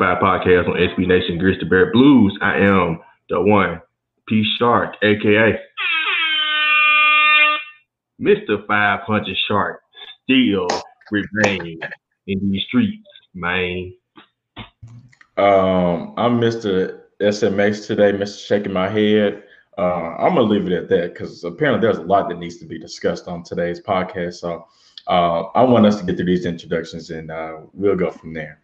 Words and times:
Podcast 0.00 0.66
on 0.66 0.76
SB 0.76 1.06
Nation 1.06 1.36
Grizzly 1.36 1.68
Bear 1.68 1.92
Blues. 1.92 2.36
I 2.40 2.56
am 2.56 3.00
the 3.28 3.38
one, 3.38 3.82
P 4.26 4.42
Shark, 4.58 4.94
aka 5.02 5.58
Mr. 8.18 8.66
500 8.66 9.36
Shark, 9.46 9.82
still 10.22 10.66
remain 11.10 11.78
in 12.26 12.50
these 12.50 12.62
streets, 12.68 13.06
man. 13.34 13.92
Um, 15.36 16.14
I'm 16.16 16.40
Mr. 16.40 17.00
SMX 17.20 17.86
today, 17.86 18.12
Mr. 18.12 18.46
Shaking 18.46 18.72
My 18.72 18.88
Head. 18.88 19.42
Uh, 19.76 20.16
I'm 20.18 20.34
gonna 20.34 20.42
leave 20.42 20.66
it 20.66 20.72
at 20.72 20.88
that 20.88 21.12
because 21.12 21.44
apparently 21.44 21.86
there's 21.86 21.98
a 21.98 22.02
lot 22.02 22.30
that 22.30 22.38
needs 22.38 22.56
to 22.58 22.64
be 22.64 22.78
discussed 22.78 23.28
on 23.28 23.42
today's 23.42 23.82
podcast. 23.82 24.34
So 24.34 24.66
uh, 25.08 25.42
I 25.54 25.62
want 25.62 25.84
us 25.84 25.98
to 26.00 26.06
get 26.06 26.16
through 26.16 26.26
these 26.26 26.46
introductions 26.46 27.10
and 27.10 27.30
uh, 27.30 27.58
we'll 27.74 27.96
go 27.96 28.10
from 28.10 28.32
there. 28.32 28.59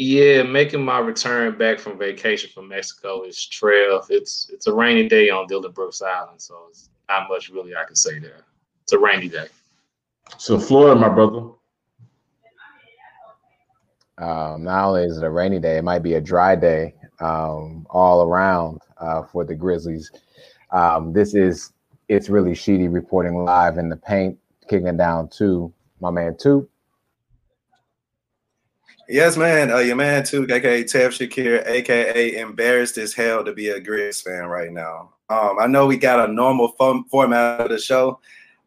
Yeah, 0.00 0.44
making 0.44 0.84
my 0.84 1.00
return 1.00 1.58
back 1.58 1.80
from 1.80 1.98
vacation 1.98 2.50
from 2.54 2.68
Mexico 2.68 3.24
is 3.24 3.44
trail. 3.44 4.00
It's 4.08 4.48
it's 4.52 4.68
a 4.68 4.72
rainy 4.72 5.08
day 5.08 5.28
on 5.28 5.48
Dillon 5.48 5.72
Brooks 5.72 6.00
Island, 6.00 6.40
so 6.40 6.66
it's 6.70 6.88
not 7.08 7.28
much 7.28 7.48
really 7.48 7.74
I 7.74 7.82
can 7.84 7.96
say 7.96 8.20
there. 8.20 8.44
It's 8.84 8.92
a 8.92 8.98
rainy 8.98 9.28
day. 9.28 9.46
So 10.36 10.56
Florida, 10.56 11.00
my 11.00 11.08
brother. 11.08 11.50
Um, 14.18 14.62
not 14.62 14.84
only 14.84 15.02
is 15.02 15.18
it 15.18 15.24
a 15.24 15.30
rainy 15.30 15.58
day, 15.58 15.78
it 15.78 15.82
might 15.82 16.04
be 16.04 16.14
a 16.14 16.20
dry 16.20 16.54
day 16.54 16.94
um, 17.18 17.84
all 17.90 18.22
around 18.22 18.80
uh, 18.98 19.24
for 19.24 19.44
the 19.44 19.56
Grizzlies. 19.56 20.12
Um, 20.70 21.12
this 21.12 21.34
is 21.34 21.72
it's 22.08 22.28
really 22.28 22.54
Sheedy 22.54 22.86
reporting 22.86 23.34
live 23.34 23.78
in 23.78 23.88
the 23.88 23.96
paint, 23.96 24.38
kicking 24.70 24.96
down 24.96 25.28
to 25.38 25.74
my 26.00 26.12
man 26.12 26.36
two. 26.38 26.68
Yes, 29.10 29.38
man. 29.38 29.70
Uh, 29.70 29.78
your 29.78 29.96
man 29.96 30.22
too, 30.22 30.46
aka 30.50 30.84
Tev 30.84 31.08
Shakir, 31.08 31.66
aka 31.66 32.36
embarrassed 32.36 32.98
as 32.98 33.14
hell 33.14 33.42
to 33.42 33.54
be 33.54 33.68
a 33.70 33.80
Grizz 33.80 34.22
fan 34.22 34.44
right 34.44 34.70
now. 34.70 35.14
Um, 35.30 35.56
I 35.58 35.66
know 35.66 35.86
we 35.86 35.96
got 35.96 36.28
a 36.28 36.32
normal 36.32 36.68
format 37.10 37.60
of 37.60 37.70
the 37.70 37.78
show. 37.78 38.20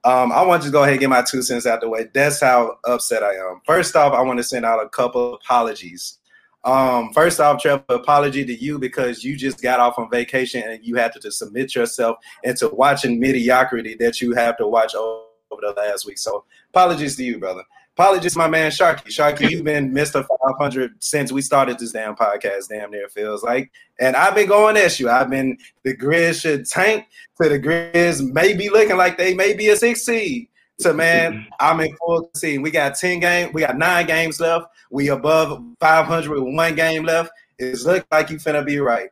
Um, 0.03 0.31
I 0.31 0.43
want 0.43 0.63
to 0.63 0.71
go 0.71 0.81
ahead 0.81 0.93
and 0.93 0.99
get 0.99 1.09
my 1.09 1.21
two 1.21 1.43
cents 1.43 1.67
out 1.67 1.81
the 1.81 1.89
way. 1.89 2.07
That's 2.11 2.41
how 2.41 2.79
upset 2.85 3.21
I 3.21 3.35
am. 3.35 3.61
First 3.67 3.95
off, 3.95 4.13
I 4.13 4.21
want 4.21 4.37
to 4.39 4.43
send 4.43 4.65
out 4.65 4.83
a 4.83 4.89
couple 4.89 5.35
apologies. 5.35 6.17
Um, 6.63 7.11
first 7.13 7.39
off, 7.39 7.61
Trevor, 7.61 7.83
apology 7.89 8.43
to 8.43 8.55
you 8.55 8.79
because 8.79 9.23
you 9.23 9.37
just 9.37 9.61
got 9.61 9.79
off 9.79 9.99
on 9.99 10.09
vacation 10.09 10.63
and 10.63 10.83
you 10.83 10.95
had 10.95 11.13
to, 11.13 11.19
to 11.19 11.31
submit 11.31 11.75
yourself 11.75 12.17
into 12.43 12.67
watching 12.69 13.19
mediocrity 13.19 13.95
that 13.99 14.21
you 14.21 14.33
have 14.33 14.57
to 14.57 14.67
watch 14.67 14.95
over 14.95 15.23
the 15.61 15.73
last 15.77 16.07
week. 16.07 16.17
So 16.17 16.45
apologies 16.69 17.15
to 17.17 17.23
you, 17.23 17.37
brother. 17.37 17.63
Apologies, 17.97 18.37
my 18.37 18.47
man 18.47 18.71
Sharky. 18.71 19.07
Sharky, 19.07 19.49
you've 19.49 19.65
been 19.65 19.91
Mr. 19.91 20.25
500 20.25 21.03
since 21.03 21.31
we 21.31 21.41
started 21.41 21.77
this 21.77 21.91
damn 21.91 22.15
podcast, 22.15 22.69
damn 22.69 22.89
near 22.89 23.09
feels 23.09 23.43
like. 23.43 23.69
And 23.99 24.15
I've 24.15 24.33
been 24.33 24.47
going 24.47 24.77
at 24.77 24.97
you. 24.97 25.09
I've 25.09 25.29
been 25.29 25.57
the 25.83 25.95
Grizz 25.95 26.41
should 26.41 26.65
tank 26.65 27.07
to 27.41 27.49
the 27.49 27.59
Grizz 27.59 28.31
may 28.31 28.53
be 28.53 28.69
looking 28.69 28.95
like 28.95 29.17
they 29.17 29.33
may 29.33 29.53
be 29.53 29.67
a 29.69 29.75
six 29.75 30.05
seed. 30.05 30.47
So 30.79 30.93
man, 30.93 31.45
I'm 31.59 31.81
in 31.81 31.95
full 31.97 32.31
scene. 32.33 32.61
We 32.61 32.71
got 32.71 32.95
10 32.95 33.19
games, 33.19 33.53
we 33.53 33.61
got 33.61 33.77
nine 33.77 34.07
games 34.07 34.39
left. 34.39 34.67
We 34.89 35.09
above 35.09 35.61
500 35.81 36.29
with 36.29 36.55
one 36.55 36.75
game 36.75 37.03
left. 37.03 37.31
It's 37.59 37.83
look 37.83 38.05
like 38.09 38.29
you 38.29 38.37
finna 38.37 38.65
be 38.65 38.79
right. 38.79 39.09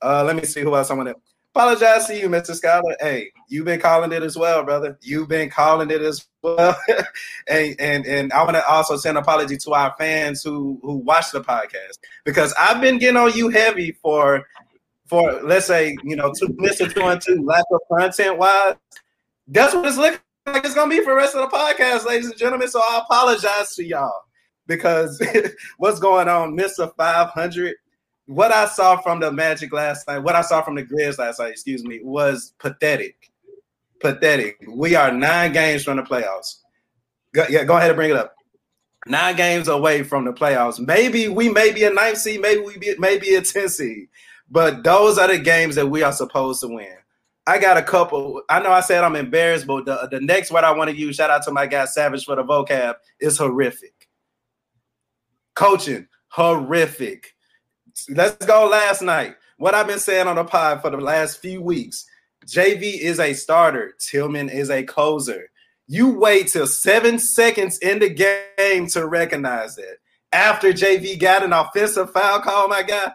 Uh, 0.00 0.24
let 0.24 0.36
me 0.36 0.44
see 0.44 0.62
who 0.62 0.74
else 0.74 0.90
I 0.90 0.94
want 0.94 1.10
to 1.10 1.16
apologize 1.54 2.06
to 2.06 2.18
you, 2.18 2.28
Mr. 2.28 2.54
Scholar. 2.54 2.96
Hey, 3.00 3.30
you've 3.48 3.66
been 3.66 3.80
calling 3.80 4.12
it 4.12 4.22
as 4.22 4.36
well, 4.36 4.64
brother. 4.64 4.98
You've 5.02 5.28
been 5.28 5.50
calling 5.50 5.90
it 5.90 6.00
as 6.00 6.26
well. 6.42 6.76
and 7.48 7.76
and 7.78 8.06
and 8.06 8.32
I 8.32 8.42
want 8.42 8.56
to 8.56 8.66
also 8.66 8.96
send 8.96 9.18
an 9.18 9.22
apology 9.22 9.56
to 9.58 9.72
our 9.72 9.94
fans 9.98 10.42
who 10.42 10.80
who 10.82 10.96
watch 10.96 11.30
the 11.30 11.40
podcast 11.40 11.98
because 12.24 12.54
I've 12.58 12.80
been 12.80 12.98
getting 12.98 13.16
on 13.16 13.32
you 13.34 13.48
heavy 13.48 13.92
for 13.92 14.46
for 15.06 15.42
let's 15.42 15.66
say 15.66 15.96
you 16.02 16.16
know 16.16 16.32
two 16.32 16.48
Mr. 16.48 16.92
Two 16.92 17.02
and 17.02 17.20
Two 17.20 17.44
lack 17.44 17.64
of 17.70 17.80
content 17.90 18.38
wise. 18.38 18.74
That's 19.46 19.74
what 19.74 19.86
it's 19.86 19.98
looking 19.98 20.20
like 20.46 20.64
it's 20.64 20.74
gonna 20.74 20.90
be 20.90 21.04
for 21.04 21.10
the 21.10 21.16
rest 21.16 21.34
of 21.34 21.50
the 21.50 21.56
podcast, 21.56 22.06
ladies 22.06 22.30
and 22.30 22.38
gentlemen. 22.38 22.68
So 22.68 22.80
I 22.80 23.02
apologize 23.04 23.74
to 23.76 23.84
y'all 23.84 24.22
because 24.66 25.22
what's 25.76 26.00
going 26.00 26.28
on, 26.28 26.56
Mr. 26.56 26.90
500 26.96 27.74
what 28.26 28.52
I 28.52 28.66
saw 28.66 28.96
from 28.98 29.20
the 29.20 29.32
Magic 29.32 29.72
last 29.72 30.06
night, 30.06 30.18
what 30.18 30.36
I 30.36 30.42
saw 30.42 30.62
from 30.62 30.76
the 30.76 30.84
Grizz 30.84 31.18
last 31.18 31.40
night, 31.40 31.50
excuse 31.50 31.84
me, 31.84 32.00
was 32.02 32.54
pathetic. 32.58 33.30
Pathetic. 34.00 34.56
We 34.68 34.94
are 34.94 35.12
nine 35.12 35.52
games 35.52 35.84
from 35.84 35.96
the 35.96 36.02
playoffs. 36.02 36.58
Go, 37.34 37.44
yeah, 37.48 37.64
go 37.64 37.76
ahead 37.76 37.90
and 37.90 37.96
bring 37.96 38.10
it 38.10 38.16
up. 38.16 38.34
Nine 39.06 39.36
games 39.36 39.68
away 39.68 40.02
from 40.02 40.24
the 40.24 40.32
playoffs. 40.32 40.78
Maybe 40.78 41.28
we 41.28 41.48
may 41.48 41.72
be 41.72 41.84
a 41.84 41.90
ninth 41.90 42.18
seed, 42.18 42.40
maybe 42.40 42.60
we 42.60 42.78
be 42.78 42.94
maybe 42.98 43.34
a 43.34 43.42
10 43.42 43.68
seed. 43.68 44.08
But 44.50 44.84
those 44.84 45.18
are 45.18 45.28
the 45.28 45.38
games 45.38 45.74
that 45.76 45.88
we 45.88 46.02
are 46.02 46.12
supposed 46.12 46.60
to 46.60 46.68
win. 46.68 46.96
I 47.46 47.58
got 47.58 47.76
a 47.76 47.82
couple. 47.82 48.42
I 48.48 48.60
know 48.60 48.70
I 48.70 48.80
said 48.80 49.02
I'm 49.02 49.16
embarrassed, 49.16 49.66
but 49.66 49.86
the, 49.86 50.08
the 50.10 50.20
next 50.20 50.52
word 50.52 50.62
I 50.62 50.70
want 50.72 50.90
to 50.90 50.96
use, 50.96 51.16
shout 51.16 51.30
out 51.30 51.42
to 51.44 51.50
my 51.50 51.66
guy 51.66 51.86
Savage 51.86 52.24
for 52.24 52.36
the 52.36 52.44
vocab, 52.44 52.94
is 53.18 53.38
horrific. 53.38 54.08
Coaching, 55.54 56.06
horrific. 56.28 57.31
Let's 58.08 58.44
go 58.44 58.66
last 58.66 59.02
night. 59.02 59.36
What 59.58 59.74
I've 59.74 59.86
been 59.86 59.98
saying 59.98 60.26
on 60.26 60.36
the 60.36 60.44
pod 60.44 60.82
for 60.82 60.90
the 60.90 60.96
last 60.98 61.38
few 61.38 61.62
weeks. 61.62 62.06
JV 62.46 62.98
is 62.98 63.20
a 63.20 63.32
starter. 63.32 63.94
Tillman 63.98 64.48
is 64.48 64.70
a 64.70 64.82
closer. 64.82 65.50
You 65.86 66.18
wait 66.18 66.48
till 66.48 66.66
seven 66.66 67.18
seconds 67.18 67.78
in 67.78 67.98
the 67.98 68.08
game 68.08 68.86
to 68.88 69.06
recognize 69.06 69.76
that. 69.76 69.96
After 70.32 70.72
JV 70.72 71.20
got 71.20 71.44
an 71.44 71.52
offensive 71.52 72.10
foul 72.10 72.40
call, 72.40 72.68
my 72.68 72.82
guy, 72.82 73.12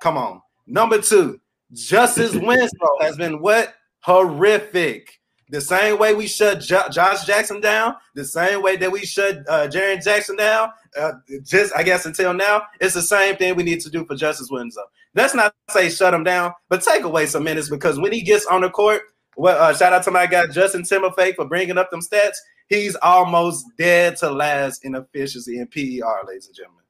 come 0.00 0.16
on. 0.16 0.42
Number 0.66 1.00
two, 1.00 1.40
Justice 1.72 2.32
Winslow 2.34 2.98
has 3.00 3.16
been 3.16 3.40
what? 3.40 3.74
Horrific. 4.00 5.20
The 5.48 5.60
same 5.60 5.98
way 5.98 6.14
we 6.14 6.26
shut 6.26 6.60
jo- 6.60 6.88
Josh 6.90 7.24
Jackson 7.24 7.60
down, 7.60 7.96
the 8.14 8.24
same 8.24 8.62
way 8.62 8.76
that 8.76 8.90
we 8.90 9.00
shut 9.00 9.38
uh, 9.48 9.68
Jaren 9.68 10.02
Jackson 10.02 10.36
down, 10.36 10.70
uh, 10.98 11.12
just 11.44 11.74
I 11.74 11.82
guess 11.82 12.06
until 12.06 12.34
now, 12.34 12.62
it's 12.80 12.94
the 12.94 13.02
same 13.02 13.36
thing 13.36 13.56
we 13.56 13.62
need 13.62 13.80
to 13.80 13.90
do 13.90 14.04
for 14.04 14.14
Justice 14.14 14.50
Winslow. 14.50 14.84
Let's 15.14 15.34
not 15.34 15.54
say 15.70 15.90
shut 15.90 16.14
him 16.14 16.24
down, 16.24 16.52
but 16.68 16.82
take 16.82 17.04
away 17.04 17.26
some 17.26 17.44
minutes 17.44 17.68
because 17.68 17.98
when 17.98 18.12
he 18.12 18.22
gets 18.22 18.46
on 18.46 18.62
the 18.62 18.70
court, 18.70 19.02
well, 19.36 19.60
uh, 19.60 19.74
shout 19.74 19.92
out 19.92 20.02
to 20.04 20.10
my 20.10 20.26
guy 20.26 20.46
Justin 20.46 20.82
Timberfake 20.82 21.36
for 21.36 21.46
bringing 21.46 21.78
up 21.78 21.90
them 21.90 22.00
stats. 22.00 22.36
He's 22.68 22.96
almost 22.96 23.66
dead 23.78 24.16
to 24.18 24.30
last 24.30 24.84
in 24.84 24.94
efficiency 24.94 25.58
in 25.58 25.66
PER, 25.66 26.26
ladies 26.26 26.46
and 26.46 26.56
gentlemen. 26.56 26.82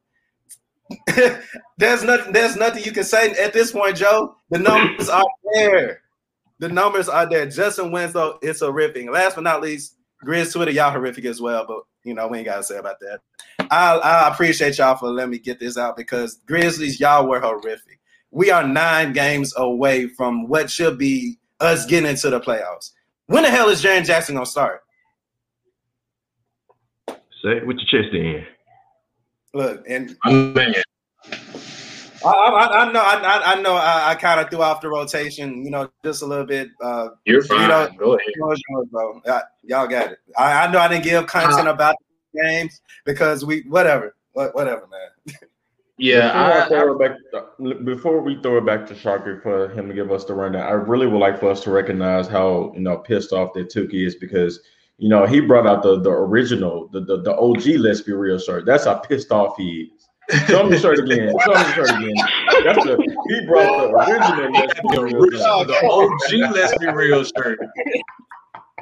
there's 1.79 2.05
nothing. 2.05 2.33
There's 2.33 2.57
nothing 2.57 2.85
you 2.85 2.93
can 2.93 3.05
say 3.05 3.31
at 3.33 3.53
this 3.53 3.73
point, 3.73 3.97
Joe. 3.97 4.37
The 4.51 4.59
numbers 4.59 5.09
are 5.09 5.25
there. 5.55 6.03
The 6.59 6.69
numbers 6.69 7.09
are 7.09 7.29
there. 7.29 7.47
Justin 7.47 7.91
Winslow 7.91 8.39
is 8.43 8.61
horrific. 8.61 9.11
Last 9.11 9.35
but 9.35 9.45
not 9.45 9.63
least, 9.63 9.97
Grizz 10.25 10.53
Twitter, 10.53 10.71
y'all 10.71 10.93
horrific 10.93 11.25
as 11.25 11.41
well. 11.41 11.65
But 11.67 11.83
you 12.05 12.15
know, 12.15 12.29
we 12.29 12.39
ain't 12.39 12.47
gotta 12.47 12.63
say 12.63 12.77
about 12.77 13.01
that. 13.01 13.21
I, 13.73 13.97
I 13.97 14.29
appreciate 14.29 14.77
y'all 14.77 14.97
for 14.97 15.09
letting 15.09 15.31
me 15.31 15.39
get 15.39 15.59
this 15.59 15.79
out 15.79 15.97
because 15.97 16.41
Grizzlies, 16.47 17.01
y'all 17.01 17.27
were 17.27 17.41
horrific. 17.41 18.01
We 18.31 18.51
are 18.51 18.67
nine 18.67 19.15
games 19.15 19.55
away 19.57 20.09
from 20.09 20.47
what 20.47 20.71
should 20.71 20.99
be 20.99 21.39
us 21.59 21.87
getting 21.87 22.11
into 22.11 22.29
the 22.29 22.39
playoffs. 22.39 22.91
When 23.27 23.45
the 23.45 23.51
hell 23.51 23.71
is 23.71 23.83
Jaren 23.83 24.05
Jackson 24.05 24.35
gonna 24.35 24.45
start? 24.45 24.83
Say 27.09 27.57
it 27.57 27.67
with 27.67 27.79
your 27.79 28.03
chest 28.03 28.15
in. 28.15 28.45
Look, 29.55 29.85
and 29.89 30.17
I, 30.25 30.85
I, 32.25 32.85
I 32.85 32.93
know, 32.93 33.01
I, 33.01 33.53
I 33.53 33.61
know, 33.61 33.75
I, 33.75 34.11
I 34.11 34.15
kind 34.17 34.39
of 34.41 34.51
threw 34.51 34.63
off 34.63 34.83
the 34.83 34.89
rotation, 34.89 35.65
you 35.65 35.71
know, 35.71 35.91
just 36.05 36.23
a 36.23 36.27
little 36.27 36.47
bit. 36.47 36.71
Uh, 36.83 37.09
You're 37.25 37.43
fine. 37.43 37.63
You 37.63 37.69
know, 37.69 37.91
Go 37.99 38.13
ahead, 38.15 38.33
yours, 38.37 38.63
bro. 38.91 39.23
y'all 39.63 39.87
got 39.87 40.13
it. 40.13 40.19
I, 40.37 40.67
I, 40.67 40.71
know 40.71 40.79
I 40.79 40.89
didn't 40.89 41.05
give 41.05 41.27
content 41.27 41.69
uh, 41.69 41.73
about 41.73 41.97
the 41.99 42.12
games 42.35 42.81
because 43.05 43.45
we, 43.45 43.63
whatever, 43.69 44.15
whatever, 44.33 44.89
man. 44.91 45.35
Yeah, 45.99 46.65
before, 46.65 47.05
I, 47.05 47.09
back, 47.09 47.85
before 47.85 48.23
we 48.23 48.41
throw 48.43 48.59
it 48.59 48.67
back 48.67 48.87
to 48.87 48.95
Sharky 48.95 49.41
for 49.41 49.69
him 49.69 49.89
to 49.89 49.95
give 49.95 50.11
us 50.11 50.25
the 50.25 50.35
rundown, 50.35 50.63
I 50.63 50.73
really 50.73 51.07
would 51.07 51.19
like 51.19 51.39
for 51.39 51.51
us 51.51 51.61
to 51.65 51.71
recognize 51.71 52.27
how 52.27 52.73
you 52.75 52.81
know 52.81 52.97
pissed 52.97 53.33
off 53.33 53.53
that 53.55 53.71
Tukey 53.71 54.07
is 54.07 54.17
because 54.17 54.61
you 54.99 55.09
know 55.09 55.27
he 55.27 55.41
brought 55.41 55.67
out 55.67 55.83
the 55.83 56.01
the 56.01 56.11
original, 56.11 56.89
the 56.89 57.01
the, 57.01 57.23
the 57.23 57.37
OG 57.37 57.79
Let's 57.79 58.01
Be 58.01 58.13
Real 58.13 58.39
shirt. 58.39 58.65
That's 58.67 58.85
how 58.85 58.95
pissed 58.95 59.31
off 59.31 59.57
he 59.57 59.93
is. 59.95 60.09
Show 60.49 60.65
me 60.65 60.71
the 60.71 60.79
shirt 60.79 60.99
again. 60.99 61.33
Show 61.45 61.53
me 61.53 61.63
the 61.63 61.73
shirt 61.75 61.91
again. 61.91 62.15
That's 62.65 62.85
the 62.85 63.17
he 63.29 63.47
brought 63.47 63.91
the 63.91 64.13
original. 64.13 64.53
Let's 64.53 64.81
be 64.81 65.15
real, 65.15 65.65
the 65.65 66.49
OG 66.49 66.53
Let's 66.55 66.79
Be 66.79 66.87
Real 66.89 67.23
shirt. 67.23 67.59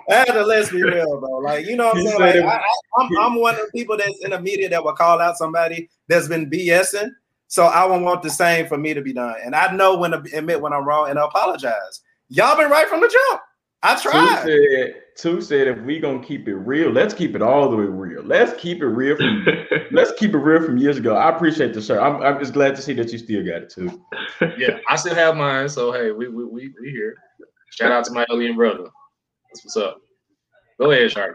I 0.08 0.14
had 0.14 0.32
to 0.32 0.44
let's 0.44 0.70
be 0.70 0.82
real, 0.82 1.20
bro. 1.20 1.38
Like, 1.38 1.66
you 1.66 1.76
know 1.76 1.86
what 1.86 1.98
I'm 1.98 2.06
saying? 2.06 2.46
Like, 2.46 2.60
I, 2.60 3.02
am 3.02 3.08
I'm, 3.16 3.18
I'm 3.18 3.40
one 3.40 3.54
of 3.54 3.60
the 3.60 3.70
people 3.72 3.96
that's 3.96 4.24
in 4.24 4.30
the 4.30 4.40
media 4.40 4.68
that 4.68 4.84
will 4.84 4.94
call 4.94 5.20
out 5.20 5.36
somebody 5.36 5.88
that's 6.08 6.28
been 6.28 6.50
BSing. 6.50 7.10
So 7.48 7.64
I 7.64 7.84
won't 7.84 8.04
want 8.04 8.22
the 8.22 8.30
same 8.30 8.66
for 8.66 8.78
me 8.78 8.94
to 8.94 9.02
be 9.02 9.12
done. 9.12 9.34
And 9.44 9.56
I 9.56 9.72
know 9.74 9.96
when 9.96 10.12
to 10.12 10.22
admit 10.36 10.60
when 10.60 10.72
I'm 10.72 10.86
wrong 10.86 11.10
and 11.10 11.18
apologize. 11.18 12.00
Y'all 12.28 12.56
been 12.56 12.70
right 12.70 12.86
from 12.86 13.00
the 13.00 13.08
jump. 13.08 13.40
I 13.82 14.00
tried. 14.00 14.44
Two 14.44 14.50
said, 14.50 14.94
Two 15.16 15.40
said, 15.40 15.66
if 15.66 15.78
we 15.80 15.98
gonna 15.98 16.22
keep 16.22 16.48
it 16.48 16.54
real, 16.54 16.90
let's 16.90 17.12
keep 17.12 17.34
it 17.34 17.42
all 17.42 17.70
the 17.70 17.76
way 17.76 17.84
real. 17.84 18.22
Let's 18.22 18.58
keep 18.60 18.80
it 18.80 18.86
real. 18.86 19.16
From, 19.16 19.46
let's 19.90 20.12
keep 20.18 20.32
it 20.32 20.38
real 20.38 20.64
from 20.64 20.78
years 20.78 20.96
ago. 20.96 21.16
I 21.16 21.28
appreciate 21.28 21.74
the 21.74 21.82
shirt. 21.82 22.00
I'm, 22.00 22.22
I'm 22.22 22.38
just 22.38 22.52
glad 22.52 22.76
to 22.76 22.82
see 22.82 22.92
that 22.94 23.10
you 23.10 23.18
still 23.18 23.44
got 23.44 23.62
it 23.62 23.70
too. 23.70 24.02
yeah, 24.56 24.78
I 24.88 24.96
still 24.96 25.14
have 25.14 25.36
mine. 25.36 25.68
So 25.68 25.92
hey, 25.92 26.12
we 26.12 26.28
we 26.28 26.44
we, 26.44 26.72
we 26.80 26.90
here. 26.90 27.16
Shout 27.70 27.92
out 27.92 28.04
to 28.04 28.12
my 28.12 28.24
alien 28.30 28.56
brother. 28.56 28.88
That's 29.50 29.64
what's 29.64 29.76
up. 29.76 30.00
Go 30.78 30.90
ahead, 30.90 31.10
Sharky. 31.10 31.34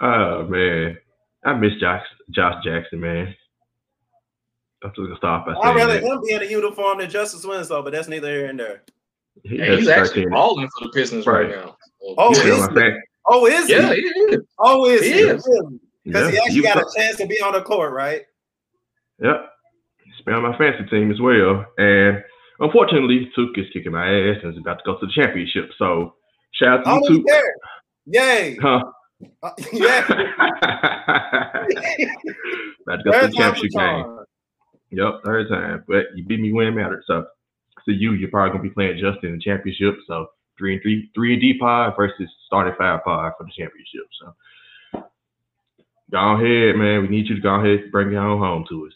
Oh 0.00 0.46
man, 0.48 0.98
I 1.44 1.54
miss 1.54 1.72
Josh 1.80 2.02
Josh 2.30 2.62
Jackson, 2.64 3.00
man. 3.00 3.34
I'm 4.82 4.90
just 4.90 4.98
gonna 4.98 5.16
stop. 5.16 5.46
I'd 5.48 5.76
rather 5.76 6.00
him 6.00 6.20
be 6.26 6.34
in 6.34 6.42
a 6.42 6.44
uniform 6.44 6.98
than 6.98 7.08
Justice 7.08 7.44
Winslow, 7.44 7.82
but 7.82 7.92
that's 7.92 8.08
neither 8.08 8.28
here 8.28 8.46
and 8.46 8.60
there. 8.60 8.82
He 9.42 9.56
hey, 9.56 9.76
he's 9.78 9.88
actually 9.88 10.26
balling 10.26 10.68
for 10.68 10.86
the 10.86 10.90
Pistons 10.92 11.26
right, 11.26 11.46
right 11.46 11.64
now. 11.64 11.76
Oh, 12.18 12.32
is 12.32 12.42
he? 12.42 12.50
Oh, 13.26 13.46
is 13.46 13.66
he? 13.66 13.72
yeah, 13.72 13.94
he? 13.94 14.00
is. 14.00 14.44
Oh, 14.58 14.86
is 14.86 15.02
he? 15.02 15.12
he? 15.12 15.78
Because 16.04 16.26
yeah. 16.26 16.30
he 16.30 16.38
actually 16.38 16.62
got 16.62 16.76
a 16.76 16.92
chance 16.94 17.16
to 17.16 17.26
be 17.26 17.40
on 17.40 17.54
the 17.54 17.62
court, 17.62 17.92
right? 17.92 18.22
Yep. 19.22 19.50
He's 20.04 20.24
been 20.24 20.34
on 20.34 20.42
my 20.42 20.56
fantasy 20.58 20.88
team 20.90 21.10
as 21.10 21.20
well. 21.20 21.64
And 21.78 22.22
unfortunately, 22.60 23.30
Took 23.34 23.56
is 23.56 23.66
kicking 23.72 23.92
my 23.92 24.06
ass 24.06 24.36
and 24.42 24.52
is 24.52 24.58
about 24.58 24.78
to 24.78 24.84
go 24.84 24.98
to 24.98 25.06
the 25.06 25.12
championship. 25.12 25.70
So 25.78 26.14
shout 26.54 26.86
out 26.86 27.02
to 27.06 27.12
you, 27.12 27.24
Took. 27.26 27.44
Yay. 28.06 28.56
Huh? 28.60 28.84
Uh, 29.42 29.50
yeah. 29.72 30.04
about 32.82 32.96
to 32.96 33.04
go 33.04 33.20
to 33.20 33.28
the 33.28 33.32
championship 33.34 33.70
game. 33.70 34.18
Yep, 34.90 35.20
third 35.24 35.48
time. 35.48 35.84
But 35.88 36.06
you 36.14 36.24
beat 36.24 36.40
me 36.40 36.52
when 36.52 36.66
it 36.68 36.72
mattered. 36.72 37.02
So 37.06 37.26
to 37.86 37.92
you, 37.92 38.12
you're 38.12 38.30
probably 38.30 38.50
gonna 38.52 38.62
be 38.62 38.70
playing 38.70 38.98
Justin 38.98 39.30
in 39.30 39.36
the 39.36 39.40
championship. 39.40 39.96
So 40.06 40.28
three 40.58 40.74
and 40.74 40.82
three, 40.82 41.10
three 41.14 41.32
and 41.32 41.40
D 41.40 41.58
pod 41.58 41.94
versus 41.96 42.28
starting 42.46 42.74
five 42.78 43.02
pod 43.04 43.32
for 43.36 43.44
the 43.44 43.52
championship. 43.56 44.06
So 44.20 44.34
go 46.10 46.32
ahead, 46.32 46.76
man. 46.76 47.02
We 47.02 47.08
need 47.08 47.28
you 47.28 47.36
to 47.36 47.40
go 47.40 47.54
ahead 47.54 47.90
bring 47.90 48.12
your 48.12 48.22
own 48.22 48.38
home 48.38 48.64
to 48.68 48.86
us. 48.86 48.92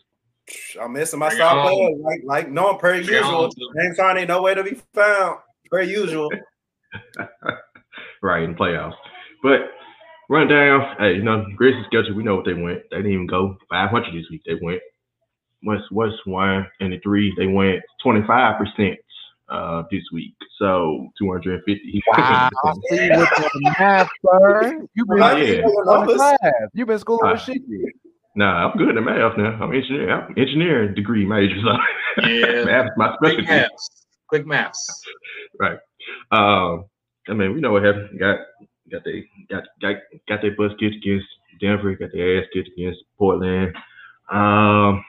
I'm 0.81 0.93
missing 0.93 1.19
my 1.19 1.29
star 1.31 1.69
player, 1.69 1.91
like 1.99 2.21
like 2.25 2.49
no 2.49 2.75
per 2.75 2.95
usual. 2.97 3.51
James 3.77 3.99
Harden 3.99 4.19
ain't 4.21 4.29
nowhere 4.29 4.55
to 4.55 4.63
be 4.63 4.81
found 4.95 5.41
per 5.71 5.83
usual. 5.83 6.31
right 8.23 8.43
in 8.43 8.53
the 8.53 8.59
playoffs, 8.59 8.95
but 9.43 9.61
run 10.29 10.49
down. 10.49 10.97
Hey, 10.99 11.15
you 11.15 11.23
know 11.23 11.45
Grizzlies 11.57 11.87
schedule. 11.87 12.15
We 12.15 12.23
know 12.23 12.37
what 12.37 12.45
they 12.45 12.55
went. 12.55 12.83
They 12.91 12.99
didn't 12.99 13.13
even 13.13 13.27
go 13.27 13.57
500 13.71 14.15
this 14.15 14.31
week. 14.31 14.43
They 14.47 14.59
went 14.61 14.81
West 15.65 15.85
West 15.91 16.17
one 16.25 16.67
and 16.81 16.93
the 16.93 17.01
three. 17.01 17.33
They 17.37 17.47
went 17.47 17.81
25 18.03 18.59
percent 18.59 18.99
uh, 19.49 19.83
this 19.91 20.03
week. 20.13 20.35
So 20.59 21.09
250. 21.19 22.03
Wow. 22.07 22.49
I 22.65 22.73
see 22.91 23.09
with 23.11 23.29
the 23.31 23.75
math, 23.79 24.09
sir. 24.25 24.87
You've 24.95 25.09
been, 25.09 25.19
yeah. 25.19 26.51
You've 26.75 26.89
been 26.89 26.99
schooling 26.99 27.29
uh, 27.29 27.33
with 27.33 27.43
shit. 27.43 27.63
Nah, 28.35 28.69
I'm 28.69 28.79
good 28.79 28.97
at 28.97 29.03
math 29.03 29.37
now. 29.37 29.59
I'm 29.61 29.75
engineer. 29.75 30.11
I'm 30.11 30.35
engineering 30.37 30.95
degree 30.95 31.25
major. 31.25 31.57
So 31.61 32.23
yeah, 32.29 32.65
math 32.65 32.91
my 32.97 33.15
specialty. 33.17 33.47
Quick 33.47 33.49
maths. 33.49 34.07
Quick 34.29 34.47
maths. 34.47 35.03
right. 35.59 35.79
Um, 36.31 36.87
I 37.29 37.35
mean, 37.35 37.55
we 37.55 37.61
know 37.61 37.73
what 37.73 37.85
happened. 37.85 38.19
Got 38.19 38.39
got 38.91 39.05
they 39.05 39.25
got 39.51 39.65
got 39.81 39.97
got 40.29 40.43
their 40.43 40.57
bus 40.57 40.73
kicked 40.79 40.97
against 40.97 41.27
Denver. 41.61 41.95
Got 41.95 42.11
their 42.13 42.39
ass 42.39 42.47
kicked 42.53 42.71
against 42.77 43.01
Portland. 43.19 43.75
Um, 44.31 45.05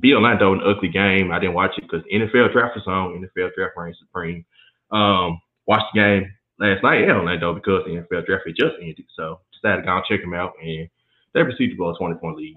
be 0.00 0.14
Orlando 0.14 0.52
an 0.52 0.62
ugly 0.64 0.88
game. 0.88 1.30
I 1.30 1.38
didn't 1.38 1.54
watch 1.54 1.72
it 1.78 1.82
because 1.82 2.04
NFL 2.12 2.52
draft 2.52 2.76
was 2.76 2.86
on. 2.86 3.28
NFL 3.36 3.54
draft 3.54 3.76
reigns 3.76 3.96
supreme. 4.00 4.44
Um, 4.90 5.40
watched 5.66 5.86
the 5.94 6.00
game 6.00 6.32
last 6.58 6.82
night 6.82 7.02
in 7.02 7.10
Orlando 7.10 7.54
because 7.54 7.84
the 7.84 7.92
NFL 7.92 8.26
draft 8.26 8.44
had 8.46 8.56
just 8.56 8.74
ended. 8.80 9.04
So 9.16 9.40
decided 9.52 9.82
to 9.82 9.86
go 9.86 9.96
and 9.96 10.04
check 10.08 10.20
them 10.20 10.34
out, 10.34 10.52
and 10.62 10.88
they 11.32 11.42
received 11.42 11.72
the 11.72 11.76
ball 11.76 11.94
20 11.94 12.16
point 12.16 12.36
lead. 12.36 12.56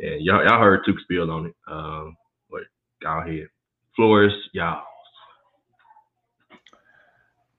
And 0.00 0.22
y'all, 0.22 0.44
y'all 0.44 0.60
heard 0.60 0.80
Took 0.84 0.98
spill 1.00 1.30
on 1.30 1.46
it. 1.46 1.54
Um, 1.68 2.16
but 2.50 2.62
go 3.02 3.20
ahead, 3.20 3.48
Flores, 3.96 4.32
y'all. 4.52 4.84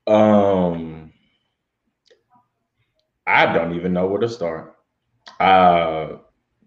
Um, 0.07 1.13
I 3.25 3.51
don't 3.53 3.75
even 3.75 3.94
know 3.94 4.07
where 4.07 4.19
to 4.21 4.29
start. 4.29 4.75
Uh, 5.39 6.17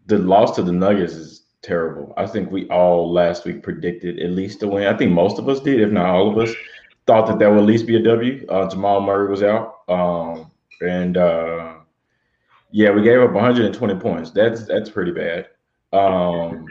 the 0.06 0.18
loss 0.18 0.56
to 0.56 0.62
the 0.62 0.72
Nuggets 0.72 1.12
is 1.14 1.42
terrible. 1.62 2.14
I 2.16 2.26
think 2.26 2.50
we 2.50 2.68
all 2.68 3.12
last 3.12 3.44
week 3.44 3.62
predicted 3.62 4.20
at 4.20 4.30
least 4.30 4.62
a 4.62 4.68
win. 4.68 4.86
I 4.86 4.96
think 4.96 5.12
most 5.12 5.38
of 5.38 5.48
us 5.48 5.60
did, 5.60 5.80
if 5.80 5.90
not 5.90 6.06
all 6.06 6.30
of 6.30 6.38
us, 6.38 6.54
thought 7.06 7.26
that 7.26 7.38
that 7.38 7.50
would 7.50 7.58
at 7.58 7.64
least 7.64 7.86
be 7.86 7.96
a 7.96 8.02
W. 8.02 8.46
Uh, 8.48 8.68
Jamal 8.68 9.00
Murray 9.00 9.28
was 9.28 9.42
out, 9.42 9.80
um, 9.88 10.50
and 10.80 11.16
uh, 11.16 11.74
yeah, 12.70 12.90
we 12.90 13.02
gave 13.02 13.20
up 13.20 13.32
120 13.32 13.94
points. 13.96 14.30
That's 14.30 14.64
that's 14.66 14.90
pretty 14.90 15.12
bad. 15.12 15.48
Um, 15.92 16.66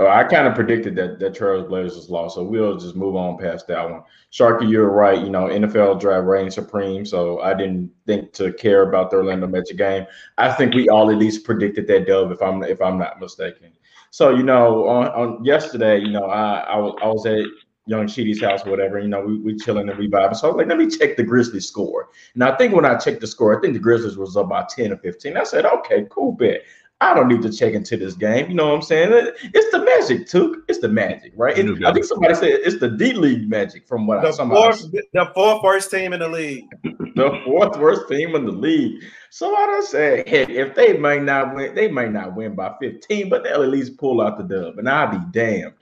Uh, 0.00 0.08
I 0.08 0.24
kind 0.24 0.46
of 0.46 0.54
predicted 0.54 0.96
that 0.96 1.18
that 1.18 1.34
Trailblazers 1.34 1.96
was 1.96 2.08
lost, 2.08 2.36
so 2.36 2.42
we'll 2.42 2.78
just 2.78 2.96
move 2.96 3.16
on 3.16 3.36
past 3.36 3.66
that 3.66 3.88
one. 3.88 4.02
Sharky, 4.32 4.70
you're 4.70 4.88
right. 4.88 5.20
You 5.20 5.28
know, 5.28 5.44
NFL 5.44 6.00
draft 6.00 6.26
reigns 6.26 6.54
supreme, 6.54 7.04
so 7.04 7.40
I 7.40 7.52
didn't 7.52 7.90
think 8.06 8.32
to 8.34 8.52
care 8.54 8.88
about 8.88 9.10
the 9.10 9.18
Orlando 9.18 9.46
Magic 9.46 9.76
game. 9.76 10.06
I 10.38 10.52
think 10.52 10.74
we 10.74 10.88
all 10.88 11.10
at 11.10 11.18
least 11.18 11.44
predicted 11.44 11.86
that 11.88 12.06
dub, 12.06 12.32
if 12.32 12.40
I'm 12.40 12.62
if 12.62 12.80
I'm 12.80 12.98
not 12.98 13.20
mistaken. 13.20 13.72
So 14.10 14.30
you 14.34 14.42
know, 14.42 14.88
on, 14.88 15.08
on 15.08 15.44
yesterday, 15.44 15.98
you 15.98 16.10
know, 16.10 16.24
I, 16.24 16.60
I 16.60 16.76
was 16.78 16.94
I 17.02 17.06
was 17.08 17.26
at 17.26 17.44
Young 17.84 18.06
Cheaty's 18.06 18.40
house, 18.40 18.64
or 18.64 18.70
whatever. 18.70 19.00
You 19.00 19.08
know, 19.08 19.20
we 19.20 19.38
we 19.38 19.56
chilling 19.56 19.88
and 19.90 19.98
we 19.98 20.08
vibing. 20.08 20.34
So 20.34 20.48
I 20.48 20.52
was 20.52 20.56
like, 20.56 20.68
let 20.68 20.78
me 20.78 20.88
check 20.88 21.18
the 21.18 21.24
Grizzlies 21.24 21.68
score. 21.68 22.08
And 22.34 22.42
I 22.42 22.56
think 22.56 22.74
when 22.74 22.86
I 22.86 22.96
checked 22.96 23.20
the 23.20 23.26
score, 23.26 23.56
I 23.56 23.60
think 23.60 23.74
the 23.74 23.80
Grizzlies 23.80 24.16
was 24.16 24.36
up 24.36 24.48
by 24.48 24.64
ten 24.70 24.92
or 24.92 24.96
fifteen. 24.96 25.36
I 25.36 25.44
said, 25.44 25.66
okay, 25.66 26.06
cool, 26.08 26.32
bet. 26.32 26.62
I 27.02 27.14
don't 27.14 27.28
need 27.28 27.40
to 27.42 27.52
check 27.52 27.72
into 27.72 27.96
this 27.96 28.14
game. 28.14 28.50
You 28.50 28.54
know 28.54 28.68
what 28.68 28.74
I'm 28.74 28.82
saying? 28.82 29.32
It's 29.42 29.70
the 29.70 29.82
magic, 29.82 30.28
too. 30.28 30.64
It's 30.68 30.80
the 30.80 30.88
magic, 30.88 31.32
right? 31.34 31.56
It, 31.56 31.82
I 31.82 31.94
think 31.94 32.04
somebody 32.04 32.34
said 32.34 32.48
it's 32.62 32.78
the 32.78 32.90
D 32.90 33.14
League 33.14 33.48
magic 33.48 33.88
from 33.88 34.06
what 34.06 34.20
the 34.20 34.28
I 34.28 34.30
saw. 34.32 34.48
Fourth, 34.48 34.90
the 34.90 35.30
fourth 35.34 35.62
worst 35.62 35.90
team 35.90 36.12
in 36.12 36.20
the 36.20 36.28
league. 36.28 36.64
the 36.82 37.40
fourth 37.46 37.78
worst 37.78 38.06
team 38.08 38.34
in 38.34 38.44
the 38.44 38.52
league. 38.52 39.02
So 39.30 39.54
I 39.54 39.66
don't 39.66 39.86
say, 39.86 40.24
heck, 40.26 40.50
if 40.50 40.74
they 40.74 40.98
might 40.98 41.22
not 41.22 41.54
win, 41.54 41.74
they 41.74 41.88
might 41.88 42.12
not 42.12 42.34
win 42.34 42.54
by 42.54 42.74
15, 42.80 43.30
but 43.30 43.44
they'll 43.44 43.62
at 43.62 43.70
least 43.70 43.96
pull 43.96 44.20
out 44.20 44.36
the 44.36 44.44
dub. 44.44 44.78
And 44.78 44.88
I'll 44.88 45.10
be 45.10 45.24
damned 45.30 45.72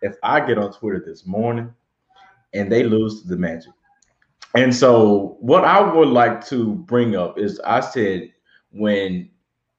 if 0.00 0.14
I 0.22 0.46
get 0.46 0.58
on 0.58 0.72
Twitter 0.72 1.02
this 1.04 1.26
morning 1.26 1.74
and 2.52 2.70
they 2.70 2.84
lose 2.84 3.22
to 3.22 3.28
the 3.28 3.36
Magic. 3.36 3.72
And 4.54 4.74
so 4.74 5.38
what 5.40 5.64
I 5.64 5.80
would 5.80 6.08
like 6.08 6.46
to 6.48 6.74
bring 6.74 7.16
up 7.16 7.38
is 7.38 7.58
I 7.60 7.80
said 7.80 8.30
when 8.70 9.30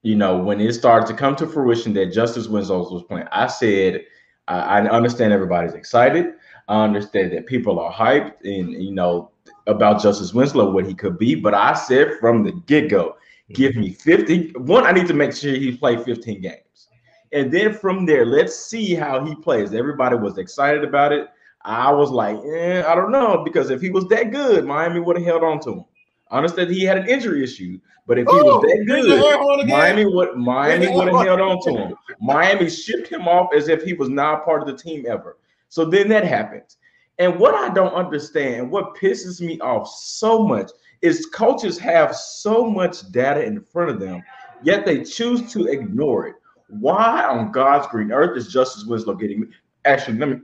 you 0.03 0.15
know, 0.15 0.37
when 0.37 0.59
it 0.61 0.73
started 0.73 1.07
to 1.07 1.13
come 1.13 1.35
to 1.37 1.47
fruition 1.47 1.93
that 1.93 2.13
Justice 2.13 2.47
Winslow 2.47 2.91
was 2.91 3.03
playing, 3.03 3.27
I 3.31 3.47
said, 3.47 4.01
I, 4.47 4.79
I 4.79 4.89
understand 4.89 5.33
everybody's 5.33 5.73
excited. 5.73 6.33
I 6.67 6.83
understand 6.83 7.31
that 7.31 7.45
people 7.45 7.79
are 7.79 7.91
hyped 7.91 8.33
and, 8.43 8.71
you 8.71 8.93
know, 8.93 9.31
about 9.65 10.01
Justice 10.01 10.33
Winslow, 10.33 10.71
what 10.71 10.85
he 10.85 10.93
could 10.93 11.17
be. 11.17 11.35
But 11.35 11.53
I 11.53 11.73
said 11.73 12.17
from 12.19 12.43
the 12.43 12.51
get 12.67 12.89
go, 12.89 13.15
give 13.53 13.75
me 13.75 13.91
50. 13.91 14.51
One, 14.57 14.85
I 14.85 14.91
need 14.91 15.07
to 15.07 15.13
make 15.13 15.33
sure 15.33 15.53
he 15.53 15.77
played 15.77 16.03
15 16.03 16.41
games. 16.41 16.89
And 17.31 17.51
then 17.51 17.73
from 17.73 18.05
there, 18.05 18.25
let's 18.25 18.55
see 18.55 18.93
how 18.93 19.25
he 19.25 19.35
plays. 19.35 19.73
Everybody 19.73 20.17
was 20.17 20.37
excited 20.37 20.83
about 20.83 21.13
it. 21.13 21.29
I 21.63 21.91
was 21.91 22.11
like, 22.11 22.37
eh, 22.45 22.83
I 22.85 22.93
don't 22.93 23.11
know, 23.11 23.41
because 23.43 23.69
if 23.69 23.81
he 23.81 23.89
was 23.89 24.05
that 24.09 24.31
good, 24.31 24.65
Miami 24.65 24.99
would 24.99 25.17
have 25.17 25.25
held 25.25 25.43
on 25.43 25.61
to 25.61 25.71
him. 25.71 25.85
I 26.33 26.37
understand 26.37 26.71
he 26.71 26.83
had 26.83 26.97
an 26.97 27.07
injury 27.07 27.43
issue, 27.43 27.79
but 28.07 28.17
if 28.17 28.27
he 28.27 28.35
Ooh, 28.35 28.43
was 28.43 28.61
that 28.63 28.85
good, 28.87 29.67
Miami 29.67 30.05
would 30.07 30.35
Miami 30.35 30.89
would 30.89 31.07
have 31.07 31.25
held 31.27 31.39
on 31.39 31.61
to 31.61 31.77
him. 31.77 31.95
Miami 32.19 32.71
shipped 32.71 33.07
him 33.07 33.27
off 33.27 33.53
as 33.55 33.67
if 33.67 33.83
he 33.83 33.93
was 33.93 34.09
not 34.09 34.43
part 34.43 34.61
of 34.61 34.67
the 34.67 34.75
team 34.75 35.05
ever. 35.07 35.37
So 35.69 35.85
then 35.85 36.09
that 36.09 36.23
happens. 36.23 36.77
And 37.19 37.39
what 37.39 37.53
I 37.53 37.71
don't 37.71 37.93
understand, 37.93 38.71
what 38.71 38.95
pisses 38.95 39.41
me 39.41 39.59
off 39.59 39.87
so 39.87 40.43
much, 40.43 40.71
is 41.03 41.27
coaches 41.27 41.77
have 41.77 42.15
so 42.15 42.67
much 42.67 43.11
data 43.11 43.43
in 43.43 43.61
front 43.61 43.91
of 43.91 43.99
them, 43.99 44.23
yet 44.63 44.87
they 44.87 45.03
choose 45.03 45.53
to 45.53 45.67
ignore 45.67 46.25
it. 46.25 46.35
Why 46.69 47.23
on 47.25 47.51
God's 47.51 47.85
green 47.87 48.11
earth 48.11 48.35
is 48.35 48.51
Justice 48.51 48.85
Winslow 48.85 49.13
getting? 49.13 49.53
Actually, 49.85 50.17
let 50.17 50.29
me. 50.29 50.39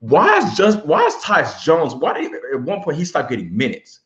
Why 0.00 0.38
is 0.38 0.56
just 0.56 0.86
why 0.86 1.04
is 1.04 1.14
Tyus 1.16 1.62
Jones? 1.62 1.94
Why 1.94 2.18
did 2.18 2.32
at 2.32 2.62
one 2.62 2.82
point 2.82 2.96
he 2.96 3.04
stopped 3.04 3.28
getting 3.28 3.54
minutes? 3.54 4.00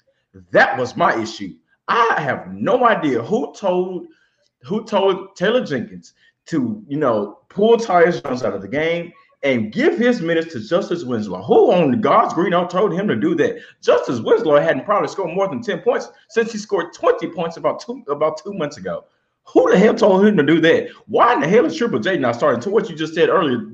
That 0.50 0.78
was 0.78 0.97
my 0.97 1.21
issue. 1.21 1.54
I 1.88 2.21
have 2.21 2.52
no 2.52 2.87
idea 2.87 3.23
who 3.23 3.54
told 3.54 4.07
who 4.62 4.85
told 4.85 5.37
Taylor 5.37 5.64
Jenkins 5.64 6.14
to, 6.47 6.83
you 6.88 6.97
know, 6.97 7.38
pull 7.49 7.76
Tyus 7.76 8.23
Jones 8.23 8.42
out 8.42 8.54
of 8.54 8.62
the 8.62 8.68
game 8.68 9.12
and 9.42 9.73
give 9.73 9.97
his 9.97 10.21
minutes 10.21 10.52
to 10.52 10.61
Justice 10.61 11.04
Winslow. 11.04 11.42
Who 11.42 11.73
on 11.73 12.00
God's 12.00 12.35
green 12.35 12.54
earth 12.54 12.71
told 12.71 12.92
him 12.92 13.07
to 13.09 13.14
do 13.14 13.35
that? 13.37 13.59
Justice 13.83 14.21
Winslow 14.21 14.59
hadn't 14.61 14.85
probably 14.85 15.09
scored 15.09 15.35
more 15.35 15.49
than 15.49 15.62
10 15.62 15.80
points 15.80 16.09
since 16.28 16.50
he 16.50 16.59
scored 16.59 16.92
20 16.92 17.28
points 17.28 17.57
about 17.57 17.80
two 17.80 18.02
about 18.09 18.42
two 18.42 18.52
months 18.52 18.78
ago. 18.78 19.04
Who 19.45 19.71
the 19.71 19.78
hell 19.78 19.95
told 19.95 20.26
him 20.26 20.37
to 20.37 20.42
do 20.42 20.61
that? 20.61 20.88
Why 21.07 21.35
in 21.35 21.40
the 21.40 21.49
hell 21.49 21.64
is 21.64 21.76
Triple 21.76 22.00
J 22.00 22.18
not 22.18 22.35
starting? 22.35 22.61
To 22.62 22.71
what 22.71 22.90
you 22.90 22.97
just 22.97 23.14
said 23.14 23.28
earlier, 23.28 23.64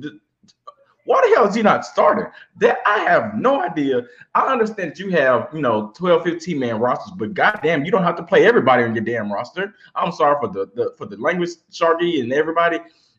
Why 1.06 1.20
the 1.22 1.34
hell 1.34 1.46
is 1.46 1.54
he 1.54 1.62
not 1.62 1.84
starting? 1.84 2.26
That 2.58 2.78
I 2.86 3.00
have 3.00 3.34
no 3.34 3.60
idea. 3.62 4.02
I 4.34 4.50
understand 4.50 4.92
that 4.92 4.98
you 4.98 5.10
have, 5.10 5.48
you 5.52 5.60
know, 5.60 5.92
12, 5.94 6.24
15 6.24 6.58
man 6.58 6.78
rosters, 6.78 7.12
but 7.16 7.34
goddamn, 7.34 7.84
you 7.84 7.90
don't 7.90 8.04
have 8.04 8.16
to 8.16 8.22
play 8.22 8.46
everybody 8.46 8.84
on 8.84 8.94
your 8.94 9.04
damn 9.04 9.30
roster. 9.30 9.74
I'm 9.94 10.12
sorry 10.12 10.36
for 10.40 10.48
the, 10.48 10.70
the 10.74 10.94
for 10.96 11.06
the 11.06 11.16
language, 11.16 11.50
Sharky 11.70 12.20
and 12.22 12.32
everybody, 12.32 12.78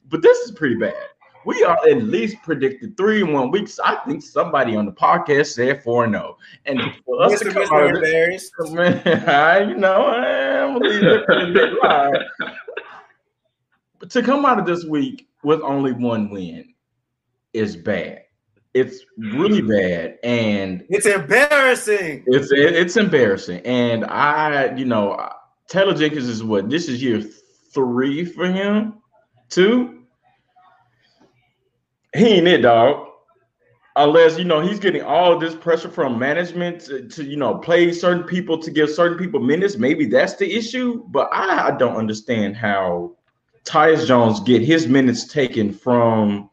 but 0.09 0.21
this 0.21 0.37
is 0.39 0.51
pretty 0.51 0.75
bad. 0.75 0.95
We 1.45 1.63
are 1.63 1.77
at 1.87 2.01
least 2.01 2.37
predicted 2.41 2.97
three 2.97 3.21
in 3.21 3.31
one 3.31 3.51
week. 3.51 3.67
So 3.67 3.83
I 3.85 3.97
think 4.07 4.23
somebody 4.23 4.75
on 4.75 4.87
the 4.87 4.91
podcast 4.91 5.53
said 5.53 5.83
four 5.83 6.05
and 6.05 6.13
no. 6.13 6.37
And 6.65 6.81
for 7.05 7.21
us 7.21 7.39
to 7.39 7.51
come 7.51 7.71
out 7.71 7.95
of 7.95 8.01
this, 8.01 8.51
man, 8.71 9.69
you 9.69 9.77
know, 9.77 10.07
I'm 10.07 10.73
gonna 10.73 10.89
leave 10.89 11.03
it 11.03 12.23
But 13.99 14.09
to 14.09 14.23
come 14.23 14.43
out 14.43 14.57
of 14.57 14.65
this 14.65 14.85
week 14.85 15.27
with 15.43 15.61
only 15.61 15.93
one 15.93 16.31
win 16.31 16.73
is 17.55 17.75
bad. 17.75 18.21
It's 18.73 19.05
really 19.17 19.61
mm. 19.61 19.69
bad, 19.69 20.19
and 20.21 20.85
it's 20.89 21.05
embarrassing. 21.05 22.25
It's 22.27 22.49
it's 22.51 22.97
embarrassing, 22.97 23.61
and 23.65 24.03
I, 24.03 24.75
you 24.75 24.83
know, 24.83 25.29
Taylor 25.69 25.93
Jenkins 25.93 26.27
is 26.27 26.43
what 26.43 26.69
this 26.69 26.89
is 26.89 27.01
year 27.01 27.21
three 27.73 28.25
for 28.25 28.47
him, 28.47 28.95
two. 29.49 30.03
He 32.13 32.25
ain't 32.25 32.47
it, 32.47 32.61
dog. 32.63 33.07
Unless 33.95 34.37
you 34.37 34.43
know 34.43 34.59
he's 34.59 34.79
getting 34.79 35.03
all 35.03 35.39
this 35.39 35.55
pressure 35.55 35.89
from 35.89 36.19
management 36.19 36.81
to, 36.81 37.07
to, 37.07 37.23
you 37.23 37.37
know 37.37 37.55
play 37.55 37.93
certain 37.93 38.23
people 38.23 38.57
to 38.57 38.71
give 38.71 38.89
certain 38.89 39.17
people 39.17 39.39
minutes. 39.39 39.77
Maybe 39.77 40.05
that's 40.05 40.35
the 40.35 40.53
issue, 40.53 41.05
but 41.07 41.29
I, 41.31 41.67
I 41.67 41.77
don't 41.77 41.95
understand 41.95 42.57
how 42.57 43.15
Tyus 43.63 44.05
Jones 44.05 44.41
get 44.41 44.61
his 44.61 44.85
minutes 44.87 45.27
taken 45.27 45.71
from 45.71 46.49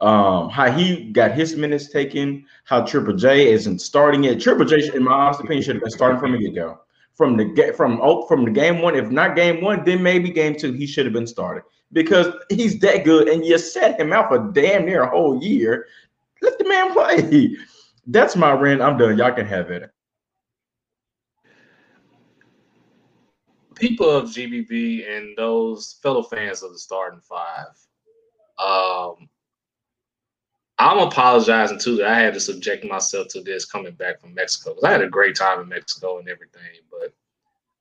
um, 0.00 0.50
how 0.50 0.70
he 0.70 1.10
got 1.10 1.32
his 1.32 1.56
minutes 1.56 1.88
taken, 1.88 2.44
how 2.64 2.82
Triple 2.82 3.14
J 3.14 3.50
isn't 3.52 3.80
starting 3.80 4.24
it. 4.24 4.40
Triple 4.40 4.64
J, 4.64 4.90
in 4.94 5.04
my 5.04 5.12
honest 5.12 5.40
opinion, 5.40 5.62
should 5.62 5.76
have 5.76 5.82
been 5.82 5.90
starting 5.90 6.20
from 6.20 6.32
the 6.32 6.38
get 6.38 6.54
go. 6.54 6.80
From 7.14 7.36
the 7.36 7.46
get 7.46 7.74
from 7.74 7.98
oh, 8.02 8.26
from 8.26 8.44
the 8.44 8.50
game 8.50 8.82
one, 8.82 8.94
if 8.94 9.10
not 9.10 9.36
game 9.36 9.62
one, 9.62 9.84
then 9.84 10.02
maybe 10.02 10.30
game 10.30 10.54
two, 10.54 10.72
he 10.72 10.86
should 10.86 11.06
have 11.06 11.14
been 11.14 11.26
started 11.26 11.62
because 11.92 12.26
he's 12.50 12.78
that 12.80 13.04
good, 13.04 13.28
and 13.28 13.44
you 13.44 13.56
set 13.56 13.98
him 13.98 14.12
out 14.12 14.28
for 14.28 14.52
damn 14.52 14.84
near 14.84 15.04
a 15.04 15.08
whole 15.08 15.42
year. 15.42 15.86
Let 16.42 16.58
the 16.58 16.68
man 16.68 16.92
play. 16.92 17.56
That's 18.06 18.36
my 18.36 18.52
rant. 18.52 18.82
I'm 18.82 18.98
done. 18.98 19.16
Y'all 19.16 19.32
can 19.32 19.46
have 19.46 19.70
it. 19.70 19.90
People 23.74 24.10
of 24.10 24.26
GBB 24.26 25.10
and 25.10 25.36
those 25.36 25.98
fellow 26.02 26.22
fans 26.22 26.62
of 26.62 26.72
the 26.72 26.78
starting 26.78 27.20
five, 27.20 27.66
um, 28.58 29.28
I'm 30.78 30.98
apologizing 30.98 31.78
too 31.78 31.96
that 31.96 32.06
I 32.06 32.18
had 32.18 32.34
to 32.34 32.40
subject 32.40 32.84
myself 32.84 33.28
to 33.28 33.40
this 33.40 33.64
coming 33.64 33.94
back 33.94 34.20
from 34.20 34.34
Mexico 34.34 34.74
because 34.74 34.84
I 34.84 34.92
had 34.92 35.02
a 35.02 35.08
great 35.08 35.34
time 35.34 35.60
in 35.60 35.68
Mexico 35.68 36.18
and 36.18 36.28
everything. 36.28 36.62
But 36.90 37.14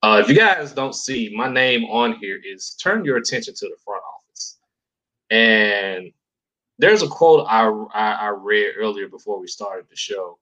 uh, 0.02 0.20
if 0.20 0.30
you 0.30 0.36
guys 0.36 0.72
don't 0.72 0.96
see, 0.96 1.34
my 1.36 1.50
name 1.50 1.84
on 1.86 2.14
here 2.14 2.40
is 2.44 2.76
turn 2.82 3.04
your 3.04 3.18
attention 3.18 3.54
to 3.56 3.68
the 3.68 3.76
front 3.84 4.02
office. 4.16 4.58
And 5.30 6.12
there's 6.78 7.02
a 7.02 7.08
quote 7.08 7.46
I, 7.50 7.68
I, 7.94 8.12
I 8.14 8.28
read 8.30 8.74
earlier 8.78 9.10
before 9.10 9.40
we 9.40 9.48
started 9.48 9.88
the 9.90 9.96
show 9.96 10.38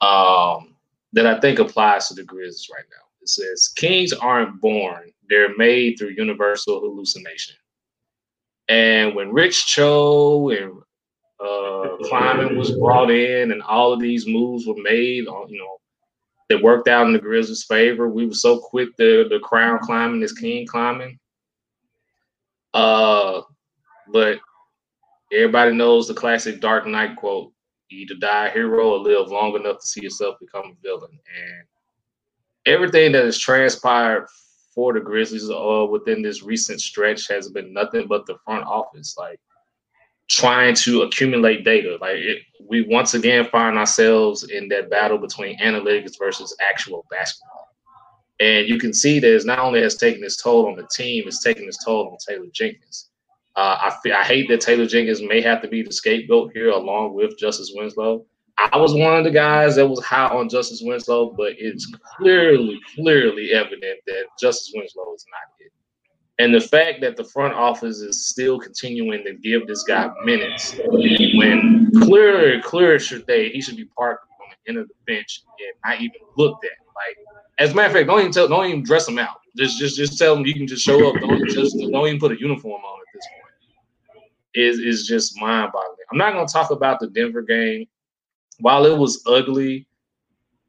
um, 0.00 0.76
that 1.12 1.26
I 1.26 1.40
think 1.40 1.58
applies 1.58 2.08
to 2.08 2.14
the 2.14 2.22
Grizzlies 2.22 2.68
right 2.72 2.84
now. 2.90 3.04
It 3.20 3.28
says, 3.28 3.68
Kings 3.68 4.12
aren't 4.12 4.60
born, 4.60 5.12
they're 5.28 5.56
made 5.56 5.98
through 5.98 6.10
universal 6.10 6.80
hallucination. 6.80 7.56
And 8.68 9.14
when 9.16 9.32
Rich 9.32 9.66
Cho 9.66 10.50
and 10.50 10.80
uh, 11.42 11.96
Kleiman 12.04 12.56
was 12.56 12.72
brought 12.72 13.10
in, 13.10 13.52
and 13.52 13.62
all 13.62 13.92
of 13.92 14.00
these 14.00 14.26
moves 14.26 14.66
were 14.66 14.80
made. 14.82 15.26
On 15.26 15.48
you 15.48 15.58
know, 15.58 15.80
that 16.50 16.62
worked 16.62 16.88
out 16.88 17.06
in 17.06 17.12
the 17.12 17.18
Grizzlies' 17.18 17.64
favor. 17.64 18.08
We 18.08 18.26
were 18.26 18.34
so 18.34 18.58
quick 18.58 18.96
to 18.96 19.28
the 19.28 19.38
crown 19.40 19.78
Kleiman 19.78 20.22
is 20.22 20.32
king 20.32 20.66
Kleiman. 20.66 21.18
Uh, 22.74 23.42
but 24.12 24.40
everybody 25.32 25.72
knows 25.72 26.08
the 26.08 26.14
classic 26.14 26.60
Dark 26.60 26.86
Knight 26.86 27.16
quote: 27.16 27.52
"You 27.88 28.00
either 28.00 28.16
die 28.16 28.48
a 28.48 28.50
hero 28.50 28.90
or 28.90 28.98
live 28.98 29.28
long 29.28 29.54
enough 29.56 29.78
to 29.80 29.86
see 29.86 30.02
yourself 30.02 30.36
become 30.40 30.76
a 30.76 30.82
villain." 30.82 31.10
And 31.12 31.64
everything 32.66 33.12
that 33.12 33.24
has 33.24 33.38
transpired 33.38 34.26
for 34.74 34.92
the 34.92 35.00
Grizzlies 35.00 35.50
uh, 35.50 35.86
within 35.90 36.20
this 36.22 36.42
recent 36.42 36.80
stretch 36.80 37.28
has 37.28 37.48
been 37.48 37.72
nothing 37.72 38.06
but 38.08 38.26
the 38.26 38.38
front 38.44 38.64
office. 38.64 39.16
Like 39.16 39.40
trying 40.30 40.74
to 40.76 41.02
accumulate 41.02 41.64
data. 41.64 41.98
Like 42.00 42.16
it, 42.16 42.38
we 42.66 42.82
once 42.82 43.14
again 43.14 43.44
find 43.46 43.76
ourselves 43.76 44.44
in 44.44 44.68
that 44.68 44.88
battle 44.88 45.18
between 45.18 45.58
analytics 45.58 46.16
versus 46.18 46.56
actual 46.60 47.04
basketball. 47.10 47.68
And 48.38 48.66
you 48.66 48.78
can 48.78 48.94
see 48.94 49.18
that 49.18 49.34
it's 49.34 49.44
not 49.44 49.58
only 49.58 49.82
has 49.82 49.96
taken 49.96 50.24
its 50.24 50.40
toll 50.40 50.68
on 50.68 50.76
the 50.76 50.88
team, 50.94 51.24
it's 51.26 51.42
taking 51.42 51.66
its 51.66 51.84
toll 51.84 52.08
on 52.08 52.16
Taylor 52.26 52.46
Jenkins. 52.52 53.10
Uh, 53.56 53.90
I, 53.90 54.10
I 54.12 54.22
hate 54.22 54.48
that 54.48 54.60
Taylor 54.60 54.86
Jenkins 54.86 55.20
may 55.20 55.42
have 55.42 55.60
to 55.62 55.68
be 55.68 55.82
the 55.82 55.92
scapegoat 55.92 56.52
here 56.54 56.70
along 56.70 57.14
with 57.14 57.36
Justice 57.36 57.72
Winslow. 57.74 58.24
I 58.56 58.76
was 58.76 58.94
one 58.94 59.16
of 59.16 59.24
the 59.24 59.30
guys 59.30 59.76
that 59.76 59.88
was 59.88 60.04
high 60.04 60.28
on 60.28 60.48
Justice 60.48 60.80
Winslow, 60.82 61.30
but 61.30 61.54
it's 61.58 61.90
clearly, 62.16 62.78
clearly 62.94 63.52
evident 63.52 64.00
that 64.06 64.24
Justice 64.38 64.72
Winslow 64.74 65.14
is 65.14 65.26
not. 65.30 65.59
And 66.40 66.54
the 66.54 66.60
fact 66.60 67.02
that 67.02 67.18
the 67.18 67.24
front 67.24 67.52
office 67.52 67.98
is 67.98 68.26
still 68.26 68.58
continuing 68.58 69.22
to 69.24 69.34
give 69.34 69.66
this 69.66 69.82
guy 69.82 70.10
minutes 70.24 70.74
when 70.86 71.90
clear, 72.00 72.62
clear 72.62 72.98
should 72.98 73.26
they 73.26 73.50
he 73.50 73.60
should 73.60 73.76
be 73.76 73.84
parked 73.84 74.24
on 74.42 74.48
the 74.48 74.70
end 74.70 74.78
of 74.78 74.88
the 74.88 74.94
bench 75.06 75.42
and 75.58 75.74
not 75.84 76.00
even 76.00 76.16
looked 76.38 76.64
at. 76.64 76.70
Like, 76.94 77.18
as 77.58 77.72
a 77.72 77.74
matter 77.74 77.88
of 77.88 77.92
fact, 77.92 78.06
don't 78.06 78.20
even 78.20 78.32
tell, 78.32 78.48
don't 78.48 78.64
even 78.64 78.82
dress 78.82 79.06
him 79.06 79.18
out. 79.18 79.36
Just, 79.54 79.78
just, 79.78 79.98
just 79.98 80.16
tell 80.16 80.34
him 80.34 80.46
you 80.46 80.54
can 80.54 80.66
just 80.66 80.82
show 80.82 81.10
up. 81.10 81.20
Don't 81.20 81.46
just, 81.46 81.76
don't 81.78 82.06
even 82.06 82.18
put 82.18 82.32
a 82.32 82.40
uniform 82.40 82.80
on 82.80 83.00
at 83.00 83.06
this 83.12 83.26
point. 83.26 84.24
Is 84.54 84.78
is 84.78 85.06
just 85.06 85.38
mind 85.38 85.72
boggling. 85.72 86.06
I'm 86.10 86.16
not 86.16 86.32
gonna 86.32 86.46
talk 86.46 86.70
about 86.70 87.00
the 87.00 87.08
Denver 87.08 87.42
game. 87.42 87.84
While 88.60 88.86
it 88.86 88.96
was 88.96 89.22
ugly, 89.26 89.86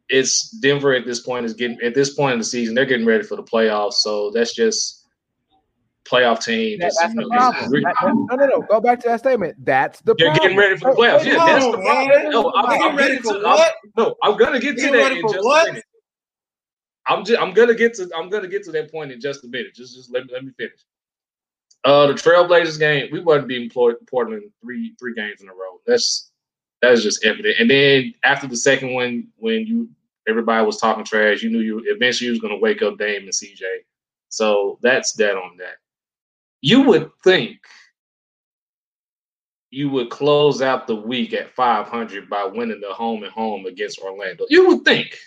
it's 0.10 0.50
Denver 0.50 0.94
at 0.94 1.06
this 1.06 1.22
point 1.22 1.46
is 1.46 1.54
getting 1.54 1.80
at 1.82 1.96
this 1.96 2.14
point 2.14 2.34
in 2.34 2.40
the 2.40 2.46
season 2.46 2.76
they're 2.76 2.86
getting 2.86 3.06
ready 3.06 3.24
for 3.24 3.38
the 3.38 3.44
playoffs. 3.44 3.94
So 3.94 4.32
that's 4.32 4.54
just 4.54 5.01
playoff 6.06 6.44
team. 6.44 6.80
That, 6.80 6.94
that's 7.00 7.16
the 7.16 7.28
problem. 7.28 7.72
That, 7.82 7.96
no, 8.04 8.36
no, 8.36 8.46
no. 8.46 8.62
Go 8.62 8.82
back 8.82 9.00
to 9.02 9.10
that 9.10 9.20
statement. 9.20 9.56
That's 9.64 10.02
the 10.02 10.16
You're 10.18 10.30
problem. 10.30 10.44
getting 10.44 10.58
ready 10.58 10.78
for 10.78 10.92
the 10.92 11.02
playoffs. 11.02 11.26
Yeah, 11.26 11.46
that's 11.46 11.66
the 11.66 11.72
problem. 11.72 12.30
No, 12.30 12.52
I'm, 12.56 12.82
I'm 12.82 12.96
ready 12.96 13.18
for 13.18 13.34
to, 13.34 13.44
what? 13.44 13.74
I'm, 13.84 13.92
no, 13.98 14.16
I'm 14.24 14.38
gonna 14.38 14.60
get 14.60 14.78
to 14.78 14.92
that 14.92 15.12
in 15.12 15.22
just 15.22 15.44
what? 15.44 15.70
a 15.70 15.72
minute. 15.72 15.86
I'm 17.08 17.26
just, 17.26 17.42
I'm 17.42 17.54
gonna 17.54 17.76
get 17.76 17.94
to 17.96 18.10
I'm 18.16 18.30
gonna 18.30 18.48
get 18.48 18.64
to 18.64 18.72
that 18.72 18.92
point 18.92 19.12
in 19.12 19.20
just 19.20 19.44
a 19.44 19.48
minute. 19.48 19.74
Just 19.74 19.96
just 19.96 20.12
let 20.12 20.26
me 20.26 20.34
let 20.34 20.46
me 20.46 20.52
finish. 20.58 20.80
Uh, 21.84 22.08
the 22.08 22.14
Trailblazers 22.14 22.78
game, 22.78 23.10
we 23.12 23.20
wasn't 23.20 23.48
being 23.48 23.70
Portland 23.70 24.44
three 24.62 24.94
three 25.00 25.14
games 25.14 25.42
in 25.42 25.50
a 25.50 25.54
row. 25.54 25.80
That's 25.86 26.32
that's 26.82 27.02
just 27.02 27.24
evident. 27.26 27.58
And 27.60 27.70
then 27.70 28.14
after 28.24 28.48
the 28.48 28.56
second 28.56 28.94
one, 28.94 29.28
when 29.38 29.66
you 29.66 29.90
everybody 30.28 30.66
was 30.66 30.78
talking 30.78 31.04
trash, 31.04 31.42
you 31.42 31.50
knew 31.50 31.60
you 31.60 31.82
eventually 31.86 32.28
you 32.28 32.32
was 32.32 32.42
gonna 32.42 32.58
wake 32.58 32.82
up 32.82 32.98
Dame 32.98 33.24
and 33.24 33.32
CJ. 33.32 33.62
So 34.30 34.80
that's 34.82 35.14
that 35.14 35.36
on 35.36 35.58
that 35.58 35.76
you 36.62 36.82
would 36.84 37.12
think 37.24 37.58
you 39.72 39.90
would 39.90 40.10
close 40.10 40.62
out 40.62 40.86
the 40.86 40.96
week 40.96 41.34
at 41.34 41.50
500 41.56 42.30
by 42.30 42.46
winning 42.46 42.82
the 42.82 42.94
home 42.94 43.24
and 43.24 43.32
home 43.32 43.66
against 43.66 44.00
Orlando. 44.00 44.46
You 44.50 44.68
would 44.68 44.84
think. 44.84 45.18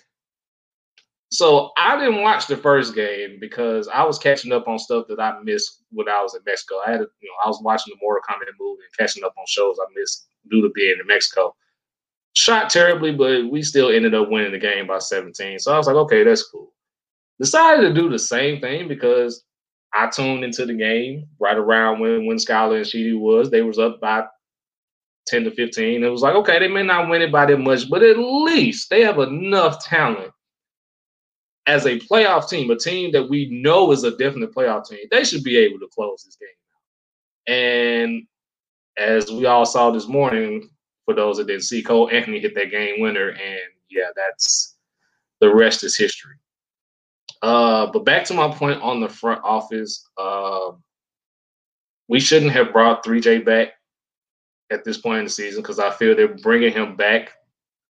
So 1.30 1.72
I 1.76 1.98
didn't 1.98 2.20
watch 2.20 2.46
the 2.46 2.56
first 2.56 2.94
game 2.94 3.38
because 3.40 3.88
I 3.88 4.04
was 4.04 4.18
catching 4.18 4.52
up 4.52 4.68
on 4.68 4.78
stuff 4.78 5.06
that 5.08 5.18
I 5.18 5.40
missed 5.42 5.82
when 5.90 6.08
I 6.08 6.22
was 6.22 6.34
in 6.34 6.42
Mexico. 6.46 6.76
I 6.86 6.92
had, 6.92 7.00
you 7.00 7.06
know, 7.28 7.44
I 7.44 7.48
was 7.48 7.60
watching 7.62 7.92
the 7.92 7.98
Mortal 8.00 8.22
Kombat 8.28 8.52
movie 8.60 8.82
and 8.82 8.96
catching 8.98 9.24
up 9.24 9.34
on 9.36 9.44
shows 9.48 9.78
I 9.80 9.86
missed 9.98 10.28
due 10.50 10.62
to 10.62 10.70
being 10.74 10.96
in 11.00 11.06
Mexico. 11.06 11.56
Shot 12.34 12.68
terribly, 12.70 13.12
but 13.12 13.50
we 13.50 13.62
still 13.62 13.88
ended 13.90 14.14
up 14.14 14.28
winning 14.28 14.52
the 14.52 14.58
game 14.58 14.86
by 14.86 14.98
17. 14.98 15.58
So 15.58 15.72
I 15.72 15.78
was 15.78 15.86
like, 15.86 15.96
okay, 15.96 16.22
that's 16.22 16.42
cool. 16.42 16.72
Decided 17.40 17.88
to 17.88 17.94
do 17.94 18.10
the 18.10 18.18
same 18.18 18.60
thing 18.60 18.86
because 18.86 19.42
I 19.94 20.08
tuned 20.08 20.44
into 20.44 20.66
the 20.66 20.74
game 20.74 21.28
right 21.38 21.56
around 21.56 22.00
when 22.00 22.26
when 22.26 22.36
Skylar 22.36 22.78
and 22.78 22.86
Sheedy 22.86 23.12
was. 23.12 23.50
They 23.50 23.62
was 23.62 23.78
up 23.78 24.00
by 24.00 24.24
10 25.26 25.44
to 25.44 25.50
15. 25.52 26.02
It 26.02 26.08
was 26.08 26.22
like, 26.22 26.34
okay, 26.34 26.58
they 26.58 26.68
may 26.68 26.82
not 26.82 27.08
win 27.08 27.22
it 27.22 27.32
by 27.32 27.46
that 27.46 27.58
much, 27.58 27.88
but 27.88 28.02
at 28.02 28.18
least 28.18 28.90
they 28.90 29.02
have 29.02 29.18
enough 29.18 29.84
talent 29.84 30.32
as 31.66 31.86
a 31.86 31.98
playoff 31.98 32.48
team, 32.48 32.70
a 32.70 32.76
team 32.76 33.12
that 33.12 33.28
we 33.28 33.48
know 33.50 33.90
is 33.92 34.04
a 34.04 34.16
definite 34.16 34.54
playoff 34.54 34.86
team. 34.86 35.06
They 35.10 35.24
should 35.24 35.42
be 35.42 35.56
able 35.56 35.78
to 35.78 35.88
close 35.94 36.24
this 36.24 36.36
game. 36.36 37.56
And 37.56 38.26
as 38.98 39.30
we 39.30 39.46
all 39.46 39.64
saw 39.64 39.90
this 39.90 40.08
morning, 40.08 40.68
for 41.04 41.14
those 41.14 41.38
that 41.38 41.46
didn't 41.46 41.62
see, 41.62 41.82
Cole 41.82 42.10
Anthony 42.10 42.40
hit 42.40 42.54
that 42.54 42.70
game 42.70 43.00
winner, 43.00 43.30
and 43.30 43.60
yeah, 43.90 44.10
that's 44.16 44.76
the 45.40 45.54
rest 45.54 45.84
is 45.84 45.96
history. 45.96 46.36
Uh, 47.44 47.84
but 47.92 48.06
back 48.06 48.24
to 48.24 48.32
my 48.32 48.48
point 48.48 48.80
on 48.80 49.00
the 49.00 49.08
front 49.08 49.38
office, 49.44 50.08
uh, 50.16 50.70
we 52.08 52.18
shouldn't 52.18 52.52
have 52.52 52.72
brought 52.72 53.04
3J 53.04 53.44
back 53.44 53.74
at 54.70 54.82
this 54.82 54.96
point 54.96 55.18
in 55.18 55.24
the 55.24 55.30
season 55.30 55.60
because 55.60 55.78
I 55.78 55.90
feel 55.90 56.16
they're 56.16 56.38
bringing 56.38 56.72
him 56.72 56.96
back 56.96 57.32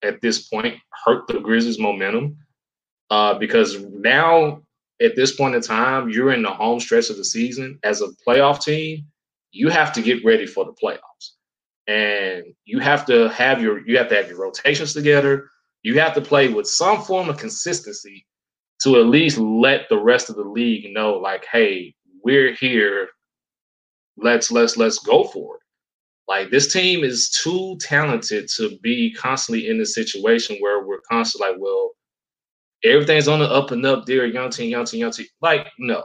at 0.02 0.22
this 0.22 0.48
point 0.48 0.76
hurt 1.04 1.26
the 1.26 1.38
Grizzlies' 1.38 1.78
momentum 1.78 2.38
uh, 3.10 3.34
because 3.34 3.78
now 3.82 4.62
at 5.02 5.16
this 5.16 5.36
point 5.36 5.54
in 5.54 5.60
time 5.60 6.08
you're 6.08 6.32
in 6.32 6.40
the 6.40 6.50
home 6.50 6.80
stretch 6.80 7.10
of 7.10 7.18
the 7.18 7.24
season 7.24 7.78
as 7.82 8.00
a 8.00 8.08
playoff 8.26 8.62
team. 8.62 9.04
You 9.50 9.68
have 9.68 9.92
to 9.92 10.00
get 10.00 10.24
ready 10.24 10.46
for 10.46 10.64
the 10.64 10.72
playoffs, 10.72 11.32
and 11.86 12.54
you 12.64 12.78
have 12.78 13.04
to 13.04 13.28
have 13.28 13.60
your 13.60 13.86
you 13.86 13.98
have 13.98 14.08
to 14.08 14.14
have 14.14 14.30
your 14.30 14.38
rotations 14.38 14.94
together. 14.94 15.50
You 15.82 16.00
have 16.00 16.14
to 16.14 16.22
play 16.22 16.48
with 16.48 16.66
some 16.66 17.02
form 17.02 17.28
of 17.28 17.36
consistency 17.36 18.24
to 18.82 18.98
at 18.98 19.06
least 19.06 19.38
let 19.38 19.88
the 19.88 19.98
rest 19.98 20.30
of 20.30 20.36
the 20.36 20.42
league 20.42 20.92
know, 20.92 21.14
like, 21.14 21.44
hey, 21.50 21.94
we're 22.24 22.54
here. 22.54 23.08
Let's 24.16 24.50
let's 24.50 24.76
let's 24.76 24.98
go 24.98 25.24
for 25.24 25.56
it. 25.56 25.62
Like 26.28 26.50
this 26.50 26.72
team 26.72 27.04
is 27.04 27.30
too 27.30 27.76
talented 27.80 28.48
to 28.56 28.78
be 28.82 29.12
constantly 29.12 29.68
in 29.68 29.80
a 29.80 29.86
situation 29.86 30.56
where 30.60 30.84
we're 30.84 31.00
constantly 31.10 31.52
like, 31.52 31.60
well, 31.60 31.92
everything's 32.84 33.28
on 33.28 33.40
the 33.40 33.46
up 33.46 33.70
and 33.70 33.84
up 33.86 34.06
there, 34.06 34.26
young 34.26 34.50
team, 34.50 34.70
young 34.70 34.84
team, 34.84 35.00
young 35.00 35.12
team. 35.12 35.26
Like, 35.40 35.68
no. 35.78 36.02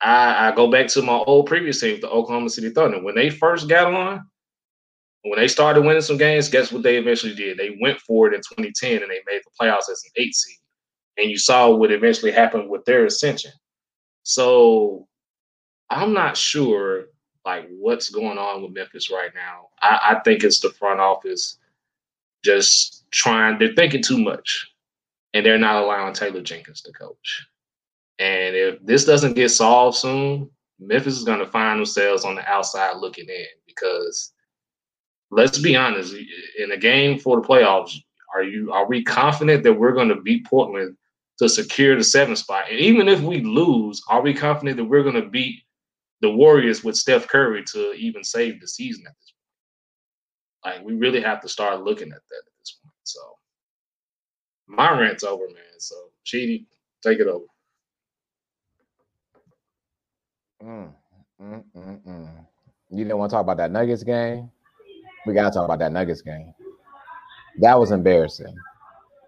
I, 0.00 0.48
I 0.48 0.54
go 0.54 0.70
back 0.70 0.88
to 0.88 1.02
my 1.02 1.14
old 1.14 1.46
previous 1.46 1.80
team, 1.80 2.00
the 2.00 2.10
Oklahoma 2.10 2.50
City 2.50 2.70
Thunder. 2.70 3.02
When 3.02 3.14
they 3.14 3.30
first 3.30 3.68
got 3.68 3.92
on, 3.92 4.26
when 5.22 5.38
they 5.38 5.48
started 5.48 5.82
winning 5.84 6.02
some 6.02 6.18
games, 6.18 6.50
guess 6.50 6.70
what 6.70 6.82
they 6.82 6.98
eventually 6.98 7.34
did? 7.34 7.56
They 7.56 7.78
went 7.80 7.98
for 8.00 8.26
it 8.28 8.34
in 8.34 8.40
2010 8.40 9.02
and 9.02 9.10
they 9.10 9.20
made 9.26 9.40
the 9.42 9.50
playoffs 9.58 9.90
as 9.90 10.02
an 10.04 10.22
eight 10.22 10.34
seed. 10.34 10.58
And 11.16 11.30
you 11.30 11.38
saw 11.38 11.70
what 11.70 11.92
eventually 11.92 12.32
happened 12.32 12.68
with 12.68 12.84
their 12.84 13.04
ascension. 13.06 13.52
So 14.24 15.06
I'm 15.90 16.12
not 16.12 16.36
sure 16.36 17.06
like 17.44 17.68
what's 17.68 18.08
going 18.08 18.38
on 18.38 18.62
with 18.62 18.72
Memphis 18.72 19.10
right 19.10 19.30
now. 19.34 19.68
I, 19.80 20.16
I 20.16 20.20
think 20.20 20.42
it's 20.42 20.60
the 20.60 20.70
front 20.70 21.00
office 21.00 21.58
just 22.42 23.04
trying, 23.10 23.58
they're 23.58 23.74
thinking 23.74 24.02
too 24.02 24.18
much 24.18 24.66
and 25.34 25.44
they're 25.44 25.58
not 25.58 25.82
allowing 25.82 26.14
Taylor 26.14 26.40
Jenkins 26.40 26.80
to 26.82 26.92
coach. 26.92 27.46
And 28.18 28.54
if 28.56 28.84
this 28.84 29.04
doesn't 29.04 29.34
get 29.34 29.50
solved 29.50 29.96
soon, 29.96 30.50
Memphis 30.78 31.18
is 31.18 31.24
going 31.24 31.40
to 31.40 31.50
find 31.50 31.78
themselves 31.78 32.24
on 32.24 32.34
the 32.34 32.48
outside 32.48 32.96
looking 32.96 33.28
in 33.28 33.46
because 33.66 34.32
let's 35.30 35.58
be 35.58 35.76
honest, 35.76 36.14
in 36.58 36.72
a 36.72 36.76
game 36.76 37.18
for 37.18 37.40
the 37.40 37.46
playoffs, 37.46 37.96
are 38.34 38.42
you 38.42 38.72
are 38.72 38.86
we 38.86 39.02
confident 39.02 39.62
that 39.62 39.72
we're 39.72 39.92
going 39.92 40.08
to 40.08 40.20
beat 40.20 40.46
Portland 40.46 40.96
to 41.38 41.48
secure 41.48 41.96
the 41.96 42.04
seventh 42.04 42.38
spot? 42.38 42.64
And 42.70 42.78
even 42.78 43.08
if 43.08 43.20
we 43.20 43.42
lose, 43.42 44.02
are 44.08 44.22
we 44.22 44.34
confident 44.34 44.76
that 44.76 44.84
we're 44.84 45.02
going 45.02 45.20
to 45.20 45.28
beat 45.28 45.64
the 46.24 46.30
Warriors 46.30 46.82
with 46.82 46.96
Steph 46.96 47.28
Curry 47.28 47.62
to 47.64 47.92
even 47.92 48.24
save 48.24 48.58
the 48.58 48.66
season 48.66 49.04
at 49.06 49.12
this 49.20 49.32
point. 50.64 50.76
Like 50.76 50.86
we 50.86 50.94
really 50.94 51.20
have 51.20 51.42
to 51.42 51.48
start 51.50 51.82
looking 51.82 52.08
at 52.08 52.22
that 52.30 52.42
at 52.46 52.52
this 52.58 52.78
point. 52.82 52.94
So 53.02 53.20
my 54.66 54.98
rant's 54.98 55.22
over, 55.22 55.46
man. 55.48 55.78
So 55.78 55.94
Cheaty, 56.24 56.64
take 57.02 57.20
it 57.20 57.26
over. 57.26 57.44
Mm, 60.62 60.94
mm, 61.42 61.64
mm, 61.76 62.06
mm. 62.06 62.46
You 62.90 63.04
didn't 63.04 63.18
want 63.18 63.30
to 63.30 63.34
talk 63.34 63.42
about 63.42 63.58
that 63.58 63.70
Nuggets 63.70 64.02
game? 64.02 64.50
We 65.26 65.34
got 65.34 65.44
to 65.44 65.50
talk 65.50 65.66
about 65.66 65.80
that 65.80 65.92
Nuggets 65.92 66.22
game. 66.22 66.54
That 67.60 67.78
was 67.78 67.90
embarrassing 67.90 68.56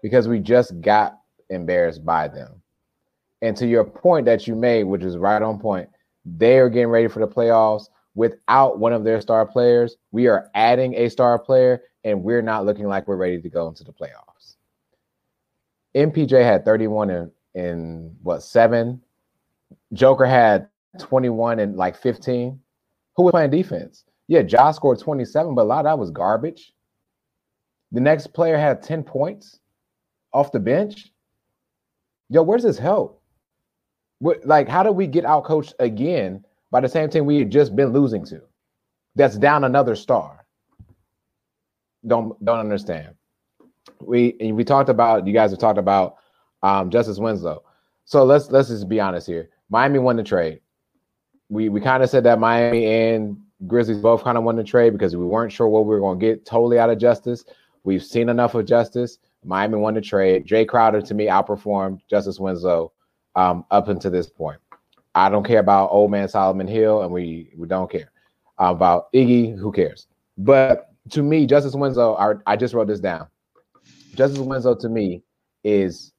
because 0.01 0.27
we 0.27 0.39
just 0.39 0.81
got 0.81 1.16
embarrassed 1.49 2.05
by 2.05 2.27
them. 2.27 2.61
And 3.41 3.55
to 3.57 3.67
your 3.67 3.83
point 3.83 4.25
that 4.25 4.47
you 4.47 4.55
made, 4.55 4.85
which 4.85 5.03
is 5.03 5.17
right 5.17 5.41
on 5.41 5.59
point, 5.59 5.89
they 6.25 6.57
are 6.57 6.69
getting 6.69 6.87
ready 6.87 7.07
for 7.07 7.19
the 7.19 7.27
playoffs 7.27 7.85
without 8.15 8.79
one 8.79 8.93
of 8.93 9.03
their 9.03 9.21
star 9.21 9.45
players. 9.45 9.95
We 10.11 10.27
are 10.27 10.49
adding 10.55 10.95
a 10.95 11.09
star 11.09 11.37
player, 11.37 11.83
and 12.03 12.23
we're 12.23 12.41
not 12.41 12.65
looking 12.65 12.87
like 12.87 13.07
we're 13.07 13.15
ready 13.15 13.41
to 13.41 13.49
go 13.49 13.67
into 13.67 13.83
the 13.83 13.93
playoffs. 13.93 14.55
MPJ 15.95 16.43
had 16.43 16.65
31 16.65 17.09
in, 17.09 17.31
in 17.53 18.15
what 18.23 18.41
seven? 18.41 19.01
Joker 19.93 20.25
had 20.25 20.67
21 20.99 21.59
and 21.59 21.75
like 21.75 21.95
15. 21.95 22.59
Who 23.15 23.23
was 23.23 23.31
playing 23.31 23.51
defense? 23.51 24.03
Yeah, 24.27 24.41
Josh 24.41 24.75
scored 24.75 24.99
27, 24.99 25.55
but 25.55 25.61
a 25.61 25.63
lot 25.63 25.79
of 25.79 25.85
that 25.85 25.99
was 25.99 26.11
garbage. 26.11 26.73
The 27.91 28.01
next 28.01 28.33
player 28.33 28.57
had 28.57 28.83
10 28.83 29.03
points 29.03 29.59
off 30.33 30.51
the 30.51 30.59
bench. 30.59 31.11
Yo, 32.29 32.43
where's 32.43 32.63
his 32.63 32.77
help? 32.77 33.21
What, 34.19 34.45
like, 34.45 34.67
how 34.67 34.83
do 34.83 34.91
we 34.91 35.07
get 35.07 35.25
out 35.25 35.45
coached 35.45 35.73
again 35.79 36.43
by 36.71 36.81
the 36.81 36.89
same 36.89 37.09
team 37.09 37.25
we 37.25 37.39
had 37.39 37.51
just 37.51 37.75
been 37.75 37.93
losing 37.93 38.25
to? 38.25 38.41
That's 39.15 39.37
down 39.37 39.63
another 39.63 39.95
star. 39.95 40.45
Don't 42.05 42.43
don't 42.43 42.59
understand. 42.59 43.15
We 43.99 44.37
we 44.53 44.63
talked 44.63 44.89
about 44.89 45.25
you 45.25 45.33
guys 45.33 45.51
have 45.51 45.59
talked 45.59 45.79
about 45.79 46.17
um, 46.63 46.89
Justice 46.89 47.17
Winslow. 47.17 47.63
So 48.05 48.23
let's 48.23 48.51
let's 48.51 48.69
just 48.69 48.87
be 48.87 48.99
honest 48.99 49.27
here. 49.27 49.49
Miami 49.69 49.99
won 49.99 50.15
the 50.15 50.23
trade. 50.23 50.61
We 51.49 51.69
we 51.69 51.81
kind 51.81 52.03
of 52.03 52.09
said 52.09 52.23
that 52.25 52.39
Miami 52.39 52.85
and 52.85 53.37
Grizzlies 53.65 53.97
both 53.97 54.23
kind 54.23 54.37
of 54.37 54.43
won 54.43 54.55
the 54.55 54.63
trade 54.63 54.93
because 54.93 55.15
we 55.15 55.25
weren't 55.25 55.51
sure 55.51 55.67
what 55.67 55.85
we 55.85 55.89
were 55.89 55.99
going 55.99 56.19
to 56.19 56.25
get 56.25 56.45
totally 56.45 56.77
out 56.77 56.91
of 56.91 56.99
Justice. 56.99 57.43
We've 57.83 58.03
seen 58.03 58.29
enough 58.29 58.53
of 58.53 58.65
Justice. 58.65 59.17
Miami 59.47 59.77
won 59.77 59.93
the 59.93 60.01
trade. 60.01 60.45
Jae 60.45 60.67
Crowder 60.67 61.01
to 61.01 61.13
me 61.13 61.27
outperformed 61.27 62.01
Justice 62.09 62.39
Winslow 62.39 62.91
um, 63.35 63.65
up 63.71 63.87
until 63.87 64.11
this 64.11 64.29
point. 64.29 64.59
I 65.15 65.29
don't 65.29 65.45
care 65.45 65.59
about 65.59 65.89
old 65.91 66.11
man 66.11 66.27
Solomon 66.27 66.67
Hill, 66.67 67.01
and 67.01 67.11
we 67.11 67.51
we 67.57 67.67
don't 67.67 67.89
care 67.89 68.11
about 68.57 69.11
Iggy. 69.13 69.57
Who 69.57 69.71
cares? 69.71 70.07
But 70.37 70.89
to 71.11 71.23
me, 71.23 71.45
Justice 71.47 71.73
Winslow, 71.73 72.15
I, 72.15 72.33
I 72.45 72.55
just 72.57 72.73
wrote 72.73 72.87
this 72.87 72.99
down. 72.99 73.27
Justice 74.15 74.39
Winslow 74.39 74.75
to 74.75 74.89
me 74.89 75.23
is 75.63 76.11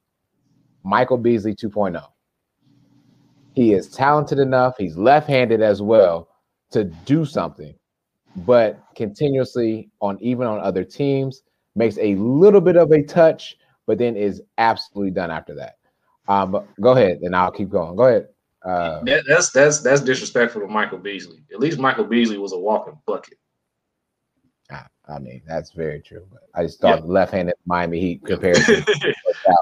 Michael 0.83 1.17
Beasley 1.17 1.53
2.0. 1.53 2.01
He 3.53 3.73
is 3.73 3.89
talented 3.89 4.39
enough. 4.39 4.75
He's 4.77 4.97
left-handed 4.97 5.61
as 5.61 5.81
well 5.81 6.29
to 6.71 6.85
do 6.85 7.25
something, 7.25 7.75
but 8.37 8.81
continuously 8.95 9.91
on 10.01 10.17
even 10.19 10.47
on 10.47 10.59
other 10.59 10.83
teams 10.83 11.43
makes 11.75 11.97
a 11.97 12.15
little 12.15 12.61
bit 12.61 12.75
of 12.75 12.91
a 12.91 13.03
touch, 13.03 13.57
but 13.87 13.97
then 13.97 14.15
is 14.15 14.41
absolutely 14.57 15.11
done 15.11 15.31
after 15.31 15.55
that. 15.55 15.75
Um, 16.27 16.67
go 16.79 16.91
ahead, 16.91 17.19
and 17.21 17.35
I'll 17.35 17.51
keep 17.51 17.69
going. 17.69 17.95
Go 17.95 18.03
ahead. 18.03 18.27
Uh, 18.63 19.03
that, 19.05 19.23
that's 19.27 19.51
that's 19.51 19.79
that's 19.81 20.01
disrespectful 20.01 20.61
to 20.61 20.67
Michael 20.67 20.97
Beasley. 20.97 21.43
At 21.51 21.59
least 21.59 21.79
Michael 21.79 22.03
Beasley 22.03 22.37
was 22.37 22.51
a 22.51 22.59
walking 22.59 22.99
bucket. 23.05 23.37
I, 24.69 24.83
I 25.07 25.19
mean, 25.19 25.41
that's 25.47 25.71
very 25.71 26.01
true. 26.01 26.25
But 26.31 26.41
I 26.53 26.63
just 26.63 26.81
thought 26.81 26.99
yeah. 26.99 27.05
left-handed 27.05 27.55
Miami 27.65 27.99
Heat 27.99 28.21
compared 28.25 28.55
to. 28.65 29.13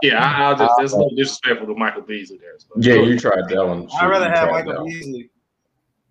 yeah, 0.01 0.19
I, 0.19 0.49
will 0.49 0.57
just 0.57 0.73
there's 0.77 0.93
no 0.95 1.09
disrespectful 1.09 1.67
to 1.67 1.75
Michael 1.75 2.01
Beasley 2.01 2.39
there. 2.39 2.57
So. 2.57 2.67
Yeah, 2.77 3.01
you 3.01 3.19
tried 3.19 3.47
that 3.47 3.65
one. 3.65 3.87
I'd 3.99 4.07
rather 4.07 4.29
have 4.29 4.49
Michael 4.49 4.85
Beasley. 4.85 5.29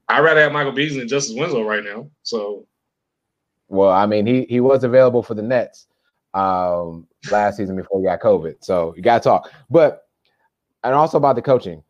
I'd 0.09 0.21
rather 0.21 0.41
have 0.41 0.53
Michael 0.53 0.73
Beasley 0.73 1.01
than 1.01 1.09
Justice 1.09 1.37
Winslow 1.37 1.65
right 1.65 1.85
now. 1.85 2.09
So. 2.23 2.67
Well, 3.69 3.91
I 3.91 4.07
mean, 4.07 4.27
he 4.27 4.47
he 4.49 4.61
was 4.61 4.85
available 4.85 5.23
for 5.23 5.35
the 5.35 5.43
Nets 5.43 5.87
um, 6.35 7.07
last 7.31 7.57
season 7.57 7.77
before 7.77 8.01
he 8.01 8.07
got 8.07 8.21
COVID, 8.21 8.57
so 8.61 8.95
you 8.97 9.03
got 9.03 9.23
to 9.23 9.29
talk. 9.29 9.51
But 9.71 10.07
and 10.85 10.95
also 10.95 11.19
about 11.19 11.37
the 11.37 11.43
coaching. 11.43 11.83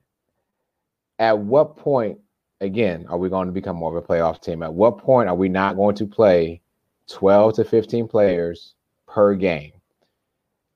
At 1.19 1.39
what 1.39 1.77
point, 1.77 2.19
again, 2.61 3.07
are 3.09 3.19
we 3.19 3.29
going 3.29 3.47
to 3.47 3.53
become 3.53 3.77
more 3.77 3.97
of 3.97 4.03
a 4.03 4.07
playoff 4.07 4.41
team? 4.43 4.63
At 4.63 4.73
what 4.73 4.99
point 4.99 5.29
are 5.29 5.35
we 5.35 5.49
not 5.49 5.77
going 5.77 5.95
to 5.97 6.07
play 6.07 6.61
12 7.09 7.55
to 7.57 7.65
15 7.65 8.09
players 8.09 8.75
per 9.07 9.35
game? 9.35 9.73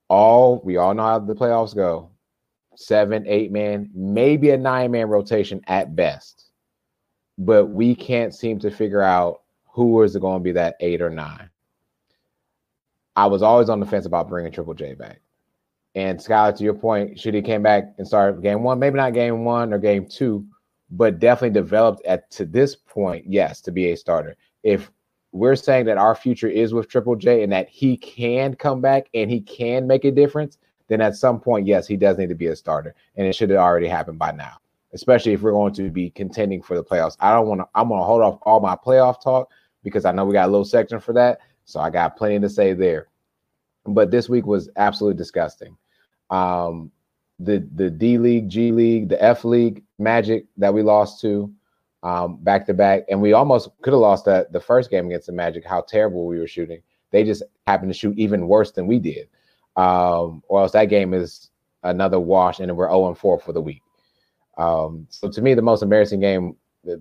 All 0.09 0.61
we 0.65 0.77
all 0.77 0.95
know 0.95 1.03
how 1.03 1.19
the 1.19 1.35
playoffs 1.35 1.75
go 1.75 2.11
seven, 2.81 3.25
eight 3.27 3.53
man, 3.53 3.91
maybe 3.95 4.51
a 4.51 4.57
nine 4.57 4.91
man 4.91 5.09
rotation 5.09 5.61
at 5.67 5.95
best. 5.95 6.51
But 7.39 7.67
we 7.67 7.95
can't 7.95 8.35
seem 8.35 8.59
to 8.61 8.71
figure 8.71 9.03
out 9.03 9.43
who 9.81 10.03
is 10.03 10.15
it 10.15 10.21
going 10.21 10.39
to 10.39 10.45
be 10.45 10.53
that 10.53 10.77
eight 10.81 11.01
or 11.01 11.09
nine. 11.09 11.49
I 13.17 13.25
was 13.25 13.41
always 13.41 13.71
on 13.71 13.81
the 13.81 13.87
fence 13.87 14.05
about 14.05 14.29
bringing 14.29 14.53
Triple 14.53 14.75
J 14.75 14.93
back. 14.93 15.23
And 15.95 16.19
Skylar, 16.19 16.55
to 16.59 16.65
your 16.65 16.75
point, 16.75 17.19
should 17.19 17.33
he 17.33 17.41
came 17.41 17.63
back 17.63 17.95
and 17.97 18.07
start 18.07 18.43
game 18.43 18.63
one, 18.63 18.79
maybe 18.79 18.97
not 18.97 19.15
game 19.15 19.43
one 19.43 19.73
or 19.73 19.79
game 19.79 20.07
two, 20.07 20.45
but 20.91 21.19
definitely 21.19 21.59
developed 21.59 22.05
at 22.05 22.31
to 22.33 22.45
this 22.45 22.77
point, 22.77 23.25
yes, 23.27 23.63
to 23.63 23.73
be 23.73 23.91
a 23.91 23.97
starter. 23.97 24.37
If 24.63 24.91
we're 25.33 25.57
saying 25.57 25.87
that 25.87 25.97
our 25.97 26.15
future 26.15 26.49
is 26.49 26.75
with 26.75 26.89
Triple 26.89 27.17
J 27.17 27.43
and 27.43 27.51
that 27.51 27.71
he 27.71 27.97
can 27.97 28.57
come 28.57 28.83
back 28.83 29.09
and 29.15 29.31
he 29.31 29.41
can 29.41 29.87
make 29.87 30.05
a 30.05 30.11
difference, 30.11 30.59
then 30.89 31.01
at 31.01 31.17
some 31.17 31.41
point, 31.41 31.67
yes, 31.67 31.87
he 31.87 31.97
does 31.97 32.19
need 32.19 32.29
to 32.29 32.35
be 32.35 32.49
a 32.49 32.57
starter, 32.57 32.95
and 33.17 33.27
it 33.27 33.35
should 33.35 33.49
have 33.49 33.61
already 33.61 33.89
happened 33.89 34.19
by 34.19 34.31
now. 34.31 34.59
Especially 34.93 35.33
if 35.33 35.41
we're 35.41 35.53
going 35.53 35.73
to 35.73 35.91
be 35.91 36.11
contending 36.11 36.61
for 36.61 36.77
the 36.77 36.85
playoffs. 36.85 37.17
I 37.21 37.33
don't 37.33 37.47
want 37.47 37.63
to. 37.63 37.69
I'm 37.75 37.89
going 37.89 38.01
to 38.01 38.05
hold 38.05 38.21
off 38.21 38.41
all 38.43 38.61
my 38.61 38.77
playoff 38.77 39.23
talk 39.23 39.49
because 39.83 40.05
I 40.05 40.13
know 40.13 40.25
we 40.25 40.33
got 40.33 40.49
a 40.49 40.53
little 40.53 40.65
section 40.65 41.01
for 41.01 41.13
that, 41.15 41.41
so 41.65 41.81
I 41.81 41.91
got 41.91 42.17
plenty 42.17 42.39
to 42.41 42.49
say 42.49 42.73
there. 42.73 43.09
But 43.87 44.11
this 44.11 44.29
week 44.29 44.47
was 44.47 44.69
absolutely 44.77 45.17
disgusting 45.17 45.77
um, 46.31 46.91
the 47.39 47.67
the 47.75 47.91
D 47.91 48.19
League, 48.19 48.49
G 48.49 48.73
League, 48.73 49.09
the 49.09 49.23
F 49.23 49.45
League 49.45 49.83
Magic 49.99 50.47
that 50.57 50.73
we 50.73 50.83
lost 50.83 51.21
to, 51.23 51.53
um, 52.03 52.37
back 52.43 52.67
to 52.67 52.75
back, 52.75 53.05
and 53.09 53.21
we 53.21 53.33
almost 53.33 53.69
could 53.83 53.93
have 53.93 54.01
lost 54.01 54.25
that 54.27 54.53
the 54.53 54.61
first 54.61 54.91
game 54.91 55.07
against 55.07 55.27
the 55.27 55.33
Magic. 55.33 55.65
How 55.65 55.83
terrible 55.83 56.27
we 56.27 56.39
were 56.39 56.47
shooting. 56.47 56.81
They 57.11 57.25
just 57.25 57.43
happened 57.67 57.93
to 57.93 57.99
shoot 57.99 58.17
even 58.17 58.47
worse 58.47 58.73
than 58.73 58.87
we 58.87 58.99
did, 58.99 59.29
um, 59.77 60.43
or 60.49 60.63
else 60.63 60.73
that 60.73 60.87
game 60.87 61.13
is 61.15 61.51
another 61.83 62.21
wash, 62.21 62.61
and 62.61 62.77
we're 62.77 62.89
zero 62.89 63.09
and 63.09 63.19
four 63.19 63.39
for 63.39 63.53
the 63.53 63.61
week. 63.61 63.83
Um, 64.59 65.07
so 65.11 65.29
to 65.31 65.43
me, 65.43 65.55
the 65.55 65.63
most 65.63 65.83
embarrassing 65.83 66.21
game 66.21 66.57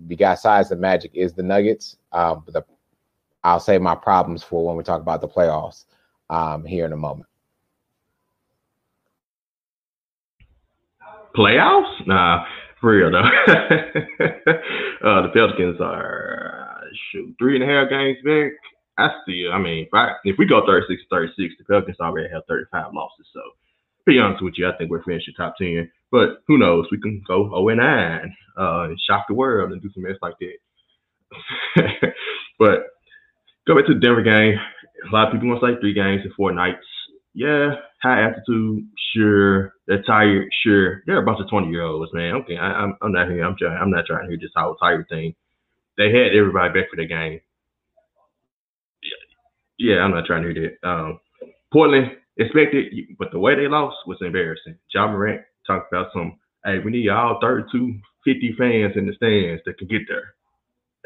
besides 0.06 0.68
the 0.68 0.76
Magic 0.76 1.10
is 1.14 1.32
the 1.32 1.42
Nuggets. 1.42 1.96
Um, 2.12 2.44
the, 2.46 2.64
I'll 3.44 3.60
save 3.60 3.80
my 3.80 3.94
problems 3.94 4.42
for 4.42 4.66
when 4.66 4.76
we 4.76 4.82
talk 4.82 5.00
about 5.00 5.20
the 5.20 5.28
playoffs 5.28 5.84
um, 6.28 6.64
here 6.64 6.84
in 6.84 6.92
a 6.92 6.96
moment. 6.96 7.26
Playoffs? 11.34 12.06
Nah, 12.06 12.44
for 12.80 12.90
real 12.90 13.10
though. 13.10 13.18
uh, 13.48 15.22
the 15.22 15.30
Pelicans 15.32 15.80
are 15.80 16.80
shoot 17.12 17.34
three 17.38 17.54
and 17.54 17.64
a 17.64 17.66
half 17.66 17.88
games 17.88 18.18
back. 18.24 18.52
I 18.98 19.08
still, 19.22 19.52
I 19.52 19.58
mean, 19.58 19.86
if, 19.86 19.94
I, 19.94 20.12
if 20.24 20.36
we 20.38 20.46
go 20.46 20.66
36 20.66 21.02
36, 21.10 21.54
the 21.58 21.64
Pelicans 21.64 22.00
already 22.00 22.28
have 22.32 22.42
35 22.48 22.92
losses. 22.92 23.26
So, 23.32 23.40
be 24.06 24.18
honest 24.18 24.42
with 24.42 24.54
you, 24.56 24.68
I 24.68 24.76
think 24.76 24.90
we're 24.90 25.04
finishing 25.04 25.34
top 25.36 25.54
10. 25.58 25.90
But 26.10 26.42
who 26.46 26.58
knows? 26.58 26.86
We 26.90 27.00
can 27.00 27.22
go 27.26 27.48
0 27.48 27.68
and 27.68 27.78
9 27.78 28.36
uh, 28.58 28.80
and 28.88 29.00
shock 29.00 29.26
the 29.28 29.34
world 29.34 29.72
and 29.72 29.80
do 29.80 29.90
some 29.94 30.02
mess 30.02 30.16
like 30.22 30.34
that. 30.40 30.54
but 32.58 32.86
go 33.66 33.76
back 33.76 33.86
to 33.86 33.94
the 33.94 34.00
Denver 34.00 34.22
game. 34.22 34.58
A 35.08 35.14
lot 35.14 35.28
of 35.28 35.32
people 35.32 35.48
want 35.48 35.60
to 35.60 35.66
say 35.66 35.80
three 35.80 35.94
games 35.94 36.22
in 36.24 36.32
four 36.36 36.52
nights. 36.52 36.84
Yeah, 37.32 37.76
high 38.02 38.24
altitude, 38.24 38.88
sure. 39.14 39.74
They're 39.86 40.02
tired, 40.02 40.48
sure. 40.62 41.02
They're 41.06 41.22
a 41.22 41.24
bunch 41.24 41.40
of 41.40 41.48
20 41.48 41.68
year 41.68 41.82
olds, 41.82 42.12
man. 42.12 42.34
Okay, 42.36 42.56
I, 42.56 42.82
am 42.82 42.90
I'm, 42.90 42.96
I'm 43.02 43.12
not 43.12 43.30
here. 43.30 43.44
I'm 43.44 43.56
trying. 43.56 43.78
I'm 43.80 43.90
not 43.90 44.06
trying 44.06 44.24
to 44.24 44.30
hear 44.30 44.38
this 44.40 44.50
how 44.54 44.76
tired 44.80 45.06
thing. 45.08 45.34
They 45.96 46.06
had 46.06 46.34
everybody 46.36 46.72
back 46.74 46.90
for 46.90 46.96
the 46.96 47.06
game. 47.06 47.40
Yeah, 49.78 49.92
yeah 49.92 49.98
I'm 50.00 50.10
not 50.10 50.26
trying 50.26 50.42
to 50.42 50.52
hear 50.52 50.76
that. 50.82 50.88
Um, 50.88 51.20
Portland 51.72 52.16
expected, 52.40 52.92
but 53.18 53.30
the 53.32 53.38
way 53.38 53.54
they 53.54 53.68
lost 53.68 53.96
was 54.06 54.18
embarrassing. 54.20 54.76
Ja 54.94 55.06
Morant 55.06 55.42
talked 55.66 55.92
about 55.92 56.08
some, 56.12 56.38
hey, 56.64 56.78
we 56.84 56.90
need 56.90 57.08
all 57.08 57.38
32, 57.40 57.98
50 58.24 58.54
fans 58.58 58.92
in 58.96 59.06
the 59.06 59.14
stands 59.14 59.62
that 59.66 59.78
can 59.78 59.88
get 59.88 60.02
there. 60.08 60.34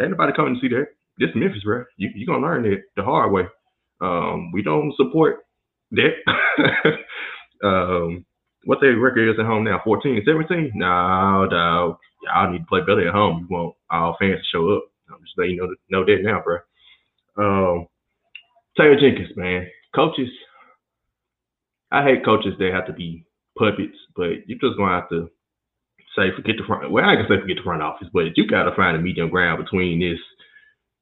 Ain't 0.01 0.11
nobody 0.11 0.33
coming 0.33 0.55
to 0.55 0.61
see 0.61 0.69
that. 0.75 0.87
This 1.19 1.31
Memphis, 1.35 1.63
bro. 1.63 1.85
You 1.97 2.11
you 2.15 2.27
gonna 2.27 2.45
learn 2.45 2.67
it 2.67 2.83
the 2.97 3.05
hard 3.05 3.31
way. 3.31 3.45
Um, 4.01 4.51
we 4.53 4.63
don't 4.63 4.93
support 4.97 5.45
that. 5.93 6.15
um, 7.65 8.27
what 8.65 8.81
their 8.81 8.99
record 8.99 9.31
is 9.31 9.39
at 9.39 9.47
home 9.47 9.63
now? 9.65 9.81
14 9.85 10.23
17? 10.27 10.73
No, 10.75 11.47
dog. 11.49 11.99
Y'all 12.25 12.51
need 12.51 12.59
to 12.59 12.65
play 12.67 12.81
better 12.81 13.07
at 13.07 13.15
home. 13.15 13.47
You 13.49 13.57
want 13.57 13.77
all 13.91 14.17
fans 14.19 14.41
to 14.41 14.45
show 14.51 14.77
up. 14.77 14.85
I'm 15.11 15.21
just 15.21 15.39
letting 15.39 15.55
you 15.55 15.63
know, 15.63 16.01
know 16.01 16.05
that 16.05 16.23
now, 16.23 16.43
bro. 16.43 16.59
Um, 17.37 17.87
Taylor 18.77 18.99
Jenkins, 18.99 19.37
man. 19.37 19.69
Coaches, 19.95 20.31
I 21.95 22.03
hate 22.03 22.25
coaches 22.25 22.55
that 22.59 22.73
have 22.73 22.87
to 22.87 22.93
be 22.93 23.25
puppets, 23.57 23.97
but 24.17 24.49
you're 24.49 24.59
just 24.59 24.77
gonna 24.77 25.01
have 25.01 25.09
to 25.11 25.31
say 26.17 26.35
forget 26.35 26.57
the 26.59 26.65
front. 26.67 26.91
Well, 26.91 27.09
I 27.09 27.15
can 27.15 27.27
say 27.29 27.41
forget 27.41 27.57
the 27.57 27.63
front 27.63 27.83
office, 27.83 28.09
but 28.13 28.37
you 28.37 28.49
gotta 28.49 28.75
find 28.75 28.97
a 28.97 29.01
medium 29.01 29.29
ground 29.29 29.63
between 29.63 30.01
this. 30.01 30.19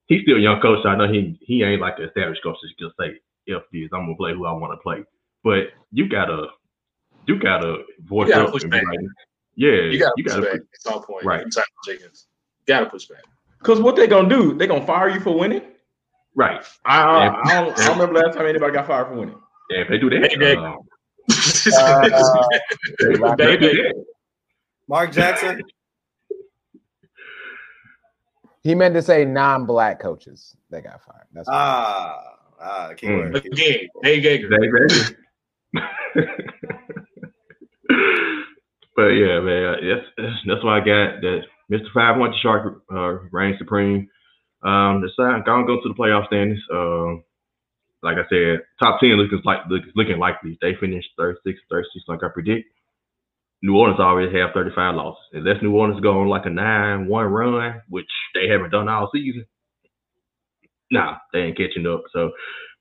He's 0.07 0.20
still 0.22 0.37
a 0.37 0.40
young 0.40 0.61
coach. 0.61 0.83
So 0.83 0.90
I 0.90 0.96
know 0.96 1.11
he 1.11 1.38
he 1.40 1.62
ain't 1.62 1.81
like 1.81 1.96
the 1.96 2.09
established 2.09 2.42
coach 2.42 2.57
that 2.61 2.85
just 2.85 2.94
say 3.00 3.18
if 3.46 3.62
this 3.72 3.88
I'm 3.94 4.05
gonna 4.05 4.16
play 4.16 4.35
who 4.35 4.44
I 4.44 4.52
want 4.52 4.74
to 4.74 4.83
play. 4.83 5.02
But 5.42 5.68
you 5.92 6.09
gotta 6.11 6.48
you 7.26 7.38
gotta 7.38 7.85
voice 8.05 8.28
you 8.28 8.35
gotta 8.35 8.44
up. 8.44 8.52
Push 8.52 8.64
back. 8.64 8.85
Like, 8.85 9.00
yeah, 9.55 9.70
you 9.70 9.98
gotta, 9.98 10.12
you 10.18 10.24
gotta 10.24 10.42
push 10.42 10.52
back 10.52 10.61
at 10.61 10.81
some 10.81 11.02
point. 11.05 11.24
Right, 11.24 11.46
Jenkins. 11.87 12.26
You 12.66 12.74
gotta 12.74 12.90
push 12.90 13.07
back. 13.07 13.22
Because 13.61 13.81
what 13.81 13.96
they 13.96 14.07
gonna 14.07 14.28
do? 14.28 14.52
They 14.52 14.66
gonna 14.66 14.85
fire 14.85 15.09
you 15.09 15.20
for 15.20 15.38
winning? 15.38 15.62
Right. 16.35 16.64
I, 16.85 17.02
I, 17.02 17.42
I, 17.44 17.64
don't, 17.64 17.78
I 17.78 17.87
don't 17.87 17.98
remember 17.98 18.20
last 18.20 18.37
time 18.37 18.46
anybody 18.46 18.72
got 18.72 18.87
fired 18.87 19.09
for 19.09 19.14
winning. 19.14 19.41
Yeah, 19.70 19.83
if 19.83 19.88
they 19.88 19.98
do 19.98 20.11
that, 20.11 20.59
um, 20.59 20.79
uh, 23.22 24.37
Mark 24.88 25.12
Jackson. 25.12 25.62
He 28.62 28.75
meant 28.75 28.94
to 28.94 29.03
say 29.03 29.25
non-black 29.25 30.01
coaches 30.01 30.57
that 30.70 30.85
got 30.85 31.03
fired. 31.05 31.27
That's 31.33 31.48
ah, 31.51 32.22
ah, 32.61 32.92
keyword. 32.96 33.35
Mm. 33.35 33.44
Again, 33.44 33.88
Dave 34.03 34.22
Joerger. 34.22 35.16
but 38.96 39.09
yeah, 39.09 39.40
man, 39.40 39.77
that's 39.83 40.37
that's 40.46 40.64
why 40.64 40.77
I 40.77 40.81
got 40.81 41.20
that. 41.22 41.42
Mr. 41.70 41.90
Five 41.94 42.18
went 42.18 42.35
to 42.35 42.40
Shark 42.40 42.83
uh, 42.92 43.18
reign 43.31 43.57
supreme. 43.59 44.09
Um, 44.62 45.01
decide, 45.01 45.44
gonna 45.44 45.66
go 45.66 45.81
to 45.81 45.88
the 45.88 45.94
playoff 45.94 46.27
standings. 46.27 46.61
Uh, 46.72 47.16
like 48.03 48.17
I 48.17 48.29
said, 48.29 48.61
top 48.83 49.01
10 49.01 49.11
looking 49.11 49.41
like 49.45 49.61
looking 49.95 50.19
likely. 50.19 50.59
They 50.61 50.75
finished 50.81 51.09
36, 51.17 51.61
36 51.71 52.05
like 52.09 52.25
I 52.25 52.29
predict. 52.33 52.69
New 53.62 53.77
Orleans 53.77 54.01
already 54.01 54.37
have 54.38 54.51
35 54.55 54.97
losses. 54.97 55.23
Unless 55.33 55.62
New 55.62 55.75
Orleans 55.75 56.01
go 56.01 56.21
on 56.21 56.29
like 56.29 56.47
a 56.47 56.51
9 56.51 57.07
1 57.07 57.25
run, 57.27 57.83
which 57.88 58.11
they 58.35 58.49
haven't 58.49 58.71
done 58.71 58.88
all 58.88 59.09
season, 59.15 59.47
nah, 60.91 61.17
they 61.33 61.41
ain't 61.41 61.57
catching 61.57 61.87
up. 61.87 62.03
So 62.12 62.33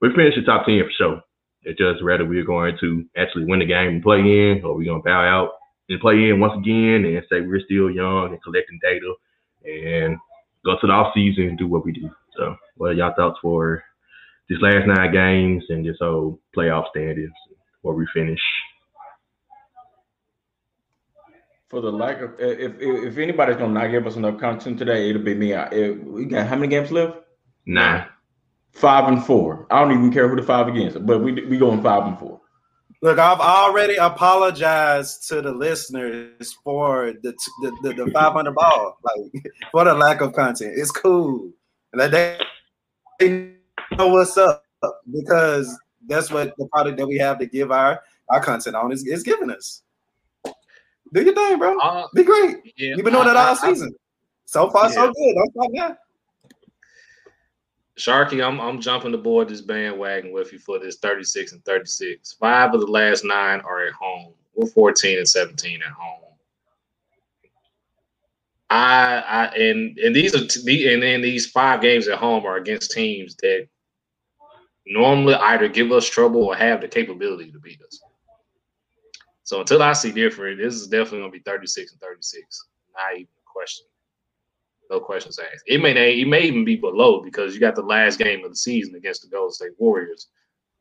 we 0.01 0.09
finished 0.15 0.37
the 0.37 0.43
top 0.43 0.65
10 0.65 0.81
for 0.83 0.91
sure. 0.97 1.21
It's 1.63 1.77
just 1.77 2.03
whether 2.03 2.25
we're 2.25 2.43
going 2.43 2.77
to 2.81 3.05
actually 3.15 3.45
win 3.45 3.59
the 3.59 3.65
game 3.65 3.89
and 3.89 4.03
play 4.03 4.19
in, 4.19 4.61
or 4.63 4.75
we're 4.75 4.85
going 4.85 5.01
to 5.01 5.05
bow 5.05 5.21
out 5.21 5.51
and 5.89 6.01
play 6.01 6.29
in 6.29 6.39
once 6.39 6.53
again 6.57 7.05
and 7.05 7.23
say 7.29 7.41
we're 7.41 7.61
still 7.63 7.91
young 7.91 8.29
and 8.31 8.41
collecting 8.41 8.79
data 8.81 9.13
and 9.63 10.17
go 10.65 10.73
to 10.81 10.87
the 10.87 10.93
off 10.93 11.13
season 11.13 11.43
and 11.43 11.57
do 11.59 11.67
what 11.67 11.85
we 11.85 11.91
do. 11.91 12.09
So, 12.35 12.55
what 12.77 12.87
are 12.87 12.93
y'all 12.93 13.13
thoughts 13.15 13.37
for 13.43 13.83
these 14.49 14.59
last 14.61 14.87
nine 14.87 15.11
games 15.11 15.63
and 15.69 15.85
this 15.85 15.97
whole 15.99 16.39
playoff 16.55 16.89
standings 16.89 17.31
where 17.81 17.95
we 17.95 18.05
finish. 18.13 18.39
For 21.69 21.79
the 21.79 21.91
lack 21.91 22.21
of, 22.21 22.31
if 22.37 22.73
if 22.79 23.17
anybody's 23.17 23.55
gonna 23.55 23.73
not 23.73 23.87
give 23.91 24.05
us 24.05 24.17
enough 24.17 24.39
content 24.39 24.77
today, 24.77 25.09
it'll 25.09 25.21
be 25.21 25.35
me. 25.35 25.55
we 26.03 26.25
got 26.25 26.47
how 26.47 26.55
many 26.55 26.67
games 26.67 26.91
left? 26.91 27.17
Nine. 27.65 28.05
Five 28.73 29.07
and 29.07 29.23
four. 29.25 29.67
I 29.71 29.79
don't 29.79 29.91
even 29.91 30.11
care 30.11 30.27
who 30.27 30.35
the 30.35 30.43
five 30.43 30.67
against, 30.67 31.05
but 31.05 31.19
we 31.19 31.31
we 31.31 31.57
going 31.57 31.81
five 31.81 32.07
and 32.07 32.19
four. 32.19 32.41
Look, 33.01 33.17
I've 33.17 33.39
already 33.39 33.95
apologized 33.95 35.27
to 35.29 35.41
the 35.41 35.51
listeners 35.51 36.53
for 36.63 37.13
the 37.23 37.33
the, 37.61 37.77
the, 37.83 38.05
the 38.05 38.11
500 38.11 38.53
ball, 38.53 38.97
like 39.03 39.43
for 39.71 39.85
the 39.85 39.93
lack 39.93 40.21
of 40.21 40.33
content. 40.33 40.73
It's 40.77 40.91
cool. 40.91 41.51
Like 41.93 42.11
they 42.11 43.57
know 43.97 44.07
what's 44.07 44.37
up 44.37 44.63
because 45.11 45.77
that's 46.07 46.31
what 46.31 46.55
the 46.57 46.67
product 46.67 46.97
that 46.97 47.07
we 47.07 47.17
have 47.17 47.39
to 47.39 47.45
give 47.45 47.71
our 47.71 48.01
our 48.29 48.41
content 48.41 48.75
on 48.75 48.91
is, 48.91 49.05
is 49.05 49.23
giving 49.23 49.51
us. 49.51 49.83
Do 51.13 51.21
your 51.21 51.35
thing, 51.35 51.59
bro. 51.59 51.77
Uh, 51.79 52.07
Be 52.15 52.23
great. 52.23 52.57
Yeah, 52.77 52.95
You've 52.95 53.03
been 53.03 53.13
doing 53.13 53.27
I, 53.27 53.33
that 53.33 53.37
all 53.37 53.51
I, 53.51 53.55
season. 53.55 53.89
I, 53.93 53.97
so 54.45 54.69
far, 54.69 54.87
yeah. 54.87 54.95
so 54.95 55.11
good. 55.11 55.35
Don't 55.35 55.51
stop 55.51 55.71
now. 55.71 55.97
Sharky, 57.97 58.45
I'm 58.45 58.59
I'm 58.59 58.79
jumping 58.79 59.13
aboard 59.13 59.49
this 59.49 59.61
bandwagon 59.61 60.31
with 60.31 60.53
you 60.53 60.59
for 60.59 60.79
this 60.79 60.97
36 60.97 61.51
and 61.51 61.63
36. 61.65 62.33
Five 62.33 62.73
of 62.73 62.81
the 62.81 62.87
last 62.87 63.23
nine 63.25 63.59
are 63.61 63.85
at 63.85 63.93
home. 63.93 64.33
We're 64.55 64.67
14 64.67 65.17
and 65.17 65.27
17 65.27 65.81
at 65.81 65.91
home. 65.91 66.21
I, 68.69 69.23
I 69.27 69.45
and 69.55 69.97
and 69.99 70.15
these 70.15 70.33
are 70.33 70.47
t- 70.47 70.93
and, 70.93 71.03
and 71.03 71.23
these 71.23 71.51
five 71.51 71.81
games 71.81 72.07
at 72.07 72.17
home 72.17 72.45
are 72.45 72.55
against 72.55 72.91
teams 72.91 73.35
that 73.37 73.67
normally 74.85 75.35
either 75.35 75.67
give 75.67 75.91
us 75.91 76.09
trouble 76.09 76.43
or 76.43 76.55
have 76.55 76.81
the 76.81 76.87
capability 76.87 77.51
to 77.51 77.59
beat 77.59 77.81
us. 77.81 78.01
So 79.43 79.59
until 79.59 79.83
I 79.83 79.93
see 79.93 80.11
different, 80.11 80.59
this 80.59 80.75
is 80.75 80.87
definitely 80.87 81.19
going 81.19 81.31
to 81.31 81.37
be 81.37 81.43
36 81.43 81.91
and 81.91 82.01
36. 82.01 82.67
Not 82.95 83.13
even 83.15 83.23
a 83.23 83.51
question. 83.51 83.85
No 84.89 84.99
questions 84.99 85.39
asked. 85.39 85.63
It 85.67 85.81
may 85.81 86.21
it 86.21 86.27
may 86.27 86.41
even 86.43 86.65
be 86.65 86.75
below 86.75 87.21
because 87.21 87.53
you 87.53 87.59
got 87.59 87.75
the 87.75 87.81
last 87.81 88.19
game 88.19 88.43
of 88.43 88.51
the 88.51 88.57
season 88.57 88.95
against 88.95 89.21
the 89.21 89.29
Golden 89.29 89.53
State 89.53 89.71
Warriors, 89.77 90.27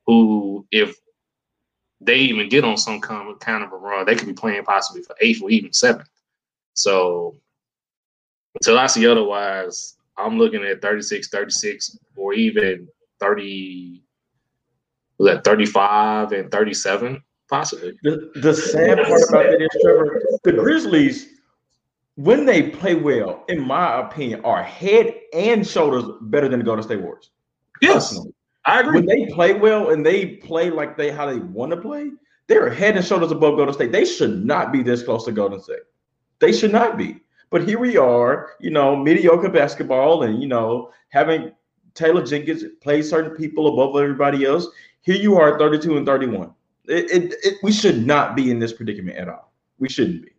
who 0.07 0.67
if 0.73 0.97
they 2.01 2.17
even 2.17 2.49
get 2.49 2.65
on 2.65 2.77
some 2.77 3.01
kind 3.01 3.29
of, 3.29 3.39
kind 3.41 3.63
of 3.63 3.73
a 3.73 3.77
run, 3.77 4.07
they 4.07 4.15
could 4.15 4.27
be 4.27 4.33
playing 4.33 4.65
possibly 4.65 5.03
for 5.03 5.15
eighth 5.21 5.43
or 5.43 5.51
even 5.51 5.73
seventh. 5.73 6.09
So 6.75 7.37
until 8.55 8.79
I 8.79 8.87
see 8.87 9.07
otherwise, 9.07 9.97
I'm 10.17 10.39
looking 10.39 10.65
at 10.65 10.83
36, 10.83 11.29
36, 11.29 11.99
or 12.17 12.33
even 12.35 12.89
30 13.21 14.03
was 15.19 15.29
that 15.29 15.45
35 15.45 16.33
and 16.33 16.51
37 16.51 17.23
possibly? 17.49 17.93
The, 18.03 18.31
the 18.37 18.55
sad 18.55 18.99
part 18.99 19.23
about 19.29 19.45
that 19.51 19.61
is 19.61 19.83
trevor 19.83 20.23
the 20.45 20.53
grizzlies 20.53 21.29
when 22.17 22.45
they 22.45 22.71
play 22.71 22.95
well 22.95 23.45
in 23.49 23.61
my 23.61 24.01
opinion 24.01 24.45
are 24.45 24.63
head 24.63 25.15
and 25.33 25.67
shoulders 25.67 26.05
better 26.23 26.49
than 26.49 26.61
the 26.61 26.65
golden 26.65 26.83
state 26.83 27.01
warriors. 27.01 27.31
Yes 27.83 28.09
personally. 28.09 28.35
i 28.67 28.81
agree. 28.81 28.95
When 28.95 29.07
they 29.07 29.27
play 29.27 29.55
well 29.55 29.91
and 29.91 30.05
they 30.05 30.37
play 30.37 30.71
like 30.71 30.97
they 30.97 31.11
how 31.11 31.27
they 31.27 31.39
want 31.39 31.71
to 31.73 31.77
play 31.77 32.11
they're 32.51 32.69
head 32.69 32.97
and 32.97 33.07
shoulders 33.07 33.31
above 33.31 33.57
golden 33.57 33.73
state. 33.73 33.93
They 33.93 34.05
should 34.05 34.45
not 34.45 34.73
be 34.73 34.83
this 34.83 35.05
close 35.05 35.25
to 35.27 35.33
golden 35.33 35.61
state. 35.61 35.87
They 36.41 36.51
should 36.51 36.73
not 36.73 36.99
be. 36.99 37.21
But 37.51 37.67
here 37.67 37.79
we 37.79 37.97
are, 37.97 38.51
you 38.59 38.71
know, 38.71 38.97
mediocre 38.97 39.49
basketball, 39.49 40.25
and 40.25 40.43
you 40.43 40.49
know, 40.49 40.91
having 41.11 41.53
Taylor 42.01 42.25
Jenkins 42.25 42.65
play 42.81 43.03
certain 43.03 43.37
people 43.37 43.69
above 43.69 43.95
everybody 44.03 44.47
else. 44.47 44.67
Here 45.03 45.17
you 45.17 45.37
are, 45.37 45.59
32 45.59 45.99
and 45.99 46.07
31. 46.07 46.55
It, 46.87 47.11
it, 47.11 47.35
it, 47.43 47.55
we 47.63 47.73
should 47.73 48.07
not 48.07 48.35
be 48.35 48.51
in 48.51 48.59
this 48.59 48.73
predicament 48.73 49.19
at 49.19 49.29
all. 49.29 49.53
We 49.79 49.91
shouldn't 49.91 50.23
be. 50.23 50.31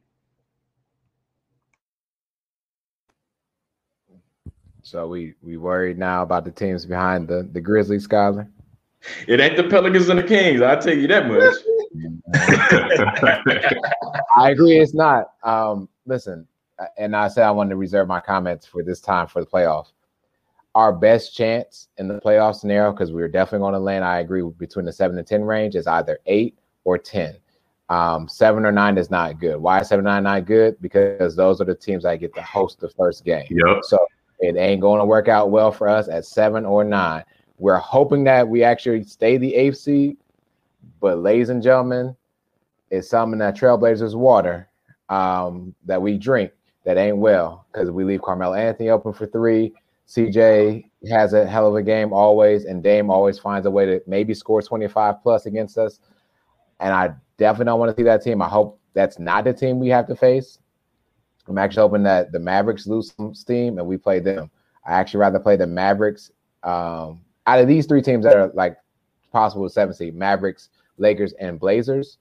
So 4.82 5.08
we 5.08 5.36
we 5.42 5.58
worried 5.58 6.00
now 6.00 6.24
about 6.24 6.44
the 6.44 6.52
teams 6.52 6.86
behind 6.86 7.28
the 7.28 7.48
the 7.54 7.62
Grizzlies, 7.62 8.08
Skyler. 8.08 8.50
It 9.28 9.40
ain't 9.40 9.56
the 9.56 9.64
Pelicans 9.64 10.10
and 10.10 10.20
the 10.20 10.24
Kings. 10.24 10.62
I 10.62 10.76
tell 10.76 10.96
you 10.96 11.08
that 11.08 11.28
much. 11.28 11.56
I 14.36 14.50
agree. 14.50 14.80
It's 14.80 14.94
not. 14.94 15.32
Um, 15.44 15.88
listen, 16.06 16.46
and 16.98 17.16
I 17.16 17.30
said 17.30 17.46
I 17.46 17.52
wanted 17.52 17.70
to 17.70 17.76
reserve 17.78 18.08
my 18.08 18.20
comments 18.20 18.66
for 18.66 18.84
this 18.84 19.00
time 19.00 19.28
for 19.28 19.40
the 19.40 19.48
playoffs. 19.48 19.94
Our 20.74 20.94
best 20.94 21.36
chance 21.36 21.90
in 21.98 22.08
the 22.08 22.22
playoff 22.22 22.56
scenario, 22.56 22.92
because 22.92 23.12
we 23.12 23.22
are 23.22 23.28
definitely 23.28 23.66
going 23.66 23.74
to 23.74 23.80
land. 23.80 24.06
I 24.06 24.20
agree 24.20 24.42
between 24.58 24.86
the 24.86 24.94
seven 24.94 25.18
and 25.18 25.28
ten 25.28 25.44
range 25.44 25.76
is 25.76 25.86
either 25.86 26.20
eight 26.26 26.58
or 26.86 26.98
ten. 26.98 27.36
Um, 27.90 28.30
seven 28.30 28.66
or 28.66 28.72
nine 28.72 28.98
is 28.98 29.12
not 29.12 29.38
good. 29.38 29.58
Why 29.58 29.82
is 29.82 29.90
seven 29.90 30.06
nine 30.06 30.24
not 30.24 30.46
good? 30.46 30.80
Because 30.82 31.36
those 31.36 31.60
are 31.60 31.66
the 31.66 31.76
teams 31.76 32.04
that 32.04 32.22
get 32.22 32.34
to 32.36 32.42
host 32.42 32.80
the 32.80 32.88
first 32.88 33.26
game. 33.26 33.48
Yep. 33.50 33.80
So 33.84 34.00
it 34.40 34.56
ain't 34.56 34.80
going 34.80 35.00
to 35.00 35.06
work 35.06 35.28
out 35.28 35.52
well 35.52 35.74
for 35.74 35.90
us 35.90 36.08
at 36.08 36.26
seven 36.26 36.66
or 36.66 36.86
nine. 36.86 37.26
We're 37.58 37.76
hoping 37.76 38.24
that 38.24 38.48
we 38.48 38.64
actually 38.64 39.04
stay 39.04 39.38
the 39.38 39.54
eighth 39.54 39.78
seed, 39.78 40.16
but 41.02 41.20
ladies 41.20 41.50
and 41.50 41.62
gentlemen, 41.62 42.16
it's 42.90 43.10
something 43.10 43.40
that 43.40 43.58
Trailblazers 43.58 44.16
water 44.16 44.70
um, 45.10 45.76
that 45.86 46.02
we 46.02 46.18
drink 46.18 46.54
that 46.86 46.98
ain't 46.98 47.18
well 47.18 47.66
because 47.72 47.92
we 47.92 48.06
leave 48.06 48.22
Carmelo 48.22 48.54
Anthony 48.54 48.90
open 48.90 49.12
for 49.12 49.28
three. 49.28 49.74
CJ 50.08 50.90
has 51.10 51.34
a 51.34 51.46
hell 51.46 51.68
of 51.68 51.76
a 51.76 51.82
game 51.82 52.12
always, 52.14 52.66
and 52.66 52.84
Dame 52.84 53.10
always 53.10 53.40
finds 53.40 53.66
a 53.66 53.72
way 53.72 53.86
to 53.86 54.02
maybe 54.08 54.34
score 54.34 54.62
25 54.62 55.22
plus 55.24 55.46
against 55.46 55.78
us. 55.78 56.00
And 56.80 56.94
I 56.94 57.14
definitely 57.38 57.66
don't 57.66 57.80
want 57.80 57.96
to 57.96 58.02
see 58.02 58.06
that 58.06 58.22
team. 58.22 58.42
I 58.42 58.50
hope 58.50 58.80
that's 58.94 59.20
not 59.20 59.46
the 59.46 59.54
team 59.54 59.80
we 59.80 59.90
have 59.90 60.08
to 60.08 60.16
face. 60.16 60.60
I'm 61.48 61.58
actually 61.58 61.82
hoping 61.82 62.04
that 62.04 62.32
the 62.32 62.40
Mavericks 62.40 62.88
lose 62.88 63.14
some 63.16 63.34
steam 63.34 63.78
and 63.78 63.88
we 63.88 63.98
play 63.98 64.20
them. 64.20 64.50
I 64.86 64.94
actually 64.94 65.20
rather 65.20 65.40
play 65.40 65.56
the 65.56 65.68
Mavericks 65.68 66.32
um, 66.64 67.22
out 67.48 67.60
of 67.60 67.68
these 67.68 67.86
three 67.86 68.02
teams 68.02 68.26
that 68.26 68.36
are 68.36 68.52
like 68.54 68.78
possible 69.32 69.68
seven 69.70 69.94
seed 69.94 70.16
Mavericks, 70.16 70.70
Lakers, 70.98 71.34
and 71.34 71.60
Blazers. 71.60 72.18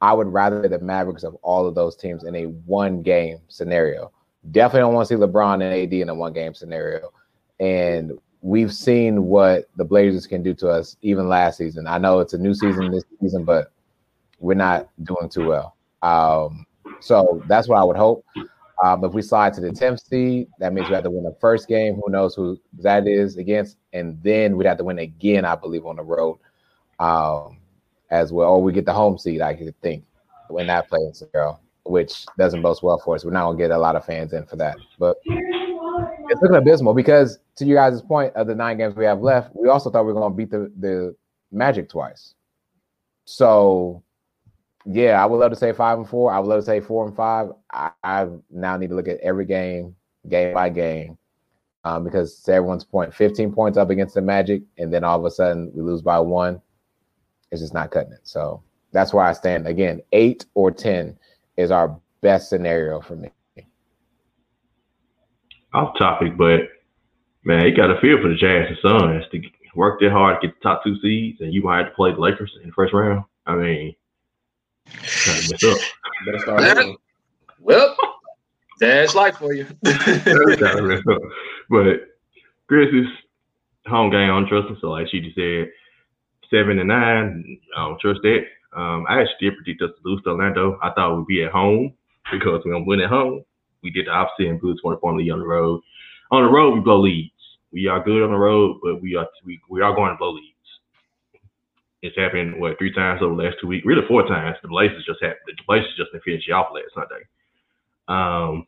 I 0.00 0.12
would 0.12 0.28
rather 0.28 0.68
the 0.68 0.78
Mavericks 0.78 1.24
of 1.24 1.34
all 1.36 1.66
of 1.66 1.74
those 1.74 1.96
teams 1.96 2.24
in 2.24 2.34
a 2.36 2.44
one 2.44 3.02
game 3.02 3.38
scenario. 3.48 4.12
Definitely 4.50 4.80
don't 4.80 4.94
want 4.94 5.08
to 5.08 5.14
see 5.14 5.20
LeBron 5.20 5.54
and 5.54 5.74
AD 5.74 5.92
in 5.92 6.08
a 6.08 6.14
one 6.14 6.32
game 6.32 6.54
scenario. 6.54 7.10
And 7.60 8.18
we've 8.40 8.72
seen 8.72 9.24
what 9.24 9.68
the 9.76 9.84
Blazers 9.84 10.26
can 10.26 10.42
do 10.42 10.54
to 10.54 10.68
us 10.68 10.96
even 11.02 11.28
last 11.28 11.58
season. 11.58 11.86
I 11.86 11.98
know 11.98 12.20
it's 12.20 12.34
a 12.34 12.38
new 12.38 12.54
season 12.54 12.90
this 12.90 13.04
season, 13.20 13.44
but 13.44 13.72
we're 14.38 14.54
not 14.54 14.88
doing 15.02 15.28
too 15.28 15.48
well. 15.48 15.76
Um, 16.02 16.66
so 17.00 17.42
that's 17.48 17.68
what 17.68 17.78
I 17.78 17.84
would 17.84 17.96
hope. 17.96 18.24
Um, 18.82 19.04
if 19.04 19.12
we 19.12 19.22
slide 19.22 19.54
to 19.54 19.60
the 19.60 19.70
10th 19.70 20.06
seed, 20.08 20.48
that 20.60 20.72
means 20.72 20.88
we 20.88 20.94
have 20.94 21.04
to 21.04 21.10
win 21.10 21.24
the 21.24 21.36
first 21.40 21.66
game. 21.66 21.96
Who 21.96 22.10
knows 22.10 22.34
who 22.34 22.58
that 22.78 23.08
is 23.08 23.36
against? 23.36 23.76
And 23.92 24.22
then 24.22 24.56
we'd 24.56 24.66
have 24.66 24.78
to 24.78 24.84
win 24.84 25.00
again, 25.00 25.44
I 25.44 25.56
believe, 25.56 25.84
on 25.84 25.96
the 25.96 26.04
road 26.04 26.38
um, 27.00 27.58
as 28.10 28.32
well. 28.32 28.50
Or 28.50 28.62
we 28.62 28.72
get 28.72 28.86
the 28.86 28.92
home 28.92 29.18
seed, 29.18 29.40
I 29.40 29.54
could 29.54 29.74
think, 29.80 30.04
when 30.48 30.68
that 30.68 30.88
plays 30.88 31.18
scenario, 31.18 31.58
which 31.84 32.24
doesn't 32.38 32.62
boast 32.62 32.84
well 32.84 32.98
for 32.98 33.16
us. 33.16 33.24
We're 33.24 33.32
not 33.32 33.46
going 33.46 33.58
to 33.58 33.64
get 33.64 33.70
a 33.72 33.78
lot 33.78 33.96
of 33.96 34.04
fans 34.04 34.32
in 34.32 34.46
for 34.46 34.54
that. 34.56 34.76
But 34.96 35.16
it's 36.28 36.42
looking 36.42 36.56
abysmal 36.56 36.94
because, 36.94 37.38
to 37.56 37.64
you 37.64 37.74
guys' 37.74 38.02
point, 38.02 38.34
of 38.34 38.46
the 38.46 38.54
nine 38.54 38.78
games 38.78 38.94
we 38.94 39.04
have 39.04 39.20
left, 39.20 39.50
we 39.54 39.68
also 39.68 39.90
thought 39.90 40.04
we 40.04 40.12
were 40.12 40.20
going 40.20 40.32
to 40.32 40.36
beat 40.36 40.50
the, 40.50 40.72
the 40.78 41.16
Magic 41.50 41.88
twice. 41.88 42.34
So 43.24 44.02
yeah, 44.90 45.22
I 45.22 45.26
would 45.26 45.36
love 45.36 45.50
to 45.50 45.56
say 45.56 45.72
five 45.72 45.98
and 45.98 46.08
four. 46.08 46.32
I 46.32 46.38
would 46.38 46.48
love 46.48 46.60
to 46.60 46.66
say 46.66 46.80
four 46.80 47.06
and 47.06 47.14
five. 47.14 47.50
I, 47.72 47.90
I 48.02 48.26
now 48.50 48.76
need 48.76 48.88
to 48.88 48.94
look 48.94 49.08
at 49.08 49.20
every 49.20 49.44
game, 49.44 49.94
game 50.28 50.54
by 50.54 50.70
game, 50.70 51.18
um, 51.84 52.04
because 52.04 52.40
to 52.42 52.52
everyone's 52.52 52.84
point, 52.84 53.12
15 53.12 53.52
points 53.52 53.76
up 53.76 53.90
against 53.90 54.14
the 54.14 54.22
Magic, 54.22 54.62
and 54.78 54.92
then 54.92 55.04
all 55.04 55.18
of 55.18 55.24
a 55.24 55.30
sudden 55.30 55.70
we 55.74 55.82
lose 55.82 56.00
by 56.00 56.18
one. 56.18 56.60
It's 57.50 57.60
just 57.60 57.74
not 57.74 57.90
cutting 57.90 58.12
it. 58.12 58.20
So 58.22 58.62
that's 58.92 59.12
where 59.12 59.24
I 59.24 59.32
stand. 59.32 59.66
Again, 59.66 60.00
eight 60.12 60.46
or 60.54 60.70
10 60.70 61.16
is 61.56 61.70
our 61.70 61.98
best 62.20 62.48
scenario 62.48 63.00
for 63.00 63.16
me. 63.16 63.30
Off 65.74 65.98
topic, 65.98 66.36
but 66.36 66.60
man, 67.44 67.66
you 67.66 67.76
got 67.76 67.88
to 67.88 68.00
feel 68.00 68.20
for 68.22 68.28
the 68.28 68.36
Jazz 68.36 68.68
and 68.68 68.78
Suns 68.82 69.24
to 69.32 69.40
work 69.74 70.00
that 70.00 70.12
hard 70.12 70.40
to 70.40 70.46
get 70.46 70.56
the 70.56 70.62
top 70.62 70.82
two 70.82 70.98
seeds, 71.00 71.40
and 71.40 71.52
you 71.52 71.62
might 71.62 71.78
have 71.78 71.88
to 71.88 71.94
play 71.94 72.12
the 72.12 72.18
Lakers 72.18 72.52
in 72.62 72.68
the 72.68 72.72
first 72.72 72.94
round. 72.94 73.24
I 73.46 73.54
mean, 73.54 73.94
mess 74.86 75.62
up. 75.64 75.78
Start 76.40 76.60
early. 76.78 76.96
Well, 77.60 77.96
that's 78.80 79.14
life 79.14 79.36
for 79.36 79.52
you. 79.52 79.66
Kinda 79.84 80.82
mess 80.82 81.02
up. 81.10 81.18
But 81.68 82.08
Grizzlies 82.66 83.08
home 83.86 84.10
game, 84.10 84.24
I 84.24 84.26
don't 84.28 84.46
trust 84.48 84.68
them. 84.68 84.78
So 84.80 84.90
like 84.90 85.08
she 85.08 85.20
just 85.20 85.36
said, 85.36 85.70
seven 86.50 86.78
and 86.78 86.88
nine, 86.88 87.58
I 87.76 87.88
don't 87.88 88.00
trust 88.00 88.20
that. 88.22 88.44
Um, 88.76 89.06
I 89.08 89.20
actually 89.20 89.50
did 89.50 89.56
predict 89.56 89.82
us 89.82 89.90
to 89.90 90.08
lose 90.08 90.22
to 90.22 90.30
Orlando. 90.30 90.78
I 90.82 90.90
thought 90.90 91.16
we'd 91.16 91.26
be 91.26 91.44
at 91.44 91.52
home 91.52 91.94
because 92.32 92.62
we're 92.64 92.72
gonna 92.72 92.84
win 92.84 93.00
at 93.00 93.08
home. 93.08 93.44
We 93.82 93.90
did 93.90 94.06
the 94.06 94.10
opposite 94.10 94.48
and 94.48 94.62
lose 94.62 94.80
24 94.80 95.16
lead 95.16 95.30
on 95.30 95.38
the 95.38 95.46
road. 95.46 95.80
On 96.30 96.42
the 96.42 96.50
road, 96.50 96.74
we 96.74 96.80
blow 96.80 97.00
leads. 97.00 97.32
We 97.72 97.86
are 97.86 98.02
good 98.02 98.22
on 98.22 98.30
the 98.30 98.38
road, 98.38 98.80
but 98.82 99.00
we 99.02 99.16
are 99.16 99.26
we, 99.44 99.60
we 99.68 99.82
are 99.82 99.94
going 99.94 100.10
to 100.10 100.16
blow 100.16 100.32
leads. 100.32 100.54
It's 102.02 102.16
happened 102.16 102.60
what 102.60 102.78
three 102.78 102.92
times 102.92 103.22
over 103.22 103.34
the 103.34 103.42
last 103.42 103.56
two 103.60 103.66
weeks, 103.66 103.84
really 103.84 104.06
four 104.06 104.26
times. 104.26 104.56
The 104.62 104.68
Blazers 104.68 105.04
just 105.04 105.22
happened. 105.22 105.38
The 105.46 105.62
Blazers 105.66 105.94
just 105.96 106.12
didn't 106.12 106.24
finish 106.24 106.48
off 106.50 106.68
last 106.72 106.94
Sunday. 106.94 107.24
Um, 108.06 108.66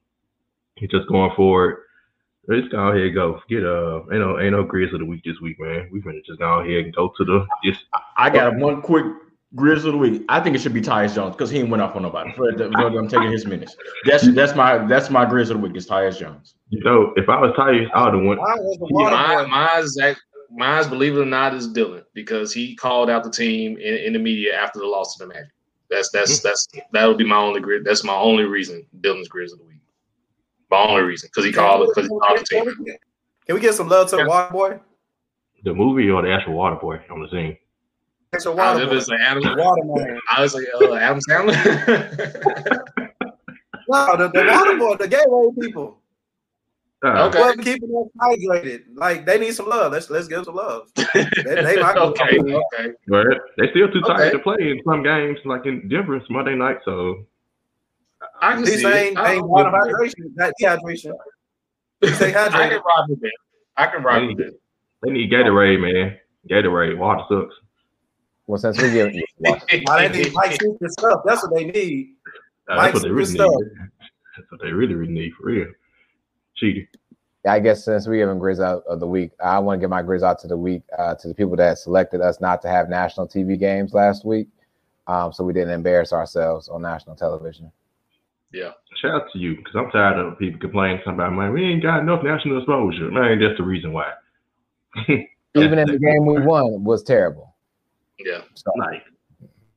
it's 0.76 0.92
just 0.92 1.08
going 1.08 1.30
forward. 1.36 1.78
Let's 2.48 2.68
go 2.68 2.88
ahead 2.88 3.02
and 3.02 3.14
go. 3.14 3.40
Get 3.48 3.64
uh, 3.64 4.00
ain't 4.10 4.20
no 4.20 4.40
ain't 4.40 4.52
no 4.52 4.64
Grizz 4.64 4.92
of 4.92 5.00
the 5.00 5.04
week 5.04 5.22
this 5.24 5.40
week, 5.40 5.60
man. 5.60 5.88
We 5.92 6.00
finna 6.00 6.24
just 6.24 6.38
go 6.38 6.60
ahead 6.60 6.84
and 6.84 6.94
go 6.94 7.12
to 7.16 7.24
the 7.24 7.46
just 7.64 7.84
I 8.16 8.30
got 8.30 8.56
one 8.56 8.82
quick 8.82 9.06
Grizz 9.56 9.78
of 9.78 9.92
the 9.92 9.96
week. 9.96 10.22
I 10.28 10.40
think 10.40 10.54
it 10.54 10.60
should 10.60 10.74
be 10.74 10.80
Tyus 10.80 11.14
Jones 11.14 11.34
because 11.34 11.50
he 11.50 11.58
ain't 11.58 11.70
went 11.70 11.82
off 11.82 11.96
on 11.96 12.02
nobody. 12.02 12.32
For 12.34 12.52
the, 12.52 12.70
for 12.70 13.08
taking 13.08 13.32
his 13.32 13.46
minutes. 13.46 13.76
That's 14.04 14.32
that's 14.32 14.54
my 14.54 14.78
that's 14.86 15.10
my 15.10 15.26
Grizz 15.26 15.42
of 15.42 15.48
the 15.48 15.58
week 15.58 15.76
is 15.76 15.88
Tyus 15.88 16.18
Jones. 16.18 16.54
you 16.68 16.82
know, 16.84 17.12
if 17.16 17.28
I 17.28 17.40
was 17.40 17.52
Tyus, 17.56 17.88
I 17.92 18.04
would 18.04 18.14
have 18.14 18.22
won. 18.22 18.36
Mine 18.36 18.58
was 18.58 18.78
the 18.78 18.86
water 18.90 19.16
boy. 19.16 19.42
Mine, 19.42 19.50
mine's, 19.50 19.98
act- 19.98 20.22
mine's, 20.52 20.86
believe 20.86 21.16
it 21.16 21.20
or 21.20 21.24
not, 21.24 21.52
is 21.54 21.66
Dillon 21.66 22.04
because 22.14 22.54
he 22.54 22.76
called 22.76 23.10
out 23.10 23.24
the 23.24 23.30
team 23.30 23.76
in, 23.78 23.94
in 23.96 24.12
the 24.12 24.20
media 24.20 24.54
after 24.56 24.78
the 24.78 24.86
loss 24.86 25.16
to 25.16 25.26
the 25.26 25.34
Magic. 25.34 25.50
That's 25.90 26.10
that's 26.10 26.40
hmm. 26.40 26.46
that's 26.48 26.68
that 26.92 27.06
would 27.06 27.18
be 27.18 27.24
my 27.24 27.36
only 27.36 27.60
grid. 27.60 27.84
That's 27.84 28.04
my 28.04 28.14
only 28.14 28.44
reason 28.44 28.86
Dillon's 29.00 29.28
Grizz 29.28 29.52
of 29.52 29.58
the 29.58 29.64
week. 29.64 29.80
My 30.70 30.78
only 30.78 31.02
reason 31.02 31.28
because 31.32 31.44
he 31.44 31.52
called 31.52 31.82
it 31.82 31.88
because 31.92 32.08
he 32.08 32.16
called 32.16 32.38
the 32.38 32.44
team. 32.44 32.96
Can 33.46 33.56
we 33.56 33.60
get 33.60 33.74
some 33.74 33.88
love 33.88 34.08
to 34.10 34.16
the 34.16 34.26
water 34.26 34.52
boy? 34.52 34.80
The 35.64 35.74
movie 35.74 36.08
or 36.08 36.22
the 36.22 36.32
actual 36.32 36.54
water 36.54 36.76
boy 36.76 37.00
on 37.10 37.20
the 37.20 37.28
scene? 37.28 37.56
It's 38.32 38.46
a 38.46 38.50
I 38.50 38.54
water 38.54 38.86
was 38.88 39.08
like 39.08 39.20
Adam. 39.20 39.42
Water. 39.56 40.18
I 40.30 40.40
was 40.42 40.54
like 40.54 40.66
uh, 40.80 40.94
Adam 40.94 41.20
Sandler. 41.28 42.80
No, 43.92 44.16
the, 44.16 44.28
the 44.28 44.44
water 44.46 44.78
boy, 44.78 44.94
the 44.98 45.08
gateway 45.08 45.48
people. 45.60 45.98
Uh, 47.04 47.26
Okay. 47.26 47.40
Well, 47.40 47.56
keeping 47.56 47.90
us 47.90 48.08
hydrated. 48.22 48.82
Like 48.94 49.26
they 49.26 49.36
need 49.36 49.52
some 49.52 49.68
love. 49.68 49.90
Let's 49.90 50.08
let's 50.10 50.28
give 50.28 50.44
some 50.44 50.54
love. 50.54 50.88
They, 50.96 51.24
they 51.44 51.80
might 51.80 51.96
okay, 51.96 52.38
okay. 52.38 52.92
But 53.08 53.26
they 53.58 53.68
still 53.70 53.90
too 53.90 54.00
tired 54.02 54.20
Okay. 54.20 54.30
to 54.30 54.38
play 54.38 54.58
in 54.60 54.80
some 54.86 55.02
games, 55.02 55.40
like 55.44 55.66
in 55.66 55.88
Denver, 55.88 56.14
it's 56.14 56.30
Monday 56.30 56.54
night. 56.54 56.76
So 56.84 57.26
I 58.40 58.52
can 58.52 58.62
These 58.64 58.82
see 58.82 58.86
ain't, 58.86 59.18
it. 59.18 59.18
I, 59.18 59.32
ain't 59.34 59.48
water 59.48 59.70
hydration, 59.70 60.30
not 60.36 60.52
dehydration. 60.62 61.12
Stay 62.14 62.32
I 62.32 62.48
hydrated. 62.48 62.68
can 62.70 62.82
rock 62.86 63.08
with 63.08 63.20
that. 63.22 63.32
I 63.76 63.86
can 63.88 64.02
ride 64.04 64.26
with 64.28 64.36
that. 64.38 64.56
they 65.02 65.10
need 65.10 65.32
Gatorade, 65.32 65.80
man. 65.80 66.16
Gatorade, 66.48 66.96
water 66.96 67.22
sucks. 67.28 67.56
Well, 68.50 68.58
since 68.58 68.82
we 68.82 68.90
give 68.90 69.12
Why 69.84 70.08
they 70.08 70.24
need 70.24 70.34
Mike 70.34 70.60
Super 70.60 70.88
stuff? 70.88 71.20
That's 71.24 71.40
what 71.44 71.54
they 71.54 71.66
need. 71.66 72.16
Uh, 72.68 72.74
Mike's 72.74 72.94
that's 72.94 72.94
what 72.94 73.02
they 73.04 73.10
really 73.10 73.36
good 73.36 73.48
need. 73.48 73.90
That's 74.36 74.50
what 74.50 74.60
they 74.60 74.72
really, 74.72 74.94
really 74.94 75.12
need 75.12 75.32
for 75.34 75.46
real. 75.46 75.68
Cheating. 76.56 76.88
I 77.46 77.60
guess 77.60 77.84
since 77.84 78.08
we 78.08 78.18
haven't 78.18 78.40
Grizz 78.40 78.60
out 78.60 78.82
of 78.88 78.98
the 78.98 79.06
week, 79.06 79.30
I 79.42 79.60
want 79.60 79.78
to 79.78 79.80
give 79.84 79.90
my 79.90 80.02
Grizz 80.02 80.24
out 80.24 80.40
to 80.40 80.48
the 80.48 80.56
week 80.56 80.82
uh, 80.98 81.14
to 81.14 81.28
the 81.28 81.34
people 81.34 81.54
that 81.56 81.78
selected 81.78 82.20
us 82.20 82.40
not 82.40 82.60
to 82.62 82.68
have 82.68 82.88
national 82.88 83.28
TV 83.28 83.56
games 83.56 83.94
last 83.94 84.24
week, 84.24 84.48
um, 85.06 85.32
so 85.32 85.44
we 85.44 85.52
didn't 85.52 85.72
embarrass 85.72 86.12
ourselves 86.12 86.68
on 86.68 86.82
national 86.82 87.14
television. 87.14 87.70
Yeah. 88.52 88.72
Shout 89.00 89.12
out 89.12 89.32
to 89.32 89.38
you 89.38 89.58
because 89.58 89.76
I'm 89.76 89.92
tired 89.92 90.18
of 90.18 90.36
people 90.40 90.58
complaining 90.58 91.00
about 91.06 91.34
man, 91.34 91.52
we 91.52 91.64
ain't 91.66 91.84
got 91.84 92.00
enough 92.00 92.24
national 92.24 92.58
exposure. 92.58 93.12
Man, 93.12 93.38
that's 93.38 93.58
the 93.58 93.62
reason 93.62 93.92
why. 93.92 94.10
Even 95.54 95.78
in 95.78 95.86
the 95.86 95.98
game 96.00 96.26
we 96.26 96.40
won 96.40 96.82
was 96.82 97.04
terrible. 97.04 97.49
Yeah. 98.24 98.42
So, 98.54 98.72
Like, 98.76 99.04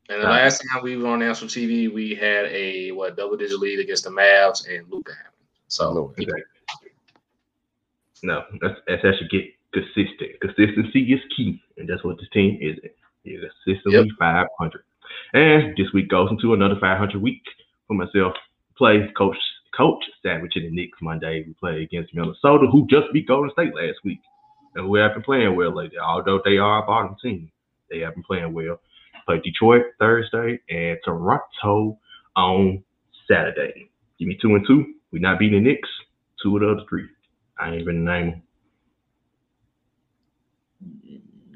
And 0.09 0.21
the 0.21 0.27
last 0.27 0.63
time 0.71 0.83
we 0.83 0.97
were 0.97 1.07
on 1.07 1.19
national 1.19 1.49
TV, 1.49 1.93
we 1.93 2.15
had 2.15 2.45
a 2.45 2.91
what 2.91 3.15
double 3.17 3.37
digit 3.37 3.59
lead 3.59 3.79
against 3.79 4.03
the 4.03 4.09
Mavs 4.09 4.67
and 4.67 4.87
Luka 4.89 5.13
happened. 5.13 5.33
So 5.67 5.91
Lewis. 5.91 6.15
Okay. 6.19 6.43
No, 8.23 8.43
that's, 8.61 8.79
that's 8.87 9.03
actually 9.03 9.27
get 9.27 9.45
consistent. 9.73 10.39
Consistency 10.39 11.13
is 11.13 11.19
key, 11.35 11.61
and 11.77 11.89
that's 11.89 12.03
what 12.03 12.17
this 12.17 12.29
team 12.31 12.57
is. 12.61 12.77
Is 13.25 13.39
consistently 13.65 14.11
500. 14.19 14.83
And 15.33 15.75
this 15.77 15.91
week 15.93 16.09
goes 16.09 16.29
into 16.29 16.53
another 16.53 16.75
500 16.79 17.21
week 17.21 17.41
for 17.87 17.93
myself. 17.93 18.33
Play 18.77 19.09
coach 19.17 19.37
coach 19.75 20.03
Savage 20.21 20.55
in 20.55 20.63
the 20.63 20.71
Knicks 20.71 20.99
Monday. 21.01 21.43
We 21.45 21.53
play 21.53 21.83
against 21.83 22.13
Minnesota, 22.13 22.67
who 22.67 22.85
just 22.87 23.11
beat 23.13 23.27
Golden 23.27 23.51
State 23.51 23.73
last 23.73 23.99
week, 24.03 24.19
and 24.75 24.85
who 24.85 24.95
have 24.95 25.13
been 25.13 25.23
playing 25.23 25.55
well 25.55 25.75
lately. 25.75 25.97
Although 25.97 26.41
they 26.43 26.57
are 26.57 26.83
a 26.83 26.85
bottom 26.85 27.15
team, 27.21 27.49
they 27.93 27.99
have 27.99 28.15
been 28.15 28.23
playing 28.23 28.53
well. 28.53 28.79
Play 29.25 29.39
Detroit 29.43 29.83
Thursday 29.99 30.59
and 30.69 30.97
Toronto 31.05 31.97
on 32.35 32.83
Saturday. 33.27 33.89
Give 34.19 34.27
me 34.27 34.37
two 34.41 34.55
and 34.55 34.65
two. 34.67 34.95
We 35.11 35.19
not 35.19 35.39
beating 35.39 35.63
the 35.63 35.69
Knicks. 35.69 35.89
Two 36.41 36.57
of 36.57 36.61
the 36.61 36.71
other 36.71 36.81
three. 36.89 37.07
I 37.59 37.69
ain't 37.69 37.81
even 37.81 38.03
name 38.03 38.31
them. 38.31 38.41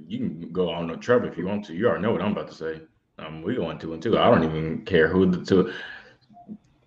You 0.07 0.19
can 0.19 0.53
go 0.53 0.69
on 0.69 0.89
a 0.91 0.97
trouble 0.97 1.27
if 1.27 1.37
you 1.37 1.45
want 1.45 1.65
to. 1.65 1.73
You 1.73 1.87
already 1.87 2.03
know 2.03 2.11
what 2.11 2.21
I'm 2.21 2.31
about 2.31 2.47
to 2.47 2.53
say. 2.53 2.81
Um, 3.19 3.41
we 3.41 3.55
going 3.55 3.79
two 3.79 3.93
and 3.93 4.01
two. 4.01 4.17
I 4.17 4.29
don't 4.29 4.43
even 4.43 4.85
care 4.85 5.07
who 5.07 5.25
the 5.25 5.43
two. 5.43 5.73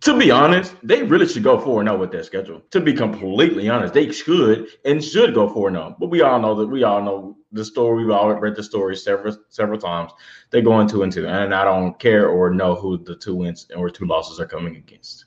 To 0.02 0.18
be 0.18 0.30
honest, 0.30 0.74
they 0.82 1.02
really 1.02 1.26
should 1.28 1.42
go 1.42 1.60
four 1.60 1.80
and 1.80 1.88
zero 1.88 1.98
with 1.98 2.10
their 2.10 2.22
schedule. 2.22 2.62
To 2.70 2.80
be 2.80 2.94
completely 2.94 3.68
honest, 3.68 3.92
they 3.92 4.10
should 4.10 4.68
and 4.86 5.04
should 5.04 5.34
go 5.34 5.48
four 5.48 5.68
and 5.68 5.76
zero. 5.76 5.96
But 5.98 6.08
we 6.08 6.22
all 6.22 6.40
know 6.40 6.54
that 6.54 6.66
we 6.66 6.84
all 6.84 7.02
know 7.02 7.36
the 7.52 7.64
story. 7.64 8.04
We've 8.04 8.14
all 8.14 8.32
read 8.32 8.56
the 8.56 8.62
story 8.62 8.96
several 8.96 9.36
several 9.50 9.78
times. 9.78 10.12
They're 10.50 10.62
going 10.62 10.88
two 10.88 11.02
and 11.02 11.12
two, 11.12 11.26
and 11.26 11.54
I 11.54 11.64
don't 11.64 11.98
care 11.98 12.28
or 12.28 12.50
know 12.50 12.74
who 12.74 12.96
the 12.96 13.16
two 13.16 13.34
wins 13.34 13.66
or 13.76 13.90
two 13.90 14.06
losses 14.06 14.40
are 14.40 14.46
coming 14.46 14.76
against. 14.76 15.26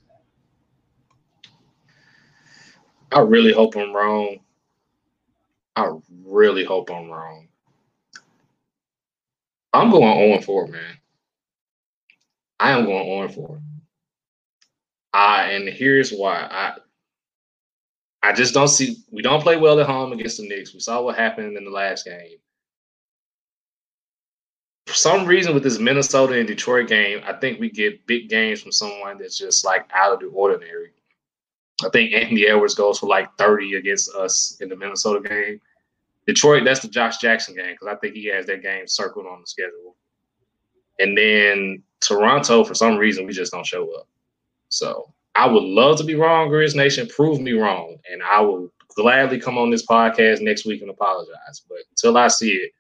I 3.11 3.19
really 3.19 3.53
hope 3.53 3.75
I'm 3.75 3.93
wrong. 3.93 4.39
I 5.75 5.91
really 6.25 6.63
hope 6.63 6.89
I'm 6.89 7.09
wrong. 7.09 7.47
I'm 9.73 9.89
going 9.89 10.29
0 10.31 10.41
4, 10.41 10.67
man. 10.67 10.81
I 12.59 12.71
am 12.71 12.85
going 12.85 13.27
0 13.27 13.47
4. 13.47 13.61
I 15.13 15.51
and 15.51 15.69
here's 15.69 16.11
why. 16.11 16.47
I 16.49 16.73
I 18.23 18.33
just 18.33 18.53
don't 18.53 18.67
see 18.67 18.97
we 19.11 19.21
don't 19.21 19.41
play 19.41 19.57
well 19.57 19.79
at 19.79 19.85
home 19.85 20.13
against 20.13 20.37
the 20.37 20.47
Knicks. 20.47 20.73
We 20.73 20.79
saw 20.79 21.01
what 21.01 21.17
happened 21.17 21.57
in 21.57 21.65
the 21.65 21.71
last 21.71 22.05
game. 22.05 22.37
For 24.87 24.93
some 24.93 25.25
reason 25.25 25.53
with 25.53 25.63
this 25.63 25.79
Minnesota 25.79 26.37
and 26.37 26.47
Detroit 26.47 26.87
game, 26.87 27.21
I 27.25 27.33
think 27.33 27.59
we 27.59 27.69
get 27.69 28.05
big 28.05 28.29
games 28.29 28.61
from 28.61 28.71
someone 28.71 29.17
that's 29.17 29.37
just 29.37 29.65
like 29.65 29.87
out 29.93 30.13
of 30.13 30.19
the 30.19 30.27
ordinary. 30.27 30.91
I 31.83 31.89
think 31.89 32.13
Anthony 32.13 32.45
Edwards 32.47 32.75
goes 32.75 32.99
for 32.99 33.07
like 33.07 33.29
30 33.37 33.75
against 33.75 34.13
us 34.15 34.57
in 34.61 34.69
the 34.69 34.75
Minnesota 34.75 35.27
game. 35.27 35.59
Detroit, 36.27 36.63
that's 36.63 36.79
the 36.79 36.87
Josh 36.87 37.17
Jackson 37.17 37.55
game 37.55 37.73
because 37.73 37.87
I 37.87 37.95
think 37.95 38.15
he 38.15 38.25
has 38.27 38.45
that 38.45 38.61
game 38.61 38.87
circled 38.87 39.25
on 39.25 39.41
the 39.41 39.47
schedule. 39.47 39.95
And 40.99 41.17
then 41.17 41.83
Toronto, 41.99 42.63
for 42.63 42.75
some 42.75 42.97
reason, 42.97 43.25
we 43.25 43.33
just 43.33 43.51
don't 43.51 43.65
show 43.65 43.91
up. 43.95 44.07
So 44.73 45.13
I 45.35 45.45
would 45.45 45.63
love 45.63 45.97
to 45.99 46.03
be 46.03 46.15
wrong, 46.15 46.49
Grizz 46.49 46.75
Nation. 46.75 47.07
Prove 47.07 47.39
me 47.39 47.53
wrong, 47.53 47.95
and 48.11 48.23
I 48.23 48.41
will 48.41 48.73
gladly 48.95 49.39
come 49.39 49.55
on 49.55 49.69
this 49.69 49.85
podcast 49.85 50.41
next 50.41 50.65
week 50.65 50.81
and 50.81 50.89
apologize. 50.89 51.61
But 51.69 51.79
until 51.91 52.17
I 52.17 52.27
see 52.27 52.53
it, 52.53 52.71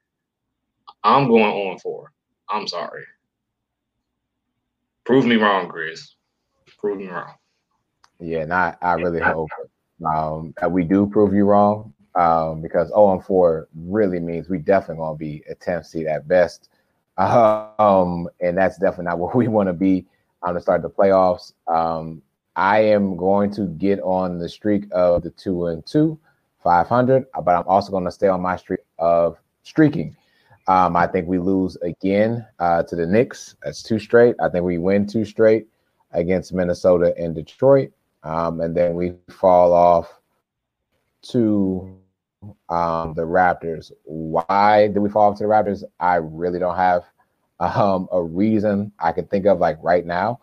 I'm 1.03 1.27
going 1.27 1.43
on 1.43 1.77
for. 1.77 2.11
I'm 2.49 2.67
sorry. 2.67 3.03
Prove 5.05 5.25
me 5.25 5.35
wrong, 5.35 5.69
Grizz. 5.69 5.99
Prove 6.79 6.97
me 6.97 7.07
wrong. 7.07 7.35
Yeah, 8.19 8.39
and 8.39 8.53
I, 8.53 8.75
I 8.81 8.93
really 8.93 9.19
hope 9.19 9.49
um, 10.03 10.53
that 10.59 10.71
we 10.71 10.83
do 10.85 11.05
prove 11.05 11.33
you 11.33 11.45
wrong 11.45 11.93
um, 12.15 12.61
because 12.61 12.87
0 12.87 13.13
and 13.13 13.23
4 13.23 13.67
really 13.75 14.19
means 14.19 14.49
we 14.49 14.57
definitely 14.57 14.97
going 14.97 15.15
to 15.15 15.19
be 15.19 15.43
a 15.47 15.55
10th 15.55 15.85
seed 15.85 16.07
at 16.07 16.27
best. 16.27 16.69
Um, 17.15 18.27
and 18.39 18.57
that's 18.57 18.79
definitely 18.79 19.05
not 19.05 19.19
where 19.19 19.35
we 19.35 19.47
want 19.47 19.67
to 19.67 19.73
be 19.73 20.07
on 20.43 20.53
to 20.53 20.61
start 20.61 20.81
the 20.81 20.89
playoffs. 20.89 21.53
Um, 21.67 22.21
I 22.55 22.79
am 22.79 23.15
going 23.15 23.51
to 23.55 23.67
get 23.67 23.99
on 24.01 24.37
the 24.37 24.47
streak 24.47 24.85
of 24.91 25.23
the 25.23 25.31
2 25.31 25.67
and 25.67 25.85
2, 25.85 26.19
500, 26.63 27.25
but 27.43 27.55
I'm 27.55 27.67
also 27.67 27.91
going 27.91 28.05
to 28.05 28.11
stay 28.11 28.27
on 28.27 28.41
my 28.41 28.55
streak 28.55 28.81
of 28.99 29.37
streaking. 29.63 30.15
Um, 30.67 30.95
I 30.95 31.07
think 31.07 31.27
we 31.27 31.39
lose 31.39 31.75
again 31.77 32.45
uh, 32.59 32.83
to 32.83 32.95
the 32.95 33.05
Knicks. 33.05 33.55
That's 33.63 33.83
two 33.83 33.99
straight. 33.99 34.35
I 34.41 34.47
think 34.49 34.63
we 34.63 34.77
win 34.77 35.05
two 35.05 35.25
straight 35.25 35.67
against 36.11 36.53
Minnesota 36.53 37.13
and 37.17 37.35
Detroit. 37.35 37.91
Um, 38.23 38.61
and 38.61 38.75
then 38.75 38.93
we 38.93 39.13
fall 39.29 39.73
off 39.73 40.07
to 41.23 41.97
um, 42.69 43.13
the 43.13 43.23
Raptors. 43.23 43.91
Why 44.03 44.87
did 44.87 44.99
we 44.99 45.09
fall 45.09 45.31
off 45.31 45.37
to 45.39 45.43
the 45.43 45.49
Raptors? 45.49 45.83
I 45.99 46.15
really 46.15 46.59
don't 46.59 46.77
have 46.77 47.03
um, 47.59 48.07
a 48.11 48.21
reason 48.21 48.91
I 48.99 49.11
can 49.11 49.25
think 49.25 49.45
of 49.45 49.59
like 49.59 49.77
right 49.81 50.05
now, 50.05 50.39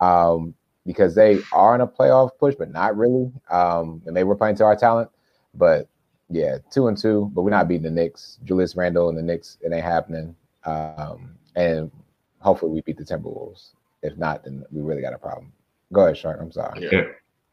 um, 0.00 0.54
because 0.86 1.14
they 1.14 1.38
are 1.52 1.74
in 1.74 1.80
a 1.80 1.86
playoff 1.86 2.30
push, 2.38 2.54
but 2.58 2.70
not 2.70 2.96
really. 2.96 3.30
Um, 3.50 4.02
and 4.06 4.16
they 4.16 4.24
were 4.24 4.36
playing 4.36 4.56
to 4.56 4.64
our 4.64 4.76
talent, 4.76 5.10
but 5.54 5.88
yeah, 6.28 6.58
two 6.70 6.88
and 6.88 6.96
two. 6.96 7.30
But 7.34 7.42
we're 7.42 7.50
not 7.50 7.68
beating 7.68 7.82
the 7.82 7.90
Knicks. 7.90 8.38
Julius 8.44 8.76
Randle 8.76 9.08
and 9.08 9.18
the 9.18 9.22
Knicks, 9.22 9.58
it 9.60 9.72
ain't 9.72 9.84
happening. 9.84 10.34
Um, 10.64 11.36
and 11.56 11.90
hopefully 12.38 12.72
we 12.72 12.80
beat 12.82 12.96
the 12.96 13.04
Timberwolves. 13.04 13.70
If 14.02 14.16
not, 14.16 14.44
then 14.44 14.64
we 14.70 14.82
really 14.82 15.02
got 15.02 15.12
a 15.12 15.18
problem. 15.18 15.52
Go 15.92 16.02
ahead, 16.02 16.16
Shark. 16.16 16.38
I'm 16.40 16.52
sorry. 16.52 16.88
Yeah. 16.90 17.02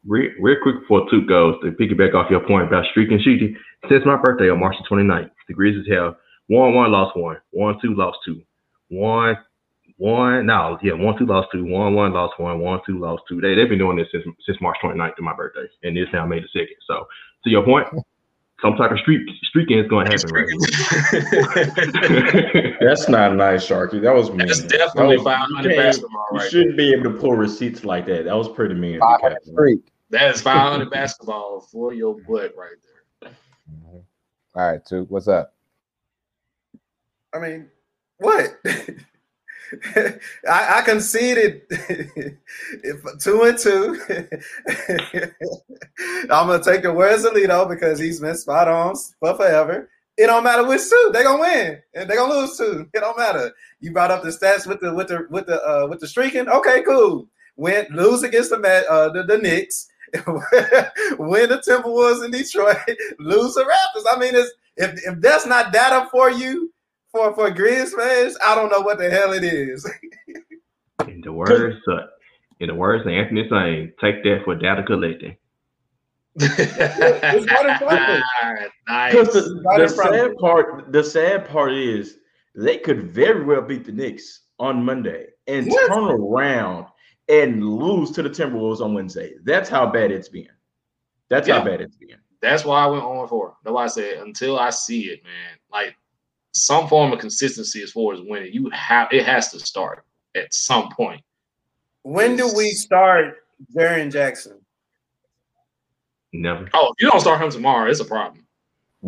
Real, 0.06 0.30
real 0.40 0.56
quick 0.62 0.80
before 0.80 1.10
two 1.10 1.26
goes, 1.26 1.56
to 1.62 1.72
piggyback 1.72 2.14
off 2.14 2.30
your 2.30 2.40
point 2.40 2.68
about 2.68 2.86
streaking 2.90 3.20
shooting, 3.20 3.56
since 3.88 4.04
my 4.06 4.16
birthday 4.16 4.48
on 4.48 4.60
March 4.60 4.76
the 4.78 4.94
29th, 4.94 5.30
the 5.48 5.54
Grizzlies 5.54 5.86
have 5.90 6.14
one, 6.46 6.74
one, 6.74 6.92
lost 6.92 7.16
one, 7.16 7.36
one, 7.50 7.78
two, 7.82 7.94
lost 7.94 8.18
two, 8.24 8.40
one, 8.88 9.36
one, 9.96 10.46
no, 10.46 10.78
yeah, 10.82 10.92
one, 10.92 11.18
two, 11.18 11.26
lost 11.26 11.48
two, 11.52 11.64
one, 11.64 11.94
one, 11.94 12.12
lost 12.12 12.38
one, 12.38 12.58
one, 12.60 12.80
two, 12.86 12.98
lost 12.98 13.22
two. 13.28 13.40
They, 13.40 13.54
they've 13.54 13.68
been 13.68 13.78
doing 13.78 13.96
this 13.96 14.08
since, 14.12 14.24
since 14.46 14.60
March 14.60 14.76
29th 14.82 15.16
to 15.16 15.22
my 15.22 15.34
birthday, 15.34 15.66
and 15.82 15.96
this 15.96 16.06
now 16.12 16.24
made 16.26 16.44
the 16.44 16.48
second. 16.52 16.76
So, 16.86 17.06
to 17.44 17.50
your 17.50 17.64
point, 17.64 17.86
some 18.62 18.74
type 18.76 18.90
of 18.90 18.98
streak 19.00 19.28
streaking 19.44 19.78
is 19.78 19.86
going 19.88 20.06
to 20.06 20.12
happen 20.12 20.30
right. 20.32 20.48
That's 22.80 23.08
not 23.08 23.34
nice, 23.34 23.66
Sharky. 23.68 24.00
That 24.02 24.14
was 24.14 24.30
mean. 24.30 24.46
That's 24.48 24.62
That 24.62 24.70
definitely 24.70 25.16
was- 25.18 25.24
500 25.24 25.64
you 25.64 25.70
can't- 25.70 25.76
basketball 25.86 26.26
You 26.32 26.40
shouldn't 26.48 26.76
be 26.76 26.92
able 26.92 27.04
to 27.12 27.18
pull 27.18 27.32
receipts 27.34 27.84
like 27.84 28.06
that. 28.06 28.24
That 28.24 28.36
was 28.36 28.48
pretty 28.48 28.74
mean. 28.74 28.96
of 28.96 29.00
Five 29.00 29.18
you, 29.20 29.26
on 29.26 29.32
Captain. 29.32 29.52
streak. 29.52 29.80
That 30.10 30.34
is 30.34 30.40
500 30.42 30.90
basketball 30.90 31.60
for 31.60 31.92
your 31.92 32.14
butt 32.26 32.54
right 32.56 32.70
there. 33.20 33.30
All 34.54 34.70
right, 34.72 34.84
Tuke, 34.84 35.08
what's 35.10 35.28
up? 35.28 35.54
I 37.34 37.38
mean, 37.38 37.68
what? 38.18 38.58
I, 40.48 40.78
I 40.78 40.82
conceded 40.84 41.62
two 43.20 43.42
and 43.42 43.58
two. 43.58 44.00
I'm 46.30 46.46
gonna 46.46 46.62
take 46.62 46.82
the 46.82 46.92
words 46.92 47.24
of 47.24 47.34
Lito 47.34 47.68
because 47.68 47.98
he's 47.98 48.20
been 48.20 48.36
spot 48.36 48.68
on 48.68 48.94
for 49.20 49.34
forever. 49.36 49.90
It 50.16 50.26
don't 50.26 50.44
matter 50.44 50.66
which 50.66 50.88
two, 50.88 51.10
they 51.12 51.22
gonna 51.22 51.40
win 51.40 51.78
and 51.94 52.08
they 52.08 52.16
gonna 52.16 52.34
lose 52.34 52.56
two. 52.56 52.88
It 52.92 53.00
don't 53.00 53.18
matter. 53.18 53.52
You 53.80 53.92
brought 53.92 54.10
up 54.10 54.22
the 54.22 54.30
stats 54.30 54.66
with 54.66 54.80
the 54.80 54.92
with 54.92 55.08
the 55.08 55.26
with 55.30 55.46
the 55.46 55.62
uh, 55.62 55.86
with 55.86 56.00
the 56.00 56.08
streaking. 56.08 56.48
Okay, 56.48 56.82
cool. 56.82 57.28
Win 57.56 57.86
lose 57.90 58.22
against 58.22 58.50
the 58.50 58.56
uh, 58.90 59.10
the, 59.10 59.22
the 59.24 59.38
Knicks. 59.38 59.88
win 61.18 61.50
the 61.50 61.62
Timberwolves 61.66 62.24
in 62.24 62.30
Detroit. 62.30 62.78
Lose 63.18 63.54
the 63.54 63.64
Raptors. 63.64 64.04
I 64.10 64.18
mean, 64.18 64.34
if 64.34 64.48
if 64.76 65.20
that's 65.20 65.46
not 65.46 65.72
data 65.72 66.08
for 66.10 66.30
you 66.30 66.72
for 67.10 67.32
for 67.34 67.50
Grizz 67.50 67.92
fans, 67.94 68.36
I 68.44 68.54
don't 68.54 68.70
know 68.70 68.80
what 68.80 68.98
the 68.98 69.10
hell 69.10 69.32
it 69.32 69.44
is. 69.44 69.88
in 71.08 71.20
the 71.22 71.32
words, 71.32 71.76
uh, 71.90 72.06
in 72.60 72.68
the 72.68 72.74
words 72.74 73.02
of 73.06 73.12
Anthony 73.12 73.48
saying, 73.48 73.92
take 74.00 74.22
that 74.24 74.42
for 74.44 74.54
data 74.54 74.82
collecting. 74.82 75.36
It's 76.36 77.46
not 77.46 77.66
impressive. 77.82 78.22
nice. 78.88 79.12
The, 79.32 79.62
Right 79.64 79.78
the 79.78 79.84
in 79.84 79.88
front 79.94 80.14
of 80.14 80.20
sad 80.20 80.36
part, 80.38 80.92
the 80.92 81.04
sad 81.04 81.48
part 81.48 81.72
is 81.72 82.18
they 82.54 82.78
could 82.78 83.12
very 83.12 83.44
well 83.44 83.62
beat 83.62 83.84
the 83.84 83.92
Knicks 83.92 84.42
on 84.58 84.84
Monday 84.84 85.26
and 85.46 85.66
Yes. 85.66 85.88
turn 85.88 86.04
around 86.10 86.86
and 87.28 87.64
lose 87.64 88.10
to 88.12 88.22
the 88.22 88.30
Timberwolves 88.30 88.80
on 88.80 88.94
Wednesday. 88.94 89.34
That's 89.44 89.68
how 89.68 89.86
bad 89.86 90.10
it's 90.10 90.28
been. 90.28 90.48
That's 91.28 91.46
Yeah. 91.48 91.58
how 91.58 91.64
bad 91.64 91.80
it's 91.80 91.96
been. 91.96 92.16
That's 92.40 92.64
why 92.64 92.84
I 92.84 92.86
went 92.86 93.02
on 93.02 93.26
for. 93.28 93.56
That's 93.64 93.74
why 93.74 93.84
I 93.84 93.88
said 93.88 94.18
until 94.18 94.58
I 94.58 94.70
see 94.70 95.06
it, 95.10 95.22
man. 95.24 95.56
Like 95.72 95.96
some 96.64 96.88
form 96.88 97.12
of 97.12 97.18
consistency 97.18 97.82
as 97.82 97.92
far 97.92 98.14
as 98.14 98.20
winning, 98.20 98.52
you 98.52 98.70
have 98.70 99.08
it 99.12 99.24
has 99.24 99.50
to 99.52 99.60
start 99.60 100.04
at 100.34 100.52
some 100.52 100.90
point. 100.90 101.22
When 102.02 102.36
do 102.36 102.50
we 102.54 102.70
start 102.70 103.36
Jaren 103.74 104.10
Jackson? 104.10 104.60
Never. 106.32 106.68
Oh, 106.74 106.92
if 106.96 107.02
you 107.02 107.10
don't 107.10 107.20
start 107.20 107.42
him 107.42 107.50
tomorrow, 107.50 107.90
it's 107.90 108.00
a 108.00 108.04
problem. 108.04 108.46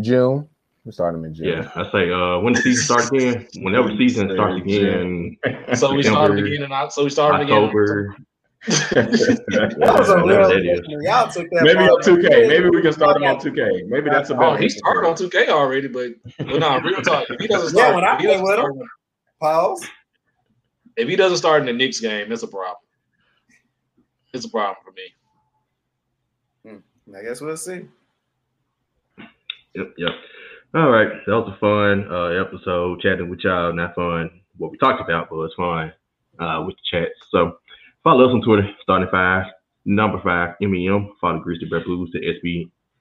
June. 0.00 0.48
We 0.84 0.92
start 0.92 1.12
them 1.14 1.24
in 1.24 1.34
June. 1.34 1.46
Yeah, 1.46 1.70
I 1.74 1.90
say 1.92 2.10
uh, 2.10 2.38
when 2.38 2.54
the 2.54 2.60
season 2.62 2.84
starts 2.84 3.08
again, 3.10 3.46
whenever 3.62 3.94
season 3.96 4.30
starts 4.32 4.62
again, 4.62 5.36
So 5.74 5.92
we 5.92 6.02
started 6.02 6.02
September, 6.02 6.42
beginning. 6.42 6.90
So 6.90 7.04
we 7.04 7.10
started 7.10 7.46
beginning. 7.46 7.64
October, 7.64 8.16
That 8.66 9.96
was 9.98 10.08
a 10.10 10.16
real. 10.24 10.48
That 10.48 10.64
is. 10.64 10.80
Y'all 10.86 11.28
took 11.30 11.48
that. 11.50 11.62
Maybe 11.62 11.78
on 11.80 12.00
2K. 12.02 12.48
Maybe 12.48 12.68
we 12.70 12.82
can 12.82 12.92
start 12.92 13.16
him 13.16 13.24
on 13.24 13.36
2K. 13.36 13.86
Maybe 13.88 14.10
that's 14.10 14.30
a 14.30 14.34
Oh, 14.36 14.38
better. 14.52 14.58
he 14.62 14.68
started 14.68 15.08
on 15.08 15.14
2K 15.16 15.48
already, 15.48 15.88
but 15.88 16.10
well, 16.46 16.58
no, 16.58 16.78
real 16.80 17.00
talk. 17.02 17.24
If 17.30 17.40
he 17.40 17.46
doesn't 17.48 17.76
Yeah, 17.76 17.84
start, 17.84 17.94
when 17.94 18.04
I 18.04 18.16
he 18.18 18.24
play 18.24 18.32
doesn't 18.32 18.44
with 18.46 18.54
start 18.54 18.74
him. 18.76 18.82
Pause. 19.40 19.86
if 20.96 21.08
he 21.08 21.16
doesn't 21.16 21.38
start 21.38 21.60
in 21.62 21.66
the 21.66 21.72
Knicks 21.72 22.00
game, 22.00 22.28
that's 22.28 22.42
a 22.42 22.48
problem. 22.48 22.76
It's 24.34 24.44
a 24.44 24.50
problem 24.50 24.76
for 24.84 24.92
me. 24.92 25.02
I 27.16 27.22
guess 27.24 27.40
we'll 27.40 27.56
see. 27.56 27.80
Yep, 29.74 29.94
yep. 29.98 30.10
All 30.74 30.90
right, 30.90 31.08
that 31.26 31.32
was 31.32 31.52
a 31.52 31.58
fun 31.58 32.06
uh, 32.12 32.40
episode 32.40 33.00
chatting 33.00 33.28
with 33.28 33.40
y'all. 33.40 33.72
Not 33.72 33.94
fun 33.96 34.30
what 34.58 34.70
we 34.70 34.78
talked 34.78 35.00
about, 35.00 35.28
but 35.30 35.40
it's 35.42 35.54
fun 35.54 35.92
uh, 36.38 36.62
with 36.64 36.76
the 36.76 36.82
chat. 36.98 37.08
So 37.32 37.58
follow 38.02 38.26
us 38.26 38.32
on 38.32 38.42
Twitter, 38.42 38.68
starting 38.82 39.08
five, 39.10 39.44
number 39.84 40.20
five, 40.22 40.54
MEM. 40.60 41.12
Follow 41.20 41.40
Grizzly 41.40 41.68
Bear 41.68 41.84
Blues, 41.84 42.10
the 42.12 42.20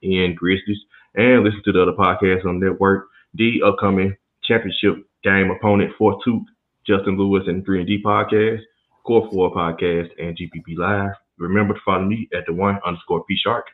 SBN 0.03 0.35
Grizzlies, 0.35 0.79
and 1.15 1.43
listen 1.43 1.61
to 1.65 1.71
the 1.71 1.81
other 1.81 1.93
podcasts 1.93 2.45
on 2.45 2.59
the 2.59 2.67
network. 2.67 3.07
The 3.35 3.61
upcoming 3.65 4.15
championship 4.43 5.05
game 5.23 5.51
opponent 5.51 5.91
for 5.97 6.19
two, 6.23 6.43
Justin 6.87 7.17
Lewis 7.17 7.43
and 7.47 7.63
3 7.65 7.79
and 7.79 7.87
D 7.87 8.01
podcast, 8.03 8.61
Core 9.05 9.29
4 9.31 9.53
podcast, 9.53 10.09
and 10.19 10.37
GPP 10.37 10.77
Live. 10.77 11.11
Remember 11.37 11.73
to 11.73 11.79
follow 11.85 12.05
me 12.05 12.27
at 12.33 12.45
the 12.47 12.53
one 12.53 12.79
underscore 12.85 13.23
P 13.25 13.37
Shark. 13.37 13.65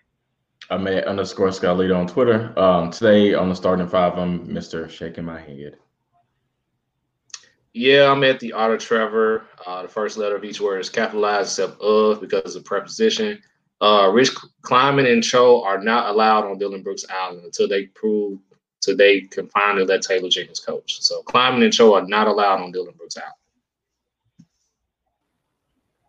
I'm 0.69 0.87
at 0.87 1.05
underscore 1.05 1.51
Scott 1.51 1.77
Leader 1.77 1.95
on 1.95 2.07
Twitter. 2.07 2.57
Um, 2.57 2.89
today 2.89 3.33
on 3.33 3.49
the 3.49 3.55
starting 3.55 3.87
five, 3.87 4.17
I'm 4.17 4.47
Mr. 4.47 4.89
Shaking 4.89 5.25
My 5.25 5.39
Head. 5.39 5.77
Yeah, 7.77 8.09
I'm 8.09 8.23
at 8.23 8.39
the 8.39 8.53
Auto 8.53 8.77
Trevor. 8.77 9.47
Uh, 9.67 9.81
the 9.81 9.89
first 9.89 10.15
letter 10.15 10.37
of 10.37 10.45
each 10.45 10.61
word 10.61 10.79
is 10.79 10.89
capitalized 10.89 11.59
except 11.59 11.81
of 11.81 12.21
because 12.21 12.55
of 12.55 12.63
preposition. 12.63 13.41
Uh, 13.81 14.09
Rich 14.13 14.33
Kleiman 14.61 15.05
and 15.05 15.21
Cho 15.21 15.61
are 15.61 15.83
not 15.83 16.07
allowed 16.07 16.45
on 16.45 16.57
Dillon 16.57 16.83
Brooks 16.83 17.03
Island 17.09 17.43
until 17.43 17.67
they 17.67 17.87
prove 17.87 18.39
till 18.79 18.95
they 18.95 19.21
can 19.23 19.49
finally 19.49 19.83
let 19.83 20.03
Taylor 20.03 20.29
Jenkins 20.29 20.61
coach. 20.61 21.01
So 21.01 21.21
Kleiman 21.23 21.63
and 21.63 21.73
Cho 21.73 21.95
are 21.95 22.07
not 22.07 22.29
allowed 22.29 22.61
on 22.61 22.71
Dillon 22.71 22.93
Brooks 22.97 23.17
Island. 23.17 24.47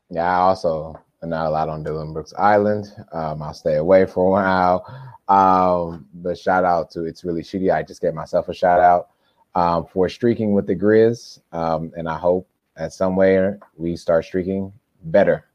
Yeah, 0.08 0.38
I 0.38 0.42
also 0.42 0.96
am 1.20 1.30
not 1.30 1.46
allowed 1.46 1.68
on 1.68 1.82
Dillon 1.82 2.12
Brooks 2.12 2.32
Island. 2.38 2.86
Um, 3.10 3.42
I'll 3.42 3.52
stay 3.52 3.74
away 3.74 4.06
for 4.06 4.24
a 4.24 4.30
while. 4.30 4.86
Um, 5.26 6.06
but 6.14 6.38
shout 6.38 6.64
out 6.64 6.92
to 6.92 7.06
it's 7.06 7.24
really 7.24 7.42
shitty. 7.42 7.74
I 7.74 7.82
just 7.82 8.00
gave 8.00 8.14
myself 8.14 8.48
a 8.48 8.54
shout 8.54 8.78
out 8.78 9.08
um, 9.56 9.86
for 9.86 10.08
streaking 10.08 10.52
with 10.52 10.66
the 10.66 10.76
Grizz, 10.76 11.40
um, 11.50 11.90
and 11.96 12.08
I 12.08 12.16
hope 12.16 12.46
at 12.76 12.92
somewhere 12.92 13.58
we 13.76 13.96
start 13.96 14.26
streaking 14.26 14.70
better. 15.04 15.46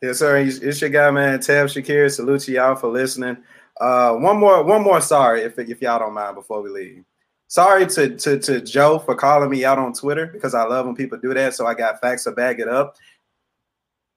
Yes, 0.00 0.18
sir. 0.18 0.38
It's 0.38 0.80
your 0.80 0.90
guy, 0.90 1.10
man. 1.10 1.40
Tab 1.40 1.66
Shakir. 1.66 2.10
Salute 2.10 2.40
to 2.42 2.52
y'all 2.52 2.74
for 2.74 2.88
listening. 2.88 3.36
Uh, 3.78 4.14
one 4.14 4.38
more, 4.38 4.62
one 4.64 4.82
more. 4.82 5.00
Sorry, 5.00 5.42
if 5.42 5.58
if 5.58 5.82
y'all 5.82 5.98
don't 5.98 6.14
mind, 6.14 6.36
before 6.36 6.62
we 6.62 6.70
leave. 6.70 7.04
Sorry 7.48 7.86
to 7.86 8.16
to 8.16 8.38
to 8.38 8.60
Joe 8.60 8.98
for 8.98 9.14
calling 9.14 9.50
me 9.50 9.64
out 9.64 9.78
on 9.78 9.92
Twitter 9.92 10.26
because 10.26 10.54
I 10.54 10.64
love 10.64 10.86
when 10.86 10.96
people 10.96 11.18
do 11.18 11.34
that. 11.34 11.54
So 11.54 11.66
I 11.66 11.74
got 11.74 12.00
facts 12.00 12.24
to 12.24 12.32
back 12.32 12.60
it 12.60 12.68
up. 12.68 12.96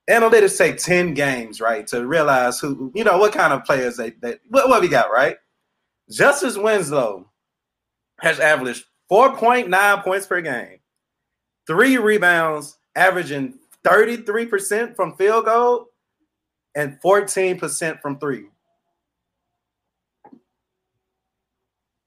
Analytics 0.09 0.57
take 0.57 0.77
ten 0.77 1.13
games, 1.13 1.59
right, 1.59 1.85
to 1.87 2.07
realize 2.07 2.59
who 2.59 2.91
you 2.95 3.03
know 3.03 3.17
what 3.17 3.33
kind 3.33 3.51
of 3.51 3.65
players 3.65 3.97
they 3.97 4.11
that 4.21 4.39
what, 4.47 4.69
what 4.69 4.81
we 4.81 4.87
got, 4.87 5.11
right? 5.11 5.37
Justice 6.11 6.57
Winslow 6.57 7.29
has 8.19 8.39
averaged 8.39 8.85
four 9.09 9.35
point 9.35 9.69
nine 9.69 10.01
points 10.01 10.27
per 10.27 10.41
game, 10.41 10.79
three 11.67 11.97
rebounds, 11.97 12.77
averaging 12.95 13.57
33% 13.85 14.95
from 14.95 15.15
field 15.15 15.45
goal 15.45 15.87
and 16.75 16.99
14% 17.03 18.01
from 18.01 18.19
three. 18.19 18.45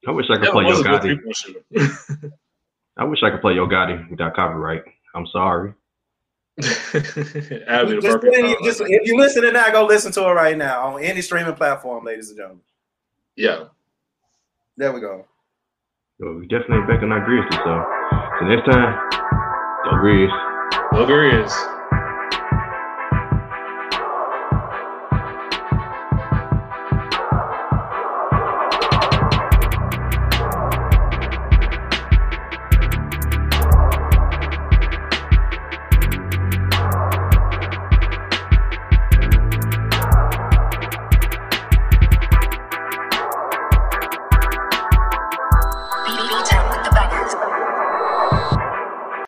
I 0.07 0.11
wish 0.11 0.27
I 0.31 0.37
could 0.37 0.45
That 0.47 0.53
play 0.53 0.65
was 0.65 0.79
Yo 0.81 0.85
Gotti. 0.85 2.33
I 2.97 3.05
wish 3.05 3.23
I 3.23 3.31
could 3.31 3.41
play 3.41 3.55
Yo 3.55 3.67
Gotti 3.67 4.09
without 4.11 4.35
copyright. 4.35 4.83
I'm 5.15 5.27
sorry. 5.27 5.73
That'd 6.59 6.93
be 6.93 7.97
the 7.97 8.01
Just, 8.03 8.19
if, 8.23 8.35
song. 8.37 8.57
just- 8.65 8.81
if 8.83 9.07
you 9.09 9.17
listening 9.17 9.55
now, 9.55 9.71
go 9.71 9.87
listen 9.87 10.13
to 10.13 10.29
it 10.29 10.33
right 10.33 10.57
now 10.57 10.95
on 10.95 11.03
any 11.03 11.23
streaming 11.23 11.55
platform, 11.55 12.05
ladies 12.05 12.29
and 12.29 12.39
gentlemen. 12.39 12.63
Yeah. 13.37 13.65
There 14.77 14.93
we 14.93 15.01
go. 15.01 15.25
So 16.21 16.37
we 16.39 16.47
definitely 16.47 16.87
back 16.87 17.03
on 17.03 17.13
our 17.13 17.25
Grizzlies. 17.25 17.61
So, 17.65 17.85
so 18.39 18.47
next 18.47 18.67
time, 18.71 18.95
go 19.85 19.91
Grizz. 20.03 20.31
Booger 20.93 21.45
is. 21.45 21.74